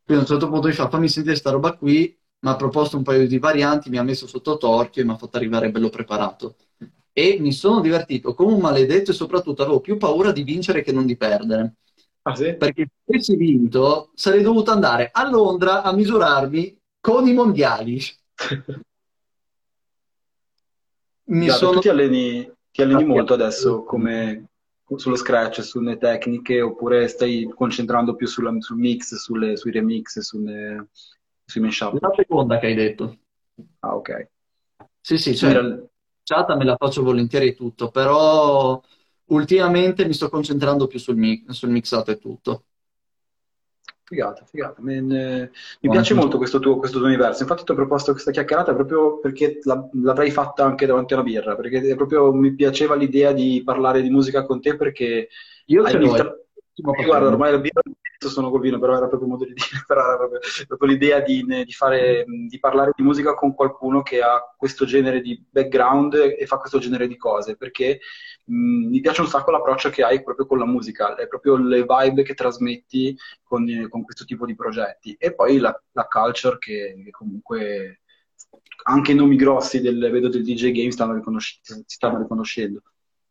Quindi 0.04 0.16
a 0.16 0.20
un 0.22 0.26
certo 0.26 0.50
punto 0.50 0.68
mi 0.68 0.74
fa, 0.74 0.90
fammi 0.90 1.08
sentire 1.08 1.36
sta 1.36 1.52
roba 1.52 1.74
qui, 1.78 2.18
mi 2.40 2.50
ha 2.50 2.56
proposto 2.56 2.98
un 2.98 3.04
paio 3.04 3.28
di 3.28 3.38
varianti, 3.38 3.92
mi 3.92 4.00
ha 4.00 4.04
messo 4.04 4.26
sotto 4.26 4.58
torchio 4.58 5.04
e 5.04 5.06
mi 5.06 5.12
ha 5.12 5.18
fatto 5.18 5.38
arrivare 5.38 5.70
bello 5.70 5.90
preparato. 5.90 6.56
E 7.14 7.38
mi 7.40 7.52
sono 7.52 7.80
divertito 7.80 8.34
come 8.34 8.54
un 8.54 8.62
maledetto 8.62 9.12
e 9.12 9.14
soprattutto 9.14 9.62
avevo 9.62 9.82
più 9.82 9.98
paura 9.98 10.32
di 10.32 10.42
vincere 10.42 10.82
che 10.82 10.94
non 10.94 11.06
di 11.06 11.16
perdere. 11.16 11.76
Ah 12.24 12.34
sì? 12.34 12.56
Perché 12.56 12.88
se 12.88 13.14
avessi 13.14 13.36
vinto 13.36 14.10
sarei 14.16 14.42
dovuto 14.42 14.72
andare 14.72 15.12
a 15.14 15.30
Londra 15.30 15.84
a 15.84 15.94
misurarmi 15.94 16.76
con 17.00 17.28
i 17.28 17.34
mondiali. 17.34 18.02
Mi 21.28 21.46
Gato, 21.48 21.70
tu 21.70 21.74
sono... 21.74 21.82
ti 21.82 21.90
alleni, 21.90 22.52
ti 22.72 22.82
alleni 22.82 23.04
molto 23.06 23.34
adesso 23.34 23.84
come 23.84 24.48
sullo 24.96 25.16
scratch, 25.16 25.64
sulle 25.64 25.98
tecniche, 25.98 26.62
oppure 26.62 27.08
stai 27.08 27.52
concentrando 27.56 28.16
più 28.16 28.28
sulla- 28.28 28.54
sul 28.60 28.78
mix, 28.78 29.16
sulle- 29.16 29.58
sui 29.58 29.72
remix, 29.72 30.20
sulle- 30.20 30.88
sui 31.46 31.62
mashup? 31.62 32.00
La 32.00 32.12
seconda 32.16 32.60
che 32.60 32.68
hai 32.68 32.76
detto. 32.76 33.18
Ah, 33.82 33.96
ok. 33.96 34.10
Sì, 35.02 35.18
sì, 35.18 35.36
cioè, 35.36 35.54
la- 35.54 35.84
chat 36.24 36.56
me 36.56 36.64
la 36.66 36.76
faccio 36.78 37.04
volentieri 37.04 37.54
tutto, 37.56 37.92
però 37.92 38.82
ultimamente 39.26 40.06
mi 40.06 40.14
sto 40.14 40.30
concentrando 40.30 40.88
più 40.88 40.98
sul, 41.00 41.16
mi- 41.16 41.44
sul 41.50 41.70
mixato 41.70 42.12
e 42.12 42.18
tutto. 42.18 42.66
Figata, 44.08 44.46
figata. 44.46 44.82
Mi 44.84 45.50
Buona 45.82 46.00
piace 46.00 46.14
molto 46.14 46.38
questo 46.38 46.60
tuo, 46.60 46.78
questo 46.78 47.00
tuo 47.00 47.08
universo. 47.08 47.42
Infatti 47.42 47.64
ti 47.64 47.72
ho 47.72 47.76
proposto 47.76 48.12
questa 48.12 48.30
chiacchierata 48.30 48.76
proprio 48.76 49.18
perché 49.20 49.60
la- 49.64 49.90
l'avrei 49.94 50.30
fatta 50.30 50.64
anche 50.64 50.86
davanti 50.86 51.14
a 51.14 51.18
una 51.18 51.26
birra, 51.26 51.56
perché 51.56 51.96
proprio 51.96 52.32
mi 52.32 52.54
piaceva 52.54 52.94
l'idea 52.96 53.32
di 53.32 53.64
parlare 53.66 54.02
di 54.04 54.10
musica 54.12 54.46
con 54.46 54.62
te 54.62 54.76
perché 54.76 55.30
Io 55.68 55.88
ce 55.88 55.98
l'ho, 55.98 56.14
l'ultimo 56.76 56.94
Sì, 57.00 57.06
guarda, 57.06 57.28
ormai 57.30 57.52
la 57.52 57.58
birra 57.58 57.82
sono 58.20 58.50
col 58.50 58.62
vino, 58.62 58.80
però 58.80 58.96
era 58.96 59.08
proprio 59.08 59.28
un 59.28 59.36
modo 59.36 59.46
di 59.46 59.54
dire, 59.54 59.84
però 59.86 60.18
proprio, 60.18 60.40
proprio 60.68 60.90
l'idea 60.90 61.20
di, 61.20 61.44
di 61.44 61.72
fare, 61.72 62.26
di 62.26 62.60
parlare 62.60 62.92
di 62.96 63.04
musica 63.04 63.34
con 63.34 63.54
qualcuno 63.54 64.02
che 64.02 64.22
ha 64.22 64.42
questo 64.58 64.86
genere 64.86 65.22
di 65.22 65.42
background 65.50 66.14
e 66.38 66.46
fa 66.46 66.58
questo 66.58 66.80
genere 66.80 67.08
di 67.08 67.18
cose, 67.18 67.56
perché 67.56 68.00
mh, 68.46 68.88
mi 68.90 69.00
piace 69.02 69.22
un 69.22 69.28
sacco 69.28 69.52
l'approccio 69.52 69.90
che 69.90 70.04
hai 70.04 70.24
proprio 70.24 70.46
con 70.46 70.60
la 70.60 70.66
musica, 70.66 71.16
è 71.16 71.28
proprio 71.28 71.58
le 71.58 71.86
vibe 71.88 72.24
che 72.24 72.34
trasmetti 72.34 73.18
con, 73.44 73.66
con 73.90 74.04
questo 74.04 74.26
tipo 74.26 74.46
di 74.46 74.56
progetti. 74.56 75.16
E 75.20 75.34
poi 75.34 75.58
la, 75.58 75.78
la 75.92 76.08
culture 76.08 76.58
che, 76.58 76.96
comunque 77.12 78.02
anche 78.84 79.12
i 79.12 79.16
nomi 79.16 79.36
grossi 79.36 79.82
del, 79.82 80.10
vedo 80.12 80.30
del 80.30 80.44
DJ 80.44 80.72
Game 80.72 80.92
stanno 80.92 81.14
riconosci- 81.14 81.60
si 81.64 81.84
stanno 81.86 82.20
riconoscendo. 82.20 82.82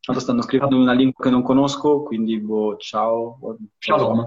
Stanno 0.00 0.42
scrivendo 0.42 0.76
una 0.76 0.92
lingua 0.92 1.24
che 1.24 1.30
non 1.30 1.42
conosco, 1.42 2.02
quindi 2.02 2.38
boh, 2.38 2.76
ciao. 2.76 3.38
Shalom. 3.78 4.22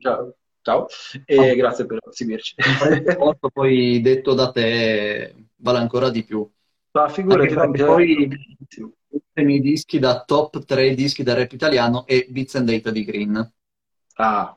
Ciao. 0.00 0.34
Ciao. 0.62 0.86
E 1.26 1.54
grazie 1.56 1.86
per 1.86 1.98
seguirci. 2.10 2.54
Poi 3.52 4.00
detto 4.00 4.34
da 4.34 4.50
te 4.50 5.34
vale 5.56 5.78
ancora 5.78 6.10
di 6.10 6.24
più. 6.24 6.48
Ma 6.92 7.08
figurati, 7.08 7.54
Anche 7.54 7.84
poi 7.84 8.28
i 9.34 9.44
miei 9.44 9.60
dischi 9.60 9.98
da 9.98 10.22
top 10.24 10.64
3 10.64 10.94
dischi 10.94 11.22
da 11.22 11.34
rap 11.34 11.52
italiano 11.52 12.06
e 12.06 12.26
Beats 12.28 12.56
and 12.56 12.68
Data 12.70 12.90
di 12.90 13.04
Green. 13.04 13.52
Ah, 14.16 14.56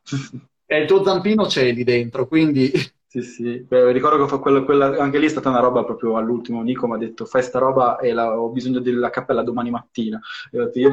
E 0.65 0.77
il 0.79 0.87
tuo 0.87 1.03
zampino 1.03 1.45
c'è 1.45 1.71
lì 1.71 1.83
dentro, 1.83 2.27
quindi 2.27 2.71
sì, 3.13 3.21
sì. 3.21 3.59
Beh, 3.61 3.91
ricordo 3.91 4.23
che 4.23 4.27
fa 4.29 4.39
quella, 4.39 4.63
quella- 4.63 4.97
anche 4.97 5.19
lì 5.19 5.25
è 5.27 5.29
stata 5.29 5.49
una 5.49 5.59
roba 5.59 5.83
proprio 5.83 6.17
all'ultimo. 6.17 6.63
Nico 6.63 6.87
mi 6.87 6.95
ha 6.95 6.97
detto: 6.97 7.25
Fai 7.25 7.43
sta 7.43 7.59
roba 7.59 7.99
e 7.99 8.11
la- 8.11 8.39
ho 8.39 8.49
bisogno 8.49 8.79
della 8.79 9.11
cappella 9.11 9.43
domani 9.43 9.69
mattina. 9.69 10.19
Detto, 10.49 10.79
io- 10.79 10.91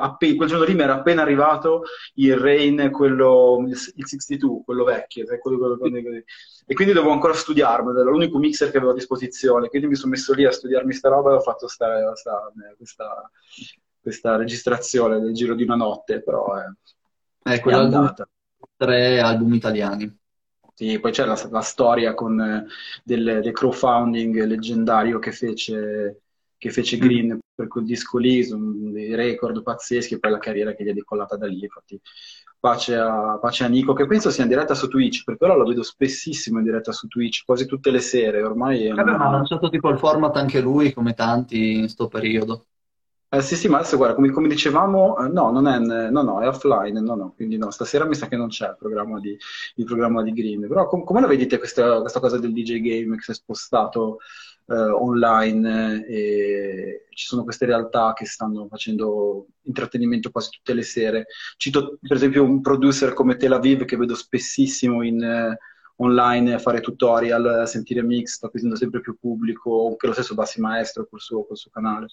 appe- 0.00 0.34
quel 0.34 0.48
giorno 0.48 0.64
lì 0.64 0.74
mi 0.74 0.82
era 0.82 0.94
appena 0.94 1.22
arrivato 1.22 1.84
il 2.14 2.36
Rain, 2.36 2.90
quello, 2.90 3.58
il, 3.68 3.76
il 3.94 4.06
62, 4.06 4.62
quello 4.64 4.82
vecchio, 4.84 5.26
sai, 5.26 5.38
quello- 5.38 5.58
quello- 5.58 5.76
quello- 5.78 6.00
quello- 6.02 6.22
e 6.66 6.74
quindi 6.74 6.92
dovevo 6.92 7.12
ancora 7.12 7.34
studiarmelo. 7.34 8.00
Era 8.00 8.10
l'unico 8.10 8.38
mixer 8.38 8.70
che 8.70 8.78
avevo 8.78 8.90
a 8.92 8.94
disposizione. 8.94 9.68
Quindi 9.68 9.86
mi 9.88 9.94
sono 9.94 10.10
messo 10.12 10.32
lì 10.34 10.44
a 10.44 10.50
studiarmi 10.50 10.92
sta 10.92 11.08
roba 11.08 11.30
e 11.32 11.34
ho 11.36 11.40
fatto 11.40 11.68
sta- 11.68 12.14
sta- 12.16 12.52
questa, 12.76 13.30
questa 14.00 14.36
registrazione 14.36 15.18
nel 15.20 15.32
giro 15.34 15.54
di 15.54 15.62
una 15.62 15.76
notte. 15.76 16.20
Però 16.22 16.46
eh, 16.58 16.74
è 17.42 17.60
è 17.60 17.60
quell'album 17.60 18.00
andata. 18.00 18.28
tre 18.76 19.20
album 19.20 19.54
italiani. 19.54 20.18
Sì, 20.76 20.98
poi 20.98 21.12
c'è 21.12 21.24
la, 21.24 21.40
la 21.50 21.60
storia 21.60 22.14
con, 22.14 22.40
eh, 22.40 22.66
del, 23.04 23.40
del 23.42 23.52
crowdfunding 23.52 24.44
leggendario 24.44 25.20
che 25.20 25.30
fece, 25.30 26.22
che 26.58 26.70
fece 26.70 26.98
Green 26.98 27.38
per 27.54 27.68
quel 27.68 27.84
disco 27.84 28.18
lì, 28.18 28.42
sono 28.42 28.90
dei 28.90 29.14
record 29.14 29.62
pazzeschi, 29.62 30.14
e 30.14 30.18
poi 30.18 30.32
la 30.32 30.38
carriera 30.38 30.74
che 30.74 30.82
gli 30.82 30.88
è 30.88 30.92
decollata 30.92 31.36
da 31.36 31.46
lì. 31.46 31.60
Infatti, 31.60 32.00
pace 32.58 32.96
a, 32.96 33.38
pace 33.40 33.62
a 33.62 33.68
Nico, 33.68 33.92
che 33.92 34.06
penso 34.06 34.30
sia 34.30 34.42
in 34.42 34.48
diretta 34.48 34.74
su 34.74 34.88
Twitch, 34.88 35.22
perché 35.22 35.44
ora 35.44 35.54
lo 35.54 35.64
vedo 35.64 35.84
spessissimo 35.84 36.58
in 36.58 36.64
diretta 36.64 36.90
su 36.90 37.06
Twitch, 37.06 37.44
quasi 37.44 37.66
tutte 37.66 37.92
le 37.92 38.00
sere, 38.00 38.42
ormai 38.42 38.88
Vabbè, 38.88 39.04
ma 39.04 39.12
ha 39.12 39.28
una... 39.28 39.36
lanciato 39.36 39.68
tipo 39.68 39.90
il 39.90 39.98
format 39.98 40.36
anche 40.36 40.60
lui, 40.60 40.92
come 40.92 41.14
tanti 41.14 41.74
in 41.74 41.88
sto 41.88 42.08
periodo. 42.08 42.66
Eh, 43.36 43.40
sì, 43.40 43.56
sì, 43.56 43.68
ma 43.68 43.78
adesso 43.78 43.96
guarda, 43.96 44.14
come, 44.14 44.30
come 44.30 44.48
dicevamo, 44.48 45.16
eh, 45.18 45.28
no, 45.28 45.50
non 45.50 45.66
è, 45.66 45.78
no, 45.78 46.22
no, 46.22 46.40
è 46.42 46.46
offline, 46.46 47.00
no, 47.00 47.14
no, 47.14 47.32
quindi 47.34 47.56
no, 47.56 47.70
stasera 47.70 48.04
mi 48.04 48.14
sa 48.14 48.28
che 48.28 48.36
non 48.36 48.48
c'è 48.48 48.68
il 48.68 48.76
programma 48.78 49.18
di, 49.18 49.36
il 49.76 49.84
programma 49.84 50.22
di 50.22 50.32
Green, 50.32 50.68
però 50.68 50.86
com- 50.86 51.02
come 51.04 51.20
la 51.20 51.26
vedete 51.26 51.58
questa, 51.58 52.00
questa 52.00 52.20
cosa 52.20 52.38
del 52.38 52.52
DJ 52.52 52.80
Game 52.80 53.16
che 53.16 53.22
si 53.22 53.30
è 53.32 53.34
spostato 53.34 54.18
eh, 54.66 54.74
online 54.74 56.04
eh, 56.06 56.14
e 57.06 57.06
ci 57.14 57.26
sono 57.26 57.42
queste 57.44 57.64
realtà 57.66 58.12
che 58.12 58.24
stanno 58.26 58.66
facendo 58.68 59.46
intrattenimento 59.62 60.30
quasi 60.30 60.50
tutte 60.50 60.74
le 60.74 60.82
sere? 60.82 61.26
Cito 61.56 61.98
per 62.00 62.16
esempio 62.16 62.44
un 62.44 62.60
producer 62.60 63.14
come 63.14 63.36
Tel 63.36 63.52
Aviv 63.52 63.84
che 63.84 63.96
vedo 63.96 64.14
spessissimo 64.14 65.02
in... 65.02 65.22
eh, 65.22 65.58
online 65.96 66.54
a 66.54 66.58
fare 66.58 66.80
tutorial, 66.80 67.46
a 67.46 67.66
sentire 67.66 68.02
mix, 68.02 68.32
sta 68.34 68.46
acquisendo 68.46 68.74
sempre 68.76 69.00
più 69.00 69.16
pubblico, 69.16 69.86
anche 69.90 70.08
lo 70.08 70.12
stesso 70.12 70.34
Bassi 70.34 70.60
Maestro 70.60 71.06
col 71.06 71.20
suo, 71.20 71.46
col 71.46 71.56
suo 71.56 71.70
canale. 71.70 72.08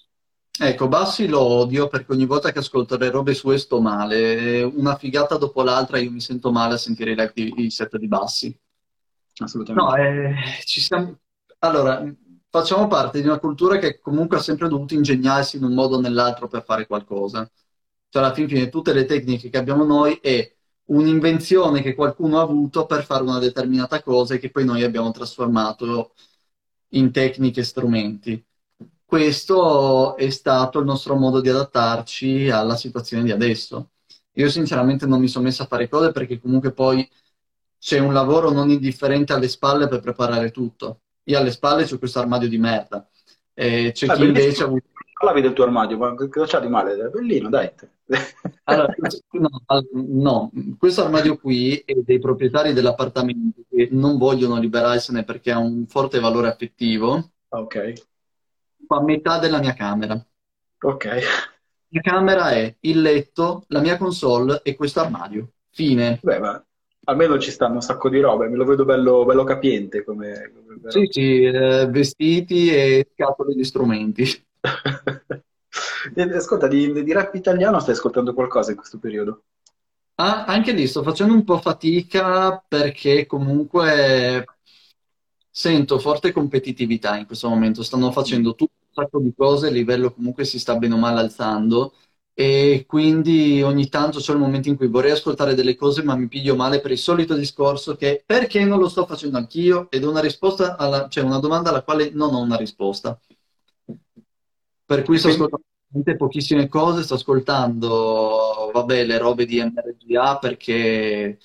Ecco, 0.60 0.86
Bassi 0.86 1.26
lo 1.28 1.40
odio 1.40 1.88
perché 1.88 2.12
ogni 2.12 2.26
volta 2.26 2.52
che 2.52 2.58
ascolto 2.58 2.98
le 2.98 3.10
robe 3.10 3.32
sue 3.32 3.56
sto 3.58 3.80
male. 3.80 4.62
Una 4.62 4.96
figata 4.96 5.36
dopo 5.36 5.62
l'altra 5.62 5.98
io 5.98 6.10
mi 6.10 6.20
sento 6.20 6.52
male 6.52 6.74
a 6.74 6.78
sentire 6.78 7.32
i, 7.34 7.70
set 7.70 7.96
di 7.96 8.06
Bassi. 8.06 8.56
Assolutamente. 9.38 9.90
No, 9.90 9.96
eh, 9.96 10.34
ci 10.64 10.80
siamo... 10.80 11.18
Allora, 11.60 12.04
facciamo 12.50 12.86
parte 12.86 13.20
di 13.22 13.26
una 13.26 13.38
cultura 13.38 13.78
che 13.78 13.98
comunque 13.98 14.36
ha 14.36 14.40
sempre 14.40 14.68
dovuto 14.68 14.94
ingegnarsi 14.94 15.56
in 15.56 15.64
un 15.64 15.72
modo 15.72 15.96
o 15.96 16.00
nell'altro 16.00 16.48
per 16.48 16.64
fare 16.64 16.86
qualcosa. 16.86 17.50
Cioè, 18.08 18.22
alla 18.22 18.34
fin 18.34 18.46
fine, 18.46 18.68
tutte 18.68 18.92
le 18.92 19.06
tecniche 19.06 19.48
che 19.48 19.56
abbiamo 19.56 19.84
noi 19.84 20.18
è 20.20 20.54
un'invenzione 20.86 21.80
che 21.80 21.94
qualcuno 21.94 22.38
ha 22.38 22.42
avuto 22.42 22.84
per 22.84 23.04
fare 23.04 23.22
una 23.22 23.38
determinata 23.38 24.02
cosa 24.02 24.34
e 24.34 24.38
che 24.38 24.50
poi 24.50 24.66
noi 24.66 24.82
abbiamo 24.82 25.10
trasformato 25.12 26.14
in 26.88 27.10
tecniche 27.10 27.60
e 27.60 27.64
strumenti. 27.64 28.44
Questo 29.12 30.16
è 30.16 30.30
stato 30.30 30.78
il 30.78 30.86
nostro 30.86 31.16
modo 31.16 31.42
di 31.42 31.50
adattarci 31.50 32.48
alla 32.48 32.76
situazione 32.76 33.22
di 33.24 33.30
adesso. 33.30 33.90
Io 34.36 34.48
sinceramente 34.48 35.04
non 35.04 35.20
mi 35.20 35.28
sono 35.28 35.44
messo 35.44 35.62
a 35.62 35.66
fare 35.66 35.86
cose 35.86 36.12
perché 36.12 36.40
comunque 36.40 36.72
poi 36.72 37.06
c'è 37.78 37.98
un 37.98 38.14
lavoro 38.14 38.50
non 38.50 38.70
indifferente 38.70 39.34
alle 39.34 39.48
spalle 39.48 39.86
per 39.86 40.00
preparare 40.00 40.50
tutto. 40.50 41.00
Io 41.24 41.36
alle 41.38 41.50
spalle 41.50 41.84
c'ho 41.84 41.98
questo 41.98 42.20
armadio 42.20 42.48
di 42.48 42.56
merda. 42.56 43.06
E 43.52 43.90
c'è 43.92 44.06
Ah, 44.06 44.14
chi 44.14 44.22
invece 44.22 44.40
ha 44.40 44.44
bellissimo. 44.44 44.66
avuto 44.68 44.86
Parlavi 45.12 45.40
del 45.42 45.52
tuo 45.52 45.64
armadio, 45.64 45.96
ma 45.98 46.14
cosa 46.14 46.46
c'ha 46.46 46.60
di 46.60 46.68
male? 46.68 46.94
È 46.94 47.08
bellino, 47.10 47.50
dai. 47.50 47.70
Allora, 48.64 48.94
no, 49.32 49.50
no, 49.92 50.50
questo 50.78 51.04
armadio 51.04 51.36
qui 51.36 51.76
è 51.84 51.94
dei 52.02 52.18
proprietari 52.18 52.72
dell'appartamento 52.72 53.62
che 53.68 53.88
non 53.90 54.16
vogliono 54.16 54.58
liberarsene 54.58 55.24
perché 55.24 55.50
ha 55.52 55.58
un 55.58 55.86
forte 55.86 56.18
valore 56.18 56.48
affettivo, 56.48 57.32
Ok, 57.50 57.76
fa 58.86 59.02
metà 59.02 59.38
della 59.38 59.58
mia 59.58 59.74
camera. 59.74 60.14
La 60.14 60.90
ok. 60.90 61.20
mia 61.88 62.00
camera 62.00 62.50
è 62.50 62.74
il 62.80 63.00
letto, 63.00 63.64
la 63.68 63.80
mia 63.80 63.96
console 63.96 64.60
e 64.62 64.74
questo 64.74 65.00
armadio. 65.00 65.48
Fine. 65.70 66.18
Beh, 66.22 66.38
ma 66.38 66.64
almeno 67.04 67.38
ci 67.38 67.50
stanno 67.50 67.74
un 67.74 67.82
sacco 67.82 68.08
di 68.08 68.20
robe, 68.20 68.48
me 68.48 68.56
lo 68.56 68.64
vedo 68.64 68.84
bello, 68.84 69.24
bello 69.24 69.44
capiente 69.44 70.04
come, 70.04 70.52
come 70.54 70.90
Sì, 70.90 71.06
sì, 71.10 71.42
eh, 71.44 71.86
vestiti 71.88 72.70
e 72.70 73.08
scatole 73.12 73.54
di 73.54 73.64
strumenti. 73.64 74.24
E, 76.14 76.22
Ascolta, 76.34 76.68
di, 76.68 77.02
di 77.02 77.12
rap 77.12 77.34
italiano 77.34 77.80
stai 77.80 77.94
ascoltando 77.94 78.34
qualcosa 78.34 78.72
in 78.72 78.76
questo 78.76 78.98
periodo? 78.98 79.44
Ah, 80.16 80.44
anche 80.44 80.72
lì 80.72 80.86
sto 80.86 81.02
facendo 81.02 81.32
un 81.32 81.44
po' 81.44 81.58
fatica 81.58 82.62
perché 82.68 83.26
comunque 83.26 84.44
sento 85.52 85.98
forte 85.98 86.32
competitività 86.32 87.16
in 87.18 87.26
questo 87.26 87.48
momento. 87.48 87.82
Stanno 87.82 88.10
Mm. 88.10 88.12
facendo 88.12 88.54
tutto 88.54 88.72
un 88.88 88.92
sacco 89.04 89.20
di 89.20 89.32
cose, 89.36 89.68
il 89.68 89.74
livello 89.74 90.12
comunque 90.14 90.44
si 90.44 90.58
sta 90.58 90.76
bene 90.76 90.94
o 90.94 90.98
male 90.98 91.20
alzando 91.20 91.94
e 92.34 92.84
quindi 92.88 93.60
ogni 93.62 93.88
tanto 93.88 94.18
c'è 94.18 94.32
il 94.32 94.38
momento 94.38 94.68
in 94.68 94.76
cui 94.76 94.86
vorrei 94.88 95.10
ascoltare 95.12 95.54
delle 95.54 95.76
cose 95.76 96.02
ma 96.02 96.16
mi 96.16 96.28
piglio 96.28 96.56
male 96.56 96.80
per 96.80 96.90
il 96.90 96.98
solito 96.98 97.34
discorso 97.34 97.94
che 97.96 98.22
perché 98.24 98.64
non 98.64 98.78
lo 98.78 98.88
sto 98.88 99.04
facendo 99.06 99.36
anch'io? 99.36 99.90
Ed 99.90 100.02
è 100.04 100.06
una 100.06 100.20
risposta 100.20 100.76
alla, 100.76 101.08
cioè 101.08 101.24
una 101.24 101.38
domanda 101.38 101.68
alla 101.70 101.82
quale 101.82 102.10
non 102.10 102.34
ho 102.34 102.40
una 102.40 102.56
risposta. 102.56 103.18
Per 104.84 105.02
cui 105.04 105.18
sto 105.18 105.28
ascoltando 105.28 105.64
pochissime 106.16 106.68
cose, 106.68 107.02
sto 107.02 107.14
ascoltando, 107.14 108.70
vabbè, 108.72 109.04
le 109.04 109.18
robe 109.18 109.44
di 109.46 109.58
MRGA 109.62 110.38
perché 110.38 111.38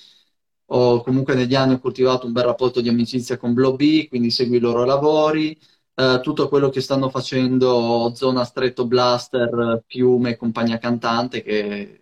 ho 0.69 1.01
comunque 1.01 1.33
negli 1.35 1.55
anni 1.55 1.73
ho 1.75 1.79
coltivato 1.79 2.25
un 2.27 2.33
bel 2.33 2.43
rapporto 2.45 2.81
di 2.81 2.89
amicizia 2.89 3.37
con 3.37 3.53
Blow 3.53 3.75
B, 3.75 4.07
quindi 4.07 4.31
segui 4.31 4.57
i 4.57 4.59
loro 4.59 4.83
lavori, 4.85 5.57
eh, 5.95 6.19
tutto 6.21 6.47
quello 6.49 6.69
che 6.69 6.81
stanno 6.81 7.09
facendo 7.09 8.11
Zona 8.15 8.43
Stretto 8.43 8.85
Blaster, 8.87 9.83
Piume 9.85 10.31
e 10.31 10.37
compagnia 10.37 10.77
cantante, 10.77 11.41
che 11.43 11.99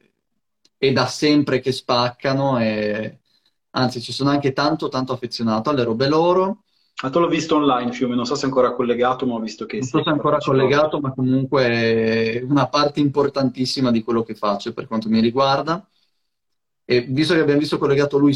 è 0.77 0.91
da 0.91 1.05
sempre 1.07 1.59
che 1.59 1.71
spaccano 1.71 2.59
e 2.59 3.19
anzi 3.71 4.01
ci 4.01 4.11
sono 4.13 4.29
anche 4.29 4.53
tanto 4.53 4.89
tanto 4.89 5.13
affezionato 5.13 5.69
alle 5.69 5.83
robe 5.83 6.07
loro. 6.07 6.63
ah, 7.03 7.09
te 7.09 7.19
l'ho 7.19 7.27
visto 7.29 7.55
online, 7.55 7.93
Fiume, 7.93 8.15
non 8.15 8.25
so 8.25 8.35
se 8.35 8.43
è 8.43 8.45
ancora 8.47 8.73
collegato, 8.73 9.25
ma 9.25 9.35
ho 9.35 9.39
visto 9.39 9.65
che 9.65 9.77
Non 9.77 9.87
so 9.89 10.01
se 10.03 10.09
è 10.09 10.13
ancora 10.13 10.41
collegato, 10.41 10.99
ma 10.99 11.13
comunque 11.13 11.63
è 12.39 12.41
una 12.41 12.67
parte 12.69 12.99
importantissima 12.99 13.91
di 13.91 14.03
quello 14.03 14.23
che 14.23 14.35
faccio 14.35 14.73
per 14.73 14.87
quanto 14.87 15.09
mi 15.09 15.19
riguarda. 15.21 15.85
E 16.85 17.01
visto 17.01 17.33
che 17.33 17.41
abbiamo 17.41 17.59
visto 17.59 17.77
collegato 17.77 18.17
lui, 18.17 18.33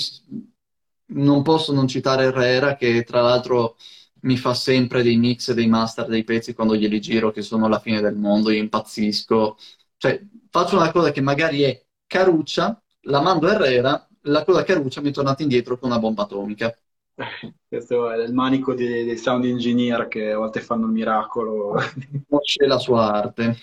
non 1.11 1.41
posso 1.43 1.73
non 1.73 1.87
citare 1.87 2.25
Herrera, 2.25 2.75
che 2.75 3.03
tra 3.03 3.21
l'altro 3.21 3.77
mi 4.21 4.37
fa 4.37 4.53
sempre 4.53 5.01
dei 5.01 5.17
mix 5.17 5.49
e 5.49 5.53
dei 5.53 5.67
master 5.67 6.07
dei 6.07 6.23
pezzi 6.23 6.53
quando 6.53 6.75
glieli 6.75 6.99
giro, 6.99 7.31
che 7.31 7.41
sono 7.41 7.67
la 7.67 7.79
fine 7.79 8.01
del 8.01 8.15
mondo, 8.15 8.51
io 8.51 8.59
impazzisco. 8.59 9.57
Cioè, 9.97 10.21
faccio 10.49 10.75
una 10.75 10.91
cosa 10.91 11.11
che 11.11 11.21
magari 11.21 11.61
è 11.61 11.83
caruccia, 12.05 12.81
la 13.03 13.21
mando 13.21 13.47
a 13.47 13.53
Herrera, 13.53 14.07
la 14.23 14.43
cosa 14.43 14.63
caruccia 14.63 15.01
mi 15.01 15.09
è 15.09 15.13
tornata 15.13 15.41
indietro 15.43 15.77
con 15.77 15.89
una 15.89 15.99
bomba 15.99 16.23
atomica. 16.23 16.75
Questo 17.67 18.09
è 18.11 18.17
il 18.23 18.33
manico 18.33 18.73
dei, 18.73 19.03
dei 19.05 19.17
sound 19.17 19.45
engineer 19.45 20.07
che 20.07 20.31
a 20.31 20.37
volte 20.37 20.61
fanno 20.61 20.85
il 20.85 20.91
miracolo. 20.91 21.75
Conosce 22.27 22.65
la 22.65 22.77
sua 22.77 23.11
arte. 23.11 23.57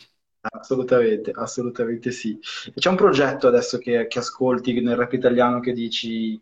Assolutamente, 0.50 1.30
assolutamente 1.34 2.10
sì. 2.10 2.38
C'è 2.74 2.88
un 2.88 2.96
progetto 2.96 3.46
adesso 3.48 3.78
che, 3.78 4.06
che 4.06 4.18
ascolti 4.18 4.80
nel 4.80 4.96
rap 4.96 5.12
italiano 5.12 5.60
che 5.60 5.72
dici, 5.72 6.40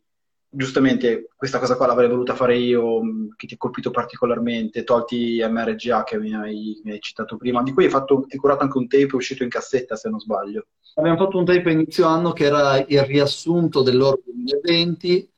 giustamente, 0.49 1.29
questa 1.37 1.59
cosa 1.59 1.77
qua 1.77 1.87
l'avrei 1.87 2.09
voluta 2.09 2.35
fare 2.35 2.57
io, 2.57 3.03
mh, 3.03 3.35
che 3.37 3.47
ti 3.47 3.55
ha 3.55 3.57
colpito 3.57 3.91
particolarmente, 3.91 4.85
tolti 4.85 5.45
MRGA 5.47 6.05
che 6.05 6.19
mi 6.19 6.35
hai, 6.35 6.81
mi 6.85 6.93
hai 6.93 7.01
citato 7.01 7.37
prima, 7.37 7.63
di 7.63 7.73
cui 7.73 7.85
hai 7.85 7.91
fatto, 7.91 8.27
hai 8.29 8.39
curato 8.39 8.63
anche 8.63 8.79
un 8.79 8.89
tape 8.89 9.07
è 9.07 9.15
uscito 9.15 9.43
in 9.43 9.49
cassetta, 9.49 9.97
se 9.97 10.09
non 10.09 10.21
sbaglio. 10.21 10.67
Abbiamo 10.95 11.17
fatto 11.17 11.39
un 11.39 11.45
tape 11.45 11.69
a 11.69 11.73
inizio 11.73 12.07
anno 12.07 12.33
che 12.33 12.45
era 12.45 12.79
il 12.79 13.03
riassunto 13.03 13.83
del 13.83 13.97
loro 13.97 14.21
2020 14.25 15.29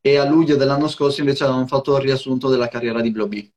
e 0.00 0.16
a 0.18 0.28
luglio 0.28 0.56
dell'anno 0.56 0.88
scorso 0.88 1.20
invece 1.20 1.44
avevamo 1.44 1.66
fatto 1.66 1.96
il 1.96 2.02
riassunto 2.02 2.48
della 2.48 2.68
carriera 2.68 3.00
di 3.00 3.10
Bloby. 3.10 3.55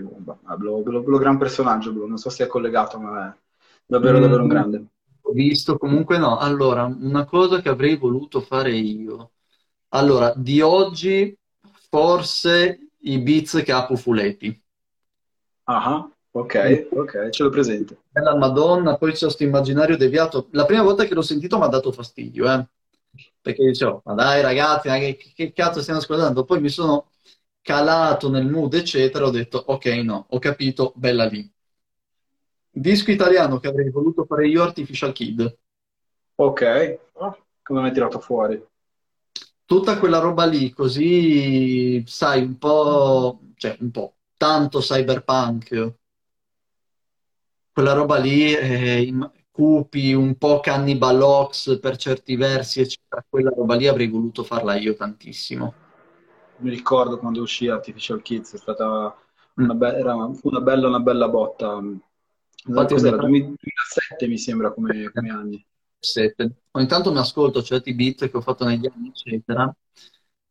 Bomba, 0.00 0.38
ah, 0.44 0.56
Blo, 0.56 0.82
Blo- 0.82 1.02
Blo 1.02 1.18
gran 1.18 1.38
personaggio, 1.38 1.92
Blo. 1.92 2.06
Non 2.06 2.16
so 2.18 2.30
se 2.30 2.44
è 2.44 2.46
collegato, 2.46 2.98
ma 2.98 3.28
è 3.32 3.38
davvero, 3.86 4.18
Mm, 4.18 4.20
davvero 4.20 4.42
un 4.42 4.48
grande. 4.48 4.84
ho 5.22 5.32
visto, 5.32 5.76
comunque 5.78 6.18
no. 6.18 6.38
Allora, 6.38 6.84
una 6.84 7.24
cosa 7.24 7.60
che 7.60 7.68
avrei 7.68 7.96
voluto 7.96 8.40
fare 8.40 8.72
io. 8.76 9.32
Allora, 9.90 10.32
di 10.36 10.60
oggi 10.60 11.36
forse 11.90 12.88
i 13.00 13.18
beats 13.20 13.62
che 13.64 13.72
ha 13.72 13.86
Pufuletti. 13.86 14.62
Ah, 15.74 16.10
ok, 16.32 16.54
ok, 16.92 17.12
ce 17.32 17.42
l'ho 17.42 17.50
presente. 17.50 17.96
Bella 18.12 18.36
Madonna, 18.36 18.96
poi 18.96 19.12
c'è 19.12 19.20
questo 19.24 19.42
immaginario 19.44 19.96
deviato. 19.96 20.48
La 20.52 20.64
prima 20.64 20.82
volta 20.82 21.04
che 21.04 21.14
l'ho 21.14 21.22
sentito 21.22 21.58
mi 21.58 21.64
ha 21.64 21.68
dato 21.68 21.92
fastidio, 21.92 22.52
eh. 22.52 22.66
Perché 23.40 23.64
dicevo, 23.66 24.02
ma 24.04 24.14
dai 24.14 24.42
ragazzi, 24.42 24.88
ma 24.88 24.98
che, 24.98 25.16
che 25.34 25.52
cazzo 25.52 25.80
stiamo 25.80 26.00
ascoltando? 26.00 26.44
Poi 26.44 26.60
mi 26.60 26.68
sono 26.68 27.09
calato 27.62 28.30
nel 28.30 28.46
mood, 28.46 28.74
eccetera, 28.74 29.26
ho 29.26 29.30
detto, 29.30 29.58
ok, 29.58 29.86
no, 30.02 30.26
ho 30.28 30.38
capito, 30.38 30.92
bella 30.96 31.26
lì. 31.26 31.50
Disco 32.72 33.10
italiano 33.10 33.58
che 33.58 33.68
avrei 33.68 33.90
voluto 33.90 34.24
fare 34.24 34.48
io, 34.48 34.62
Artificial 34.62 35.12
Kid. 35.12 35.58
Ok, 36.36 36.62
Ah, 37.18 37.36
come 37.62 37.80
mi 37.80 37.86
hai 37.88 37.92
tirato 37.92 38.18
fuori? 38.18 38.62
Tutta 39.64 39.98
quella 39.98 40.18
roba 40.18 40.46
lì, 40.46 40.70
così, 40.70 42.02
sai, 42.06 42.42
un 42.42 42.58
po', 42.58 43.40
cioè 43.56 43.76
un 43.80 43.90
po', 43.90 44.16
tanto 44.36 44.80
cyberpunk, 44.80 45.94
quella 47.72 47.92
roba 47.92 48.18
lì, 48.18 48.52
eh, 48.54 49.12
cupi, 49.50 50.12
un 50.12 50.36
po' 50.36 50.60
Cannibal 50.60 51.20
Ox 51.20 51.78
per 51.78 51.96
certi 51.96 52.36
versi, 52.36 52.80
eccetera, 52.80 53.24
quella 53.28 53.50
roba 53.50 53.74
lì 53.76 53.86
avrei 53.86 54.08
voluto 54.08 54.42
farla 54.42 54.76
io 54.76 54.94
tantissimo. 54.94 55.74
Mi 56.60 56.70
ricordo 56.70 57.18
quando 57.18 57.40
uscì 57.42 57.68
Artificial 57.68 58.22
Kids, 58.22 58.54
è 58.54 58.58
stata 58.58 59.16
una, 59.54 59.74
be- 59.74 59.96
era 59.96 60.14
una 60.14 60.60
bella, 60.60 60.88
una 60.88 61.00
bella 61.00 61.28
botta. 61.28 61.80
Infatti 62.66 62.94
Cos'era? 62.94 63.16
tanto, 63.16 63.30
2007 63.30 64.26
mi 64.26 64.38
sembra 64.38 64.72
come, 64.72 65.10
come 65.12 65.30
anni. 65.30 65.66
sette. 65.98 66.50
Ogni 66.72 66.86
tanto 66.86 67.12
mi 67.12 67.18
ascolto 67.18 67.62
certi 67.62 67.94
beat 67.94 68.30
che 68.30 68.36
ho 68.36 68.40
fatto 68.42 68.64
negli 68.64 68.86
anni, 68.86 69.08
eccetera, 69.08 69.74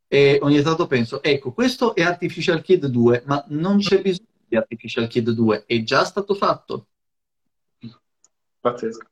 e 0.07 0.39
ogni 0.41 0.61
tanto 0.63 0.87
penso, 0.87 1.21
ecco, 1.21 1.51
questo 1.51 1.93
è 1.93 2.01
Artificial 2.01 2.61
Kid 2.63 2.87
2, 2.87 3.23
ma 3.27 3.43
non 3.49 3.77
c'è 3.77 4.01
bisogno 4.01 4.27
di 4.47 4.55
Artificial 4.55 5.07
Kid 5.07 5.29
2, 5.29 5.65
è 5.67 5.83
già 5.83 6.03
stato 6.03 6.33
fatto. 6.33 6.87
Pazzesco. 8.59 9.07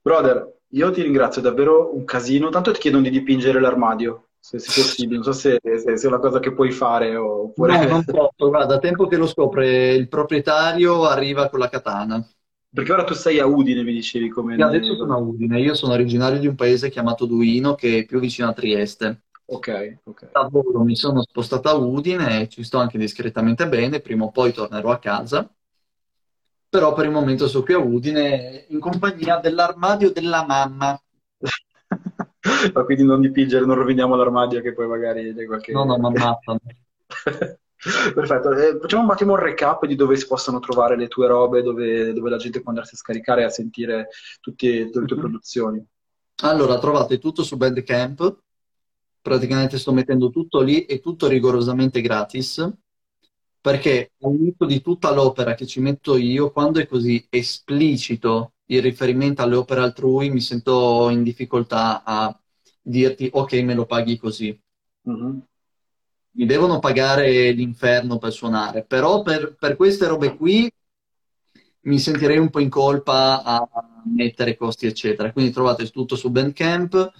Brother, 0.00 0.60
io 0.68 0.90
ti 0.92 1.02
ringrazio 1.02 1.42
davvero 1.42 1.94
un 1.94 2.04
casino. 2.04 2.50
Tanto 2.50 2.72
ti 2.72 2.78
chiedono 2.78 3.02
di 3.02 3.10
dipingere 3.10 3.60
l'armadio, 3.60 4.27
se 4.48 4.58
se 4.58 4.80
possibile. 4.80 5.16
Non 5.16 5.24
so 5.24 5.32
se, 5.32 5.58
se- 5.62 5.96
se 5.96 6.06
è 6.06 6.08
una 6.08 6.18
cosa 6.18 6.40
che 6.40 6.52
puoi 6.54 6.72
fare 6.72 7.16
o- 7.16 7.42
oppure... 7.44 7.76
No, 7.76 7.84
non 7.84 8.04
posso, 8.04 8.48
guarda, 8.48 8.74
da 8.74 8.78
tempo 8.78 9.06
che 9.06 9.16
lo 9.16 9.26
scopre 9.26 9.94
il 9.94 10.08
proprietario, 10.08 11.04
arriva 11.04 11.50
con 11.50 11.58
la 11.58 11.68
katana. 11.68 12.26
Perché 12.70 12.92
ora 12.92 13.04
tu 13.04 13.14
sei 13.14 13.38
a 13.38 13.46
Udine, 13.46 13.82
mi 13.82 13.92
dicevi, 13.92 14.28
come... 14.30 14.56
E 14.56 14.62
adesso 14.62 14.96
sono 14.96 15.14
a 15.14 15.18
Udine, 15.18 15.60
io 15.60 15.74
sono 15.74 15.92
originario 15.92 16.38
di 16.38 16.46
un 16.46 16.54
paese 16.54 16.88
chiamato 16.88 17.26
Duino, 17.26 17.74
che 17.74 17.98
è 17.98 18.04
più 18.06 18.20
vicino 18.20 18.48
a 18.48 18.52
Trieste. 18.52 19.22
Ok, 19.46 19.98
ok. 20.04 20.28
Lavoro, 20.32 20.82
mi 20.82 20.94
sono 20.96 21.22
spostato 21.22 21.68
a 21.68 21.74
Udine 21.74 22.42
e 22.42 22.48
ci 22.48 22.62
sto 22.62 22.78
anche 22.78 22.98
discretamente 22.98 23.68
bene, 23.68 24.00
prima 24.00 24.24
o 24.24 24.30
poi 24.30 24.52
tornerò 24.52 24.90
a 24.90 24.98
casa, 24.98 25.50
però 26.70 26.92
per 26.92 27.06
il 27.06 27.10
momento 27.10 27.48
sono 27.48 27.64
qui 27.64 27.74
a 27.74 27.78
Udine 27.78 28.66
in 28.68 28.78
compagnia 28.78 29.38
dell'armadio 29.38 30.12
della 30.12 30.44
mamma. 30.44 31.00
Ma 32.74 32.84
quindi 32.84 33.04
non 33.04 33.20
dipingere, 33.20 33.64
non 33.64 33.76
roviniamo 33.76 34.14
l'armadio 34.16 34.60
che 34.60 34.72
poi 34.72 34.86
magari 34.86 35.34
c'è 35.34 35.46
qualche... 35.46 35.72
No, 35.72 35.84
no, 35.84 35.98
mi 35.98 36.06
ammazzano. 36.06 36.60
Perfetto, 38.14 38.52
Eh, 38.56 38.78
facciamo 38.80 39.04
un 39.04 39.10
attimo 39.10 39.32
un 39.34 39.38
recap 39.38 39.86
di 39.86 39.94
dove 39.94 40.16
si 40.16 40.26
possono 40.26 40.58
trovare 40.58 40.96
le 40.96 41.06
tue 41.06 41.28
robe, 41.28 41.62
dove, 41.62 42.12
dove 42.12 42.30
la 42.30 42.36
gente 42.36 42.60
può 42.60 42.70
andarsi 42.70 42.94
a 42.94 42.98
scaricare 42.98 43.42
e 43.42 43.44
a 43.44 43.50
sentire 43.50 44.08
tutte, 44.40 44.84
tutte 44.86 45.00
le 45.00 45.06
tue 45.06 45.16
Mhm. 45.16 45.22
produzioni. 45.22 45.86
Allora, 46.42 46.78
trovate 46.78 47.18
tutto 47.18 47.42
su 47.42 47.56
Bandcamp, 47.56 48.38
praticamente 49.20 49.78
sto 49.78 49.92
mettendo 49.92 50.30
tutto 50.30 50.60
lì 50.60 50.84
e 50.86 51.00
tutto 51.00 51.26
rigorosamente 51.28 52.00
gratis, 52.00 52.68
perché 53.60 54.12
all'inizio 54.22 54.66
di 54.66 54.80
tutta 54.80 55.12
l'opera 55.12 55.54
che 55.54 55.66
ci 55.66 55.80
metto 55.80 56.16
io, 56.16 56.50
quando 56.52 56.80
è 56.80 56.86
così 56.86 57.26
esplicito 57.28 58.52
il 58.70 58.82
riferimento 58.82 59.42
alle 59.42 59.56
opere 59.56 59.80
altrui, 59.80 60.30
mi 60.30 60.40
sento 60.40 61.08
in 61.10 61.22
difficoltà 61.22 62.02
a 62.04 62.38
dirti 62.80 63.28
ok, 63.32 63.52
me 63.62 63.74
lo 63.74 63.86
paghi 63.86 64.16
così. 64.18 64.58
Mhm. 65.02 65.46
Mi 66.32 66.46
devono 66.46 66.78
pagare 66.78 67.50
l'inferno 67.52 68.18
per 68.18 68.32
suonare, 68.32 68.84
però 68.84 69.22
per, 69.22 69.56
per 69.56 69.76
queste 69.76 70.06
robe 70.06 70.36
qui 70.36 70.70
mi 71.82 71.98
sentirei 71.98 72.38
un 72.38 72.50
po' 72.50 72.60
in 72.60 72.68
colpa 72.68 73.42
a 73.42 73.68
mettere 74.04 74.56
costi, 74.56 74.86
eccetera. 74.86 75.32
Quindi 75.32 75.50
trovate 75.52 75.88
tutto 75.90 76.16
su 76.16 76.30
Bandcamp. 76.30 77.12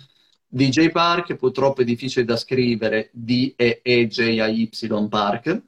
DJ 0.51 0.90
Park, 0.90 1.36
purtroppo 1.36 1.82
è 1.82 1.84
difficile 1.84 2.24
da 2.24 2.36
scrivere, 2.36 3.11
D-E-E-J-A-Y 3.12 4.70
Park, 5.09 5.62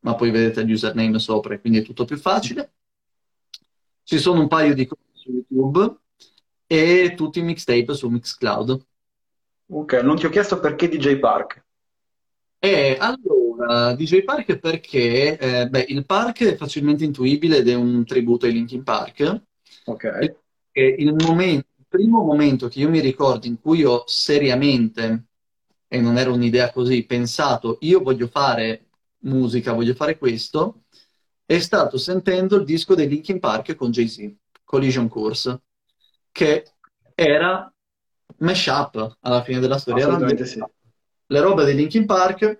ma 0.00 0.14
poi 0.14 0.30
vedete 0.30 0.64
gli 0.64 0.72
username 0.72 1.18
sopra 1.18 1.54
e 1.54 1.60
quindi 1.60 1.80
è 1.80 1.82
tutto 1.82 2.04
più 2.04 2.16
facile. 2.16 2.72
Ci 4.02 4.18
sono 4.18 4.40
un 4.40 4.48
paio 4.48 4.74
di 4.74 4.86
cose 4.86 5.07
su 5.28 5.44
YouTube 5.50 5.96
e 6.66 7.14
tutti 7.16 7.38
i 7.38 7.42
mixtape 7.42 7.94
su 7.94 8.08
Mixcloud. 8.08 8.86
Ok, 9.70 9.92
non 10.02 10.16
ti 10.16 10.26
ho 10.26 10.30
chiesto 10.30 10.58
perché 10.58 10.88
DJ 10.88 11.18
Park. 11.18 11.64
E 12.58 12.96
allora, 12.98 13.94
DJ 13.94 14.24
Park 14.24 14.58
perché 14.58 15.38
eh, 15.38 15.68
beh, 15.68 15.86
il 15.88 16.04
park 16.06 16.44
è 16.44 16.56
facilmente 16.56 17.04
intuibile 17.04 17.58
ed 17.58 17.68
è 17.68 17.74
un 17.74 18.04
tributo 18.04 18.46
ai 18.46 18.52
Linkin 18.52 18.82
Park. 18.82 19.42
Ok. 19.84 20.36
E 20.72 20.94
il 20.98 21.14
momento, 21.14 21.66
il 21.76 21.86
primo 21.88 22.22
momento 22.24 22.68
che 22.68 22.80
io 22.80 22.88
mi 22.88 23.00
ricordo 23.00 23.46
in 23.46 23.60
cui 23.60 23.84
ho 23.84 24.04
seriamente, 24.06 25.26
e 25.86 26.00
non 26.00 26.16
era 26.18 26.30
un'idea 26.30 26.72
così, 26.72 27.04
pensato, 27.04 27.78
io 27.80 28.00
voglio 28.00 28.26
fare 28.26 28.86
musica, 29.20 29.72
voglio 29.72 29.94
fare 29.94 30.18
questo, 30.18 30.82
è 31.44 31.58
stato 31.58 31.96
sentendo 31.96 32.56
il 32.56 32.64
disco 32.64 32.94
dei 32.94 33.08
Linkin 33.08 33.38
Park 33.38 33.74
con 33.74 33.90
Jay-Z, 33.90 34.34
Collision 34.68 35.08
Course, 35.08 35.62
che 36.30 36.72
era 37.14 37.72
mashup 38.40 39.16
alla 39.20 39.42
fine 39.42 39.60
della 39.60 39.78
storia. 39.78 40.04
Erano 40.04 40.44
sì. 40.44 40.62
le 41.26 41.40
robe 41.40 41.64
dei 41.64 41.74
Linkin 41.74 42.04
Park 42.04 42.58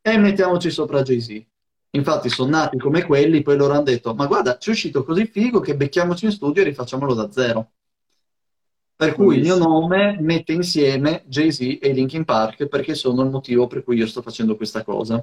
e 0.00 0.16
mettiamoci 0.16 0.70
sopra 0.70 1.02
Jay-Z. 1.02 1.44
Infatti 1.90 2.30
sono 2.30 2.50
nati 2.50 2.78
come 2.78 3.04
quelli, 3.04 3.42
poi 3.42 3.58
loro 3.58 3.74
hanno 3.74 3.82
detto, 3.82 4.14
ma 4.14 4.26
guarda, 4.26 4.56
ci 4.56 4.70
è 4.70 4.72
uscito 4.72 5.04
così 5.04 5.26
figo 5.26 5.60
che 5.60 5.76
becchiamoci 5.76 6.24
in 6.24 6.32
studio 6.32 6.62
e 6.62 6.64
rifacciamolo 6.64 7.12
da 7.12 7.30
zero. 7.30 7.72
Per 8.96 9.14
cui 9.14 9.36
il 9.36 9.42
mio 9.42 9.58
nome 9.58 10.16
mette 10.18 10.54
insieme 10.54 11.24
Jay-Z 11.26 11.78
e 11.78 11.92
Linkin 11.92 12.24
Park 12.24 12.68
perché 12.68 12.94
sono 12.94 13.22
il 13.22 13.28
motivo 13.28 13.66
per 13.66 13.84
cui 13.84 13.96
io 13.96 14.06
sto 14.06 14.22
facendo 14.22 14.56
questa 14.56 14.82
cosa. 14.82 15.22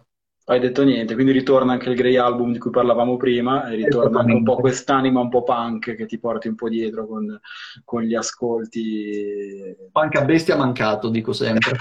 Hai 0.49 0.61
detto 0.61 0.81
niente, 0.85 1.13
quindi 1.13 1.33
ritorna 1.33 1.73
anche 1.73 1.89
il 1.89 1.95
Grey 1.95 2.15
Album 2.15 2.53
di 2.53 2.57
cui 2.57 2.69
parlavamo 2.69 3.17
prima 3.17 3.67
e 3.67 3.75
ritorna 3.75 4.21
anche 4.21 4.31
un 4.31 4.43
po' 4.43 4.55
quest'anima 4.55 5.19
un 5.19 5.27
po' 5.27 5.43
punk 5.43 5.93
che 5.93 6.05
ti 6.05 6.17
porti 6.19 6.47
un 6.47 6.55
po' 6.55 6.69
dietro 6.69 7.05
con, 7.05 7.37
con 7.83 8.01
gli 8.01 8.15
ascolti. 8.15 9.75
Punk 9.91 10.15
a 10.15 10.23
bestia 10.23 10.55
mancato, 10.55 11.09
dico 11.09 11.33
sempre. 11.33 11.75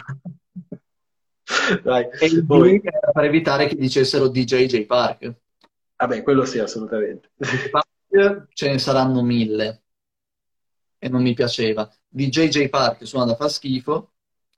Dai, 1.85 2.09
E 2.19 2.27
il 2.27 2.45
poi, 2.45 2.81
per 2.81 3.23
evitare 3.23 3.69
che 3.69 3.77
dicessero 3.77 4.27
DJ 4.27 4.67
J 4.67 4.85
Park. 4.85 5.33
vabbè, 5.97 6.25
quello 6.25 6.45
sì, 6.45 6.59
assolutamente. 6.59 7.31
Park 7.71 8.49
ce 8.53 8.69
ne 8.69 8.79
saranno 8.79 9.23
mille 9.23 9.83
e 10.99 11.09
non 11.09 11.23
mi 11.23 11.35
piaceva. 11.35 11.89
DJ 12.09 12.49
J 12.49 12.69
Park 12.69 13.07
suona 13.07 13.27
da 13.27 13.37
fa 13.37 13.49
schifo. 13.49 14.15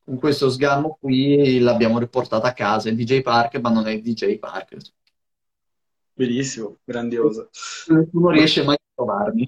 Con 0.09 0.19
questo 0.19 0.49
sgammo 0.49 0.97
qui 0.99 1.59
l'abbiamo 1.59 1.99
riportata 1.99 2.49
a 2.49 2.55
casa. 2.55 2.89
Il 2.89 2.97
DJ 2.97 3.21
Park, 3.21 3.61
ma 3.61 3.69
non 3.69 3.87
è 3.87 3.91
il 3.91 4.01
DJ 4.01 4.39
Park. 4.39 4.79
Benissimo, 6.15 6.79
grandioso. 6.83 7.51
Nessuno 7.89 8.31
riesce 8.31 8.65
mai 8.65 8.77
a 8.77 8.91
trovarmi. 8.95 9.45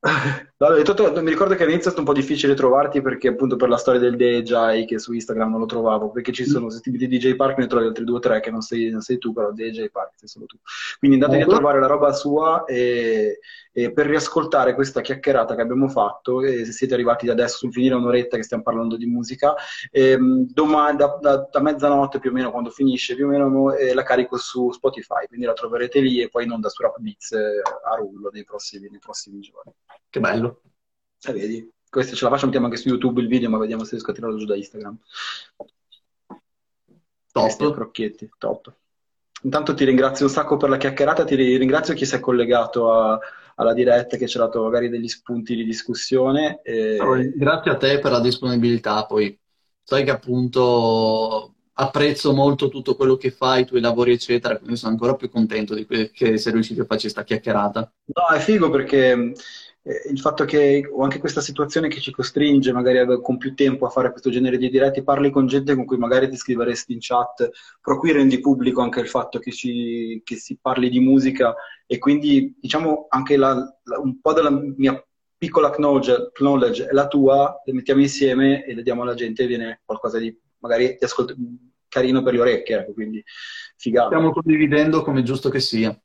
Ho 0.58 0.72
detto- 0.72 1.12
mi 1.22 1.28
ricordo 1.28 1.54
che 1.54 1.64
all'inizio 1.64 1.90
è 1.90 1.92
stato 1.92 1.98
un 2.00 2.06
po' 2.06 2.14
difficile 2.18 2.54
trovarti 2.54 3.02
perché 3.02 3.28
appunto 3.28 3.56
per 3.56 3.68
la 3.68 3.76
storia 3.76 4.00
del 4.00 4.16
DJ 4.16 4.86
che 4.86 4.98
su 4.98 5.12
Instagram 5.12 5.50
non 5.50 5.60
lo 5.60 5.66
trovavo, 5.66 6.10
perché 6.10 6.32
ci 6.32 6.46
sono, 6.46 6.70
se 6.70 6.80
ti 6.80 6.90
metti 6.90 7.08
DJ 7.08 7.36
Park 7.36 7.58
ne 7.58 7.66
trovi 7.66 7.84
altri 7.86 8.04
due 8.04 8.16
o 8.16 8.20
tre 8.20 8.40
che 8.40 8.50
non 8.50 8.62
sei, 8.62 8.88
non 8.88 9.02
sei 9.02 9.18
tu, 9.18 9.34
però 9.34 9.52
DJ 9.52 9.90
Park 9.90 10.12
sei 10.16 10.28
solo 10.28 10.46
tu. 10.46 10.56
Quindi 10.98 11.18
andatevi 11.18 11.42
a 11.42 11.46
trovare 11.46 11.78
la 11.78 11.86
roba 11.86 12.10
sua 12.14 12.64
e, 12.64 13.38
e 13.70 13.92
per 13.92 14.06
riascoltare 14.06 14.72
questa 14.74 15.02
chiacchierata 15.02 15.54
che 15.54 15.60
abbiamo 15.60 15.88
fatto, 15.88 16.40
e 16.42 16.64
se 16.64 16.72
siete 16.72 16.94
arrivati 16.94 17.28
adesso 17.28 17.58
sul 17.58 17.72
finire 17.72 17.94
un'oretta 17.94 18.38
che 18.38 18.42
stiamo 18.42 18.62
parlando 18.62 18.96
di 18.96 19.04
musica, 19.04 19.54
ehm, 19.90 20.46
domani, 20.54 20.96
da, 20.96 21.18
da- 21.20 21.48
da 21.50 21.60
mezzanotte 21.60 22.18
più 22.18 22.30
o 22.30 22.32
meno, 22.32 22.50
quando 22.50 22.70
finisce, 22.70 23.14
più 23.14 23.26
o 23.26 23.28
meno 23.28 23.74
eh, 23.74 23.92
la 23.92 24.02
carico 24.04 24.38
su 24.38 24.70
Spotify, 24.72 25.26
quindi 25.28 25.44
la 25.44 25.52
troverete 25.52 26.00
lì 26.00 26.22
e 26.22 26.30
poi 26.30 26.44
in 26.44 26.52
onda 26.52 26.70
su 26.70 26.80
Rap 26.82 26.98
Beats 26.98 27.32
eh, 27.32 27.60
a 27.84 27.94
rullo 27.96 28.30
nei 28.32 28.44
prossimi, 28.44 28.88
nei 28.88 29.00
prossimi 29.00 29.40
giorni. 29.40 29.72
Che 30.08 30.20
bello. 30.20 30.45
Eh, 31.24 31.32
vedi, 31.32 31.70
questo 31.88 32.14
ce 32.14 32.24
la 32.24 32.30
faccio, 32.30 32.44
mettiamo 32.44 32.66
anche 32.66 32.78
su 32.78 32.88
YouTube 32.88 33.20
il 33.20 33.28
video, 33.28 33.48
ma 33.50 33.58
vediamo 33.58 33.84
se 33.84 33.92
riesco 33.92 34.10
a 34.10 34.14
tirarlo 34.14 34.36
giù 34.36 34.44
da 34.44 34.56
Instagram. 34.56 34.98
Top. 37.32 37.74
crocchietti, 37.74 38.30
top. 38.38 38.74
Intanto 39.42 39.74
ti 39.74 39.84
ringrazio 39.84 40.26
un 40.26 40.32
sacco 40.32 40.56
per 40.56 40.70
la 40.70 40.78
chiacchierata, 40.78 41.24
ti 41.24 41.34
ringrazio 41.34 41.94
chi 41.94 42.06
si 42.06 42.14
è 42.14 42.20
collegato 42.20 42.92
a- 42.92 43.18
alla 43.56 43.74
diretta, 43.74 44.16
che 44.16 44.26
ci 44.26 44.38
ha 44.38 44.40
dato 44.40 44.62
magari 44.62 44.88
degli 44.88 45.08
spunti 45.08 45.54
di 45.54 45.64
discussione. 45.64 46.60
e- 46.62 47.32
Grazie 47.36 47.70
a 47.70 47.76
te 47.76 47.98
per 47.98 48.12
la 48.12 48.20
disponibilità. 48.20 49.04
Poi 49.06 49.38
sai 49.82 50.04
che 50.04 50.10
appunto 50.10 51.54
apprezzo 51.74 52.32
molto 52.32 52.68
tutto 52.68 52.96
quello 52.96 53.16
che 53.16 53.30
fai, 53.30 53.62
i 53.62 53.66
tuoi 53.66 53.80
lavori, 53.82 54.12
eccetera, 54.12 54.56
quindi 54.56 54.76
sono 54.76 54.92
ancora 54.92 55.14
più 55.14 55.28
contento 55.30 55.74
di 55.74 55.84
que- 55.84 56.10
che 56.10 56.38
sei 56.38 56.52
riuscito 56.52 56.82
a 56.82 56.86
farci 56.86 57.02
questa 57.02 57.22
chiacchierata. 57.22 57.92
No, 58.06 58.34
è 58.34 58.38
figo 58.40 58.70
perché 58.70 59.32
il 60.10 60.18
fatto 60.18 60.44
che 60.44 60.88
ho 60.90 61.02
anche 61.02 61.18
questa 61.20 61.40
situazione 61.40 61.88
che 61.88 62.00
ci 62.00 62.10
costringe 62.10 62.72
magari 62.72 63.20
con 63.22 63.36
più 63.38 63.54
tempo 63.54 63.86
a 63.86 63.90
fare 63.90 64.10
questo 64.10 64.30
genere 64.30 64.58
di 64.58 64.68
diretti, 64.68 65.02
parli 65.04 65.30
con 65.30 65.46
gente 65.46 65.74
con 65.76 65.84
cui 65.84 65.96
magari 65.96 66.28
ti 66.28 66.36
scriveresti 66.36 66.92
in 66.92 66.98
chat, 67.00 67.50
però 67.80 67.98
qui 67.98 68.10
rendi 68.12 68.40
pubblico 68.40 68.80
anche 68.82 69.00
il 69.00 69.08
fatto 69.08 69.38
che, 69.38 69.52
ci- 69.52 70.20
che 70.24 70.36
si 70.36 70.58
parli 70.60 70.88
di 70.90 70.98
musica 70.98 71.54
e 71.86 71.98
quindi 71.98 72.56
diciamo 72.60 73.06
anche 73.10 73.36
la- 73.36 73.54
la- 73.84 73.98
un 74.00 74.20
po' 74.20 74.32
della 74.32 74.50
mia 74.50 75.00
piccola 75.36 75.70
knowledge, 75.70 76.30
knowledge 76.32 76.88
e 76.88 76.92
la 76.92 77.06
tua, 77.06 77.62
le 77.64 77.72
mettiamo 77.72 78.00
insieme 78.00 78.64
e 78.64 78.74
le 78.74 78.82
diamo 78.82 79.02
alla 79.02 79.14
gente 79.14 79.44
e 79.44 79.46
viene 79.46 79.82
qualcosa 79.84 80.18
di 80.18 80.36
magari 80.58 80.96
di 80.98 81.04
ascolt- 81.04 81.36
carino 81.88 82.22
per 82.22 82.32
le 82.34 82.40
orecchie, 82.40 82.78
ecco, 82.80 82.92
quindi 82.92 83.22
figata. 83.76 84.06
Stiamo 84.08 84.32
condividendo 84.32 85.02
come 85.02 85.20
è 85.20 85.22
giusto 85.22 85.48
che 85.48 85.60
sia. 85.60 85.96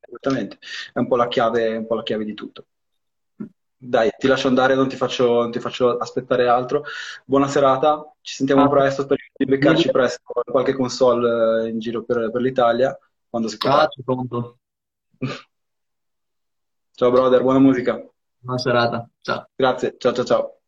Esattamente, 0.00 0.58
è 0.92 0.98
un 0.98 1.06
po' 1.08 1.16
la 1.16 1.28
chiave, 1.28 1.76
un 1.76 1.86
po' 1.86 1.94
la 1.94 2.02
chiave 2.02 2.24
di 2.24 2.34
tutto. 2.34 2.66
Dai, 3.82 4.10
ti 4.18 4.26
lascio 4.26 4.48
andare, 4.48 4.74
non 4.74 4.88
ti 4.88 4.96
faccio, 4.96 5.40
non 5.40 5.50
ti 5.50 5.58
faccio 5.58 5.96
aspettare 5.96 6.46
altro. 6.48 6.82
Buona 7.24 7.48
serata, 7.48 8.12
ci 8.20 8.34
sentiamo 8.34 8.62
Ah, 8.62 8.68
presto, 8.68 9.02
speriamo 9.02 9.32
di 9.36 9.46
beccarci 9.46 9.88
mille- 9.88 9.90
presto 9.90 10.22
qualche 10.44 10.74
console 10.74 11.64
eh, 11.66 11.68
in 11.70 11.78
giro 11.78 12.04
per, 12.04 12.30
per 12.30 12.42
l'Italia, 12.42 12.96
quando 13.28 13.48
si 13.48 13.56
Ah, 13.64 13.86
potrà. 13.86 13.88
ci 13.88 14.02
conto. 14.04 14.58
Ciao 16.96 17.10
brother, 17.10 17.42
buona 17.42 17.58
musica. 17.58 18.00
Buona 18.42 18.58
serata. 18.58 19.08
Ciao. 19.22 19.48
Grazie, 19.56 19.94
ciao 19.98 20.12
ciao 20.12 20.24
ciao. 20.24 20.59